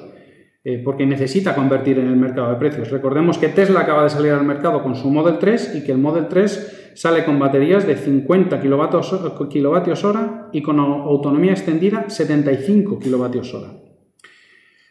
eh, 0.64 0.80
porque 0.86 1.08
necesita 1.08 1.56
convertir 1.56 1.98
en 1.98 2.08
el 2.08 2.16
mercado 2.16 2.52
de 2.52 2.58
precios. 2.58 2.92
Recordemos 2.92 3.40
que 3.40 3.48
Tesla 3.48 3.80
acaba 3.80 4.04
de 4.04 4.12
salir 4.12 4.32
al 4.32 4.46
mercado 4.46 4.84
con 4.84 4.96
su 4.96 5.10
Model 5.10 5.40
3 5.40 5.74
y 5.74 5.84
que 5.84 5.92
el 5.92 5.98
Model 5.98 6.28
3 6.28 6.92
sale 6.94 7.26
con 7.26 7.40
baterías 7.40 7.88
de 7.88 7.96
50 7.96 8.62
kilovatios, 8.62 10.04
hora 10.04 10.50
y 10.54 10.62
con 10.62 10.80
autonomía 10.80 11.54
extendida 11.54 12.12
75 12.12 13.00
kilovatios 13.00 13.52
hora. 13.56 13.70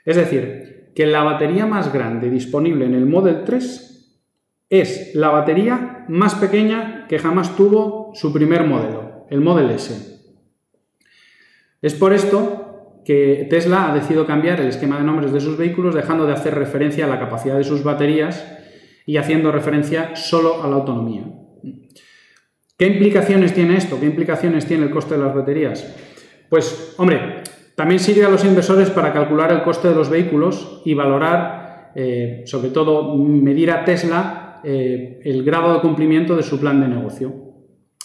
Es 0.05 0.17
decir, 0.17 0.91
que 0.97 1.07
la 1.07 1.23
batería 1.23 1.67
más 1.67 1.93
grande 1.93 2.31
disponible 2.31 2.85
en 2.85 2.95
el 2.95 3.07
Model 3.07 3.45
3 3.45 4.25
es 4.71 5.15
la 5.15 5.29
batería 5.29 6.05
más 6.09 6.35
pequeña 6.35 7.07
que 7.09 7.21
jamás 7.21 7.55
tuvo 7.55 8.11
su 8.15 8.33
primer 8.33 8.65
modelo, 8.65 9.25
el 9.31 9.41
Model 9.41 9.71
S. 9.71 10.16
Es 11.87 11.95
por 11.95 12.13
esto 12.13 13.03
que 13.05 13.47
Tesla 13.49 13.89
ha 13.89 13.95
decidido 13.95 14.27
cambiar 14.27 14.61
el 14.61 14.67
esquema 14.67 14.99
de 14.99 15.05
nombres 15.05 15.33
de 15.33 15.39
sus 15.39 15.57
vehículos, 15.57 15.95
dejando 15.95 16.27
de 16.27 16.33
hacer 16.33 16.53
referencia 16.53 17.05
a 17.05 17.09
la 17.09 17.21
capacidad 17.21 17.57
de 17.57 17.63
sus 17.63 17.85
baterías 17.85 18.45
y 19.07 19.19
haciendo 19.19 19.53
referencia 19.53 20.17
solo 20.17 20.65
a 20.65 20.69
la 20.69 20.75
autonomía. 20.75 21.23
¿Qué 22.77 22.89
implicaciones 22.89 23.55
tiene 23.55 23.77
esto? 23.77 24.01
¿Qué 24.01 24.07
implicaciones 24.07 24.67
tiene 24.67 24.87
el 24.87 24.91
coste 24.91 25.15
de 25.15 25.23
las 25.23 25.33
baterías? 25.33 25.95
Pues, 26.51 26.97
hombre, 26.99 27.45
también 27.77 28.01
sirve 28.01 28.25
a 28.25 28.31
los 28.31 28.45
inversores 28.45 28.91
para 28.91 29.13
calcular 29.13 29.53
el 29.53 29.63
coste 29.63 29.87
de 29.87 29.95
los 29.95 30.11
vehículos 30.11 30.83
y 30.85 30.95
valorar, 30.95 31.93
eh, 31.95 32.43
sobre 32.47 32.71
todo, 32.71 33.15
medir 33.15 33.71
a 33.71 33.85
Tesla 33.85 34.61
eh, 34.65 35.21
el 35.23 35.45
grado 35.45 35.73
de 35.73 35.79
cumplimiento 35.83 36.35
de 36.35 36.43
su 36.43 36.59
plan 36.59 36.81
de 36.81 36.89
negocio. 36.89 37.46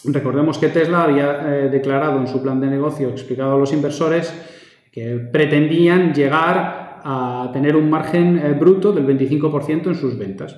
Recordemos 0.06 0.58
que 0.58 0.70
Tesla 0.70 1.04
había 1.04 1.42
eh, 1.46 1.70
declarado 1.70 2.20
en 2.20 2.28
su 2.28 2.42
plan 2.42 2.60
de 2.60 2.68
negocio, 2.68 3.10
explicado 3.10 3.56
a 3.56 3.60
los 3.60 3.74
inversores, 3.74 4.34
que 4.92 5.18
pretendían 5.32 6.14
llegar 6.14 7.00
a 7.04 7.50
tener 7.54 7.76
un 7.76 7.90
margen 7.90 8.58
bruto 8.60 8.92
del 8.92 9.08
25% 9.08 9.88
en 9.88 9.96
sus 9.96 10.18
ventas. 10.18 10.56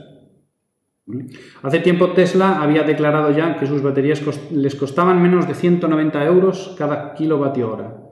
Hace 1.62 1.80
tiempo 1.80 2.12
Tesla 2.12 2.62
había 2.62 2.84
declarado 2.84 3.32
ya 3.32 3.58
que 3.58 3.68
sus 3.68 3.82
baterías 3.82 4.22
les 4.52 4.76
costaban 4.76 5.22
menos 5.22 5.48
de 5.48 5.54
190 5.54 6.26
euros 6.26 6.76
cada 6.78 7.14
kilovatio 7.14 7.72
hora 7.72 8.04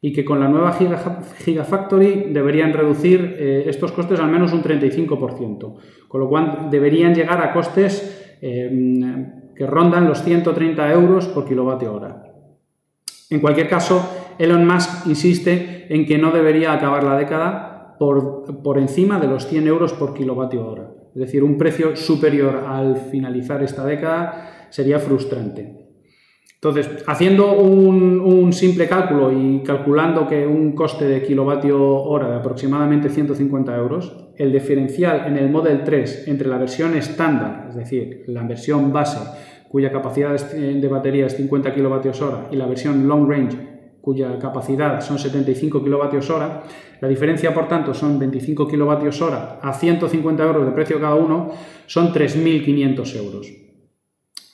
y 0.00 0.12
que 0.12 0.24
con 0.24 0.40
la 0.40 0.48
nueva 0.48 0.76
Gigafactory 1.44 2.32
deberían 2.32 2.72
reducir 2.72 3.36
eh, 3.38 3.64
estos 3.68 3.92
costes 3.92 4.18
al 4.18 4.28
menos 4.28 4.52
un 4.52 4.64
35%, 4.64 5.76
con 6.08 6.20
lo 6.20 6.28
cual 6.28 6.68
deberían 6.68 7.14
llegar 7.14 7.40
a 7.40 7.52
costes 7.52 8.36
rondan 9.66 10.08
los 10.08 10.22
130 10.22 10.92
euros 10.92 11.26
por 11.28 11.46
kilovatio 11.46 11.94
hora. 11.94 12.24
En 13.30 13.40
cualquier 13.40 13.68
caso, 13.68 14.34
Elon 14.38 14.66
Musk 14.66 15.06
insiste 15.06 15.86
en 15.88 16.06
que 16.06 16.18
no 16.18 16.30
debería 16.30 16.72
acabar 16.72 17.04
la 17.04 17.16
década 17.16 17.96
por, 17.98 18.62
por 18.62 18.78
encima 18.78 19.18
de 19.18 19.28
los 19.28 19.46
100 19.46 19.66
euros 19.66 19.92
por 19.92 20.14
kilovatio 20.14 20.66
hora. 20.66 20.90
Es 21.14 21.20
decir, 21.20 21.44
un 21.44 21.58
precio 21.58 21.96
superior 21.96 22.64
al 22.66 22.96
finalizar 22.96 23.62
esta 23.62 23.84
década 23.84 24.68
sería 24.70 24.98
frustrante. 24.98 25.82
Entonces, 26.64 27.02
haciendo 27.08 27.54
un, 27.54 28.52
simple 28.52 28.86
cálculo 28.86 29.32
y 29.32 29.64
calculando 29.64 30.28
que 30.28 30.46
un 30.46 30.76
coste 30.76 31.06
de 31.06 31.20
kilovatio 31.20 31.82
hora 31.82 32.28
de 32.28 32.36
aproximadamente 32.36 33.08
150 33.08 33.76
euros, 33.76 34.14
el 34.36 34.52
diferencial 34.52 35.24
en 35.26 35.38
el 35.38 35.50
Model 35.50 35.82
3 35.82 36.28
entre 36.28 36.48
la 36.48 36.58
versión 36.58 36.94
estándar, 36.94 37.66
es 37.70 37.74
decir, 37.74 38.22
la 38.28 38.44
versión 38.44 38.92
base, 38.92 39.18
cuya 39.72 39.90
capacidad 39.90 40.38
de 40.52 40.86
batería 40.88 41.24
es 41.24 41.34
50 41.34 41.72
kilovatios 41.72 42.20
hora, 42.20 42.46
y 42.52 42.56
la 42.56 42.66
versión 42.66 43.08
long 43.08 43.26
range, 43.26 43.56
cuya 44.02 44.38
capacidad 44.38 45.00
son 45.00 45.18
75 45.18 45.82
kilovatios 45.82 46.28
hora, 46.28 46.62
la 47.00 47.08
diferencia, 47.08 47.54
por 47.54 47.68
tanto, 47.68 47.94
son 47.94 48.18
25 48.18 48.68
kilovatios 48.68 49.22
hora 49.22 49.60
a 49.62 49.72
150 49.72 50.44
euros 50.44 50.66
de 50.66 50.72
precio 50.72 51.00
cada 51.00 51.14
uno, 51.14 51.52
son 51.86 52.12
3.500 52.12 53.16
euros. 53.16 53.50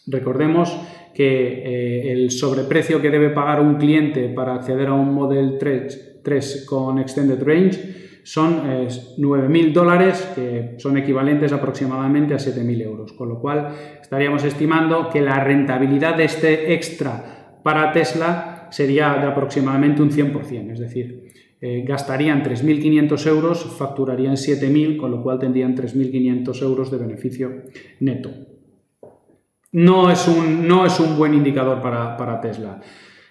Recordemos 0.07 0.79
que 1.13 1.65
eh, 1.65 2.13
el 2.13 2.31
sobreprecio 2.31 3.03
que 3.03 3.11
debe 3.11 3.31
pagar 3.31 3.61
un 3.61 3.75
cliente 3.75 4.29
para 4.29 4.55
acceder 4.55 4.87
a 4.87 4.95
un 4.95 5.13
Model 5.13 5.59
3, 5.59 6.65
con 6.65 7.01
Extended 7.01 7.43
Range 7.43 7.99
son 8.23 8.63
9.000 8.63 9.73
dólares, 9.73 10.31
que 10.35 10.75
son 10.77 10.99
equivalentes 10.99 11.51
aproximadamente 11.51 12.35
a 12.35 12.37
7.000 12.37 12.83
euros, 12.83 13.13
con 13.15 13.31
lo 13.31 13.41
cual 13.41 13.73
estaríamos 14.09 14.45
estimando 14.45 15.11
que 15.11 15.21
la 15.21 15.45
rentabilidad 15.45 16.17
de 16.17 16.25
este 16.25 16.73
extra 16.75 17.61
para 17.63 17.93
Tesla 17.93 18.69
sería 18.71 19.15
de 19.15 19.27
aproximadamente 19.27 20.03
un 20.03 20.11
100%, 20.11 20.73
es 20.73 20.79
decir, 20.79 21.29
eh, 21.61 21.85
gastarían 21.87 22.43
3.500 22.43 23.27
euros, 23.27 23.77
facturarían 23.77 24.37
7.000, 24.37 24.97
con 24.97 25.11
lo 25.11 25.23
cual 25.23 25.39
tendrían 25.39 25.77
3.500 25.77 26.63
euros 26.63 26.91
de 26.91 26.99
beneficio 26.99 27.63
neto 28.01 28.31
no 29.73 30.11
es 30.11 30.27
un, 30.29 30.67
no 30.67 30.87
es 30.87 30.99
un 31.01 31.17
buen 31.17 31.35
indicador 31.35 31.81
para, 31.81 32.41
Tesla. 32.41 32.81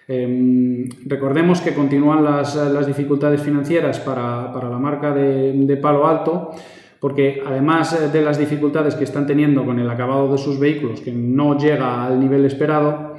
Em, 0.06 0.88
recordemos 1.06 1.60
que 1.60 1.74
continúan 1.74 2.24
las, 2.24 2.86
dificultades 2.86 3.42
financieras 3.42 3.98
para, 4.00 4.52
la 4.52 4.78
marca 4.78 5.12
de, 5.12 5.78
Palo 5.80 6.06
Alto, 6.06 6.52
porque 7.00 7.42
además 7.44 8.12
de 8.12 8.22
las 8.22 8.38
dificultades 8.38 8.94
que 8.94 9.04
están 9.04 9.26
teniendo 9.26 9.64
con 9.64 9.78
el 9.78 9.88
acabado 9.88 10.32
de 10.32 10.38
sus 10.38 10.58
vehículos, 10.58 11.00
que 11.00 11.12
no 11.12 11.56
llega 11.56 12.04
al 12.04 12.18
nivel 12.18 12.44
esperado, 12.44 13.14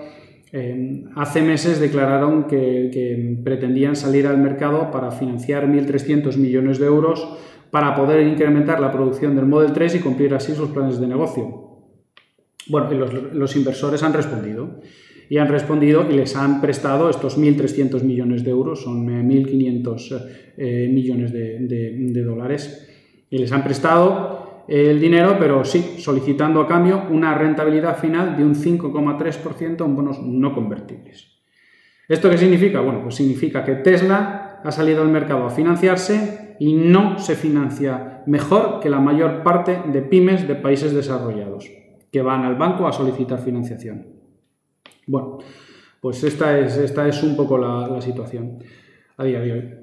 em, 0.51 1.05
hace 1.15 1.41
meses 1.41 1.79
declararon 1.79 2.45
que, 2.45 3.39
pretendían 3.43 3.95
salir 3.95 4.27
al 4.27 4.37
mercado 4.37 4.91
para 4.91 5.11
financiar 5.11 5.67
1.300 5.67 6.37
millones 6.37 6.79
de 6.79 6.85
euros 6.87 7.27
para 7.71 7.95
poder 7.95 8.25
incrementar 8.27 8.79
la 8.79 8.91
producción 8.91 9.35
del 9.35 9.45
Model 9.45 9.71
3 9.73 9.95
y 9.95 9.99
cumplir 9.99 10.33
así 10.33 10.53
sus 10.53 10.69
planes 10.69 10.99
de 10.99 11.07
negocio. 11.07 11.69
Bueno, 12.67 12.89
los, 13.33 13.55
inversores 13.55 14.03
han 14.03 14.13
respondido 14.13 14.81
y 15.29 15.37
han 15.37 15.47
respondido 15.47 16.05
y 16.09 16.13
les 16.13 16.35
han 16.35 16.61
prestado 16.61 17.09
estos 17.09 17.37
1.300 17.37 18.03
millones 18.03 18.43
de 18.43 18.51
euros, 18.51 18.83
son 18.83 19.07
1.500 19.07 20.11
eh, 20.11 20.85
eh, 20.85 20.89
millones 20.91 21.31
de, 21.31 22.23
dólares, 22.23 22.87
y 23.29 23.37
les 23.37 23.51
han 23.51 23.63
prestado 23.63 24.63
el 24.67 24.99
dinero, 24.99 25.37
pero 25.39 25.65
sí, 25.65 25.95
solicitando 25.97 26.61
a 26.61 26.67
cambio 26.67 27.03
una 27.09 27.33
rentabilidad 27.33 27.97
final 27.97 28.37
de 28.37 28.43
un 28.43 28.55
5,3% 28.55 29.85
en 29.85 29.95
bonos 29.95 30.21
no 30.21 30.53
convertibles. 30.53 31.39
¿Esto 32.07 32.29
qué 32.29 32.37
significa? 32.37 32.81
Bueno, 32.81 33.01
pues 33.03 33.15
significa 33.15 33.63
que 33.63 33.75
Tesla 33.75 34.61
ha 34.63 34.71
salido 34.71 35.01
al 35.01 35.09
mercado 35.09 35.45
a 35.45 35.49
financiarse 35.49 36.55
y 36.59 36.73
no 36.73 37.19
se 37.19 37.35
financia 37.35 38.23
mejor 38.25 38.79
que 38.79 38.89
la 38.89 38.99
mayor 38.99 39.43
parte 39.43 39.81
de 39.91 40.01
pymes 40.01 40.47
de 40.47 40.55
países 40.55 40.93
desarrollados 40.93 41.69
que 42.11 42.21
van 42.21 42.43
al 42.43 42.55
banco 42.55 42.87
a 42.87 42.93
solicitar 42.93 43.39
financiación. 43.39 44.07
Bueno, 45.07 45.39
pues 46.01 46.23
esta 46.23 46.57
es, 46.59 46.77
esta 46.77 47.07
es 47.07 47.23
un 47.23 47.35
poco 47.35 47.57
la, 47.57 48.01
situación 48.01 48.59
a 49.17 49.23
día 49.23 49.39
de 49.39 49.51
hoy. 49.51 49.73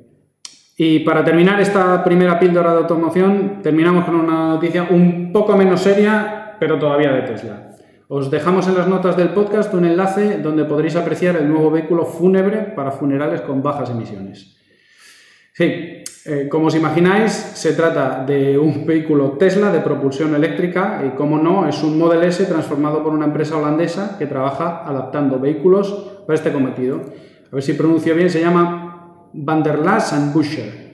Y 0.79 1.01
para 1.01 1.24
terminar 1.24 1.59
esta 1.59 2.05
primera 2.05 2.39
píldora 2.39 2.72
de 2.72 2.79
automoción, 2.79 3.61
terminamos 3.62 4.05
con 4.05 4.14
una 4.14 4.49
noticia 4.49 4.87
un 4.91 5.33
poco 5.33 5.57
menos 5.57 5.81
seria, 5.81 6.57
pero 6.61 6.79
todavía 6.79 7.12
de 7.12 7.22
Tesla. 7.22 7.70
Os 8.09 8.31
dejamos 8.31 8.68
en 8.68 8.77
las 8.77 8.87
notas 8.87 9.16
del 9.16 9.31
podcast 9.31 9.72
un 9.72 9.87
enlace 9.87 10.39
donde 10.39 10.64
podréis 10.64 10.95
apreciar 10.95 11.37
el 11.37 11.49
nuevo 11.49 11.70
vehículo 11.70 12.05
fúnebre 12.05 12.59
para 12.77 12.93
funerales 12.93 13.41
con 13.41 13.62
bajas 13.62 13.91
emisiones. 13.91 14.59
Sí, 15.55 16.05
eh, 16.27 16.49
como 16.51 16.66
os 16.66 16.74
imagináis, 16.74 17.33
se 17.33 17.72
trata 17.72 18.22
de 18.27 18.59
un 18.59 18.85
vehículo 18.85 19.39
Tesla 19.39 19.72
de 19.72 19.81
propulsión 19.81 20.35
eléctrica 20.35 21.03
y, 21.07 21.16
como 21.16 21.39
no, 21.39 21.66
es 21.66 21.83
un 21.83 21.99
Model 21.99 22.22
S 22.24 22.45
transformado 22.45 23.03
por 23.03 23.14
una 23.14 23.24
empresa 23.24 23.57
holandesa 23.57 24.16
que 24.18 24.27
trabaja 24.27 24.83
adaptando 24.85 25.41
vehículos 25.41 26.20
para 26.27 26.35
este 26.35 26.53
cometido. 26.53 27.01
A 27.51 27.55
ver 27.55 27.62
si 27.62 27.72
pronuncio 27.72 28.14
bien, 28.14 28.29
se 28.29 28.41
llama 28.41 28.96
Van 29.37 29.62
der 29.62 29.78
Laas 29.78 30.12
and 30.12 30.32
Buscher. 30.32 30.87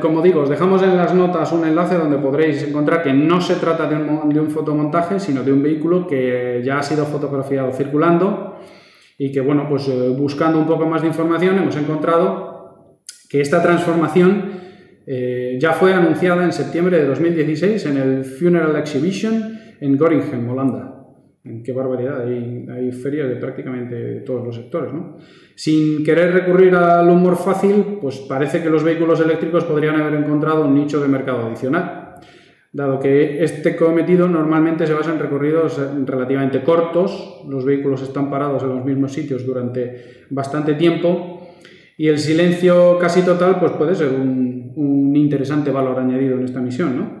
como 0.00 0.22
digo, 0.22 0.42
os 0.42 0.48
dejamos 0.48 0.82
en 0.82 0.96
las 0.96 1.12
notas 1.14 1.50
un 1.52 1.66
enlace 1.66 1.96
donde 1.96 2.18
podréis 2.18 2.62
encontrar 2.62 3.02
que 3.02 3.12
no 3.12 3.40
se 3.40 3.56
trata 3.56 3.88
de 3.88 3.96
un, 4.40 4.50
fotomontaje, 4.50 5.18
sino 5.18 5.42
de 5.42 5.52
un 5.52 5.62
vehículo 5.62 6.06
que 6.06 6.62
ya 6.64 6.78
ha 6.78 6.82
sido 6.82 7.04
fotografiado 7.04 7.72
circulando 7.72 8.56
y 9.18 9.32
que, 9.32 9.40
bueno, 9.40 9.66
pues 9.68 9.88
eh, 9.88 10.14
buscando 10.16 10.60
un 10.60 10.66
poco 10.66 10.86
más 10.86 11.02
de 11.02 11.08
información 11.08 11.58
hemos 11.58 11.76
encontrado 11.76 13.00
que 13.28 13.40
esta 13.40 13.60
transformación 13.60 14.52
eh, 15.06 15.58
ya 15.60 15.72
fue 15.72 15.92
anunciada 15.92 16.44
en 16.44 16.52
septiembre 16.52 16.98
de 16.98 17.06
2016 17.06 17.86
en 17.86 17.96
el 17.96 18.24
Funeral 18.24 18.76
Exhibition 18.76 19.58
en 19.80 19.96
Goringen, 19.96 20.48
Holanda. 20.48 20.97
Qué 21.64 21.72
barbaridad, 21.72 22.22
hay, 22.22 22.92
ferias 22.92 23.28
de 23.28 23.36
prácticamente 23.36 24.20
todos 24.26 24.44
los 24.44 24.56
sectores. 24.56 24.92
¿no? 24.92 25.16
Sin 25.54 26.04
querer 26.04 26.32
recurrir 26.32 26.74
al 26.74 27.08
humor 27.08 27.36
fácil, 27.36 27.98
pues 28.00 28.18
parece 28.18 28.62
que 28.62 28.70
los 28.70 28.82
vehículos 28.82 29.20
eléctricos 29.20 29.64
podrían 29.64 30.00
haber 30.00 30.14
encontrado 30.14 30.66
un 30.66 30.74
nicho 30.74 31.00
de 31.00 31.08
mercado 31.08 31.46
adicional, 31.46 32.16
dado 32.72 33.00
que 33.00 33.42
este 33.42 33.76
cometido 33.76 34.28
normalmente 34.28 34.86
se 34.86 34.94
basa 34.94 35.12
en 35.12 35.18
recorridos 35.18 35.80
relativamente 36.04 36.62
cortos, 36.62 37.42
los 37.48 37.64
vehículos 37.64 38.02
están 38.02 38.30
parados 38.30 38.62
en 38.62 38.68
los 38.68 38.84
mismos 38.84 39.12
sitios 39.12 39.44
durante 39.46 40.24
bastante 40.30 40.74
tiempo 40.74 41.48
y 41.96 42.08
el 42.08 42.18
silencio 42.18 42.98
casi 42.98 43.22
total 43.22 43.58
pues 43.58 43.72
puede 43.72 43.94
ser 43.94 44.08
un, 44.08 44.72
un 44.76 45.16
interesante 45.16 45.70
valor 45.70 45.98
añadido 45.98 46.36
en 46.36 46.44
esta 46.44 46.60
misión, 46.60 46.96
¿no? 46.96 47.17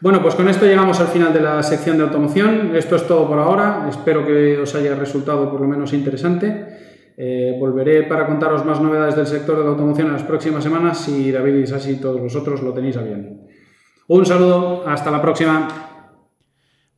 Bueno, 0.00 0.20
pues 0.20 0.34
con 0.34 0.48
esto 0.48 0.66
llegamos 0.66 1.00
al 1.00 1.08
final 1.08 1.32
de 1.32 1.40
la 1.40 1.62
sección 1.62 1.96
de 1.96 2.04
automoción. 2.04 2.76
Esto 2.76 2.96
es 2.96 3.06
todo 3.06 3.26
por 3.26 3.38
ahora. 3.38 3.86
Espero 3.88 4.26
que 4.26 4.58
os 4.58 4.74
haya 4.74 4.94
resultado 4.94 5.50
por 5.50 5.60
lo 5.60 5.66
menos 5.66 5.92
interesante. 5.94 7.14
Eh, 7.16 7.56
volveré 7.58 8.02
para 8.02 8.26
contaros 8.26 8.62
más 8.66 8.78
novedades 8.78 9.16
del 9.16 9.26
sector 9.26 9.56
de 9.56 9.64
la 9.64 9.70
automoción 9.70 10.08
en 10.08 10.12
las 10.12 10.22
próximas 10.22 10.62
semanas 10.62 10.98
si 10.98 11.32
David 11.32 11.54
y 11.54 11.66
Sasi 11.66 11.92
y 11.92 11.96
todos 11.96 12.20
vosotros 12.20 12.62
lo 12.62 12.74
tenéis 12.74 12.98
a 12.98 13.02
bien. 13.02 13.46
Un 14.08 14.26
saludo, 14.26 14.86
hasta 14.86 15.10
la 15.10 15.22
próxima. 15.22 15.66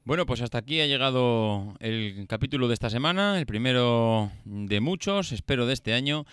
Bueno, 0.03 0.27
pues 0.27 0.43
hasta 0.43 0.59
aquí 0.59 0.81
ha 0.81 0.87
llegado 0.87 1.75
el 1.79 2.27
capítulo 2.29 2.67
de 2.67 2.75
esta 2.75 2.91
semana, 2.91 3.39
el 3.39 3.47
primero 3.47 4.33
de 4.45 4.81
muchos, 4.81 5.31
espero 5.31 5.67
de 5.67 5.75
este 5.75 5.93
año. 5.93 6.25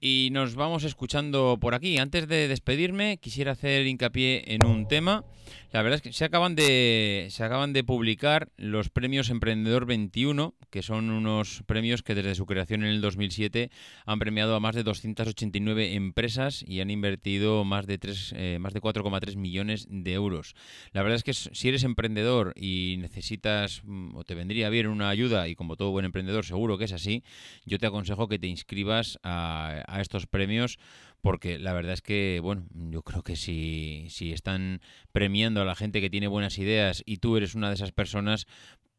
Y 0.00 0.30
nos 0.32 0.54
vamos 0.54 0.84
escuchando 0.84 1.58
por 1.60 1.74
aquí. 1.74 1.98
Antes 1.98 2.26
de 2.26 2.48
despedirme, 2.48 3.18
quisiera 3.18 3.52
hacer 3.52 3.86
hincapié 3.86 4.54
en 4.54 4.64
un 4.64 4.88
tema. 4.88 5.24
La 5.72 5.82
verdad 5.82 5.96
es 5.98 6.02
que 6.02 6.12
se 6.12 6.24
acaban 6.24 6.56
de, 6.56 7.28
se 7.30 7.44
acaban 7.44 7.72
de 7.72 7.84
publicar 7.84 8.48
los 8.56 8.90
premios 8.90 9.30
Emprendedor 9.30 9.86
21, 9.86 10.54
que 10.68 10.82
son 10.82 11.10
unos 11.10 11.62
premios 11.64 12.02
que 12.02 12.16
desde 12.16 12.34
su 12.34 12.44
creación 12.44 12.82
en 12.82 12.90
el 12.90 13.00
2007 13.00 13.70
han 14.04 14.18
premiado 14.18 14.56
a 14.56 14.60
más 14.60 14.74
de 14.74 14.82
289 14.82 15.94
empresas 15.94 16.64
y 16.66 16.80
han 16.80 16.90
invertido 16.90 17.64
más 17.64 17.86
de, 17.86 17.98
3, 17.98 18.34
eh, 18.36 18.58
más 18.60 18.74
de 18.74 18.80
4,3 18.80 19.36
millones 19.36 19.86
de 19.88 20.12
euros. 20.12 20.56
La 20.90 21.02
verdad 21.02 21.14
es 21.14 21.22
que 21.22 21.34
si 21.34 21.68
eres 21.68 21.84
emprendedor 21.84 22.52
y 22.56 22.96
necesitas 22.98 23.82
mm, 23.84 24.16
o 24.16 24.24
te 24.24 24.34
vendría 24.34 24.70
bien 24.70 24.88
una 24.88 25.08
ayuda, 25.08 25.46
y 25.46 25.54
como 25.54 25.76
todo 25.76 25.92
buen 25.92 26.04
emprendedor 26.04 26.44
seguro 26.44 26.78
que 26.78 26.86
es 26.86 26.92
así, 26.92 27.22
yo 27.64 27.78
te 27.78 27.86
aconsejo 27.86 28.26
que 28.26 28.40
te 28.40 28.48
inscribas 28.48 29.20
a, 29.22 29.84
a 29.86 30.00
estos 30.00 30.26
premios 30.26 30.80
porque 31.22 31.58
la 31.58 31.72
verdad 31.72 31.92
es 31.92 32.02
que, 32.02 32.40
bueno, 32.42 32.66
yo 32.72 33.02
creo 33.02 33.22
que 33.22 33.36
si, 33.36 34.06
si 34.10 34.32
están 34.32 34.80
premiando 35.12 35.60
a 35.60 35.64
la 35.64 35.74
gente 35.74 36.00
que 36.00 36.10
tiene 36.10 36.28
buenas 36.28 36.58
ideas 36.58 37.02
y 37.06 37.18
tú 37.18 37.36
eres 37.36 37.54
una 37.54 37.68
de 37.68 37.74
esas 37.74 37.92
personas, 37.92 38.46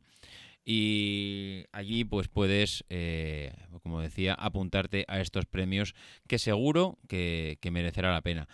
y 0.70 1.64
allí 1.72 2.04
pues 2.04 2.28
puedes, 2.28 2.84
eh, 2.90 3.54
como 3.84 4.02
decía, 4.02 4.34
apuntarte 4.34 5.06
a 5.08 5.22
estos 5.22 5.46
premios 5.46 5.96
que 6.28 6.40
seguro 6.40 6.98
que, 7.08 7.58
que 7.62 7.72
merecerá 7.72 8.12
la 8.12 8.22
pena. 8.22 8.50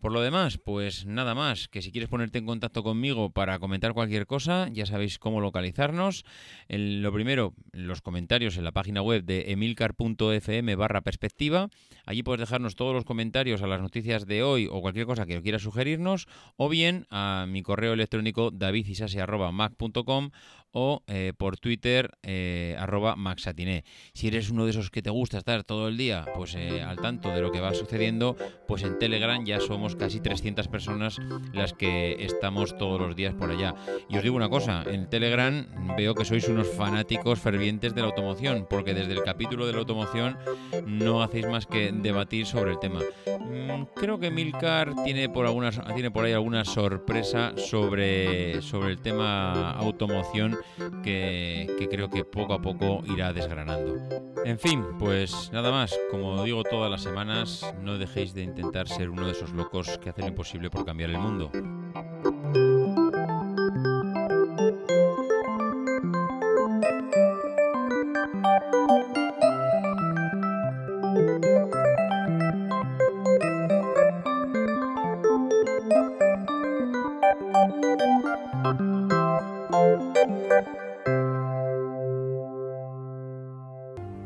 Por 0.00 0.12
lo 0.12 0.20
demás, 0.20 0.58
pues 0.58 1.06
nada 1.06 1.34
más, 1.34 1.66
que 1.66 1.82
si 1.82 1.90
quieres 1.90 2.08
ponerte 2.08 2.38
en 2.38 2.46
contacto 2.46 2.84
conmigo 2.84 3.30
para 3.30 3.58
comentar 3.58 3.94
cualquier 3.94 4.26
cosa, 4.26 4.68
ya 4.72 4.86
sabéis 4.86 5.18
cómo 5.18 5.40
localizarnos. 5.40 6.24
En 6.68 7.02
lo 7.02 7.12
primero, 7.12 7.54
los 7.72 8.00
comentarios 8.00 8.56
en 8.56 8.64
la 8.64 8.70
página 8.70 9.02
web 9.02 9.24
de 9.24 9.50
emilcar.fm 9.50 10.76
barra 10.76 11.00
perspectiva. 11.00 11.68
Allí 12.06 12.22
puedes 12.22 12.40
dejarnos 12.40 12.76
todos 12.76 12.94
los 12.94 13.04
comentarios 13.04 13.60
a 13.62 13.66
las 13.66 13.80
noticias 13.80 14.26
de 14.26 14.44
hoy 14.44 14.68
o 14.70 14.80
cualquier 14.80 15.06
cosa 15.06 15.26
que 15.26 15.42
quieras 15.42 15.62
sugerirnos, 15.62 16.28
o 16.56 16.68
bien 16.68 17.06
a 17.10 17.46
mi 17.48 17.62
correo 17.62 17.92
electrónico 17.92 18.52
davidisase.mac.com 18.52 20.30
o 20.72 21.02
eh, 21.06 21.32
por 21.36 21.58
Twitter 21.58 22.10
eh, 22.22 22.76
arroba 22.78 23.16
maxatiné. 23.16 23.84
Si 24.12 24.28
eres 24.28 24.50
uno 24.50 24.64
de 24.64 24.70
esos 24.70 24.90
que 24.90 25.02
te 25.02 25.10
gusta 25.10 25.38
estar 25.38 25.64
todo 25.64 25.88
el 25.88 25.96
día 25.96 26.26
pues 26.34 26.54
eh, 26.54 26.82
al 26.82 26.96
tanto 26.96 27.30
de 27.30 27.40
lo 27.40 27.50
que 27.50 27.60
va 27.60 27.74
sucediendo, 27.74 28.36
pues 28.66 28.82
en 28.82 28.98
Telegram 28.98 29.44
ya 29.44 29.60
somos 29.60 29.87
casi 29.96 30.20
300 30.20 30.68
personas 30.68 31.18
las 31.52 31.72
que 31.72 32.24
estamos 32.24 32.76
todos 32.76 33.00
los 33.00 33.16
días 33.16 33.34
por 33.34 33.50
allá. 33.50 33.74
Y 34.08 34.16
os 34.16 34.22
digo 34.22 34.36
una 34.36 34.48
cosa, 34.48 34.82
en 34.86 35.08
Telegram 35.08 35.66
veo 35.96 36.14
que 36.14 36.24
sois 36.24 36.48
unos 36.48 36.68
fanáticos 36.68 37.38
fervientes 37.38 37.94
de 37.94 38.00
la 38.00 38.08
automoción, 38.08 38.66
porque 38.68 38.94
desde 38.94 39.12
el 39.12 39.22
capítulo 39.22 39.66
de 39.66 39.72
la 39.72 39.78
automoción 39.80 40.38
no 40.86 41.22
hacéis 41.22 41.46
más 41.46 41.66
que 41.66 41.92
debatir 41.92 42.46
sobre 42.46 42.72
el 42.72 42.78
tema. 42.78 43.00
Mm, 43.26 43.84
creo 43.94 44.18
que 44.18 44.30
Milcar 44.30 44.94
tiene 45.04 45.28
por 45.28 45.46
algunas 45.46 45.80
tiene 45.94 46.10
por 46.10 46.24
ahí 46.24 46.32
alguna 46.32 46.64
sorpresa 46.64 47.52
sobre, 47.56 48.60
sobre 48.62 48.92
el 48.92 49.00
tema 49.00 49.72
automoción 49.72 50.56
que, 51.02 51.66
que 51.78 51.88
creo 51.88 52.08
que 52.08 52.24
poco 52.24 52.54
a 52.54 52.60
poco 52.60 53.02
irá 53.06 53.32
desgranando. 53.32 53.96
En 54.44 54.58
fin, 54.58 54.84
pues 54.98 55.50
nada 55.52 55.70
más, 55.70 55.98
como 56.10 56.42
digo 56.44 56.62
todas 56.62 56.90
las 56.90 57.02
semanas, 57.02 57.66
no 57.82 57.98
dejéis 57.98 58.34
de 58.34 58.42
intentar 58.42 58.88
ser 58.88 59.10
uno 59.10 59.26
de 59.26 59.32
esos 59.32 59.52
locos 59.52 59.77
que 59.86 60.10
hacen 60.10 60.24
lo 60.24 60.28
imposible 60.28 60.70
por 60.70 60.84
cambiar 60.84 61.10
el 61.10 61.18
mundo. 61.18 61.50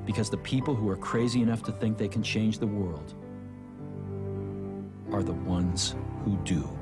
Because 0.07 0.31
the 0.31 0.39
people 0.39 0.75
who 0.75 0.89
are 0.89 0.97
crazy 0.97 1.43
enough 1.43 1.63
to 1.65 1.73
think 1.73 1.99
they 1.99 2.09
can 2.09 2.23
change 2.23 2.59
the 2.59 2.67
world 2.67 3.15
ones 5.45 5.95
who 6.25 6.37
do. 6.39 6.82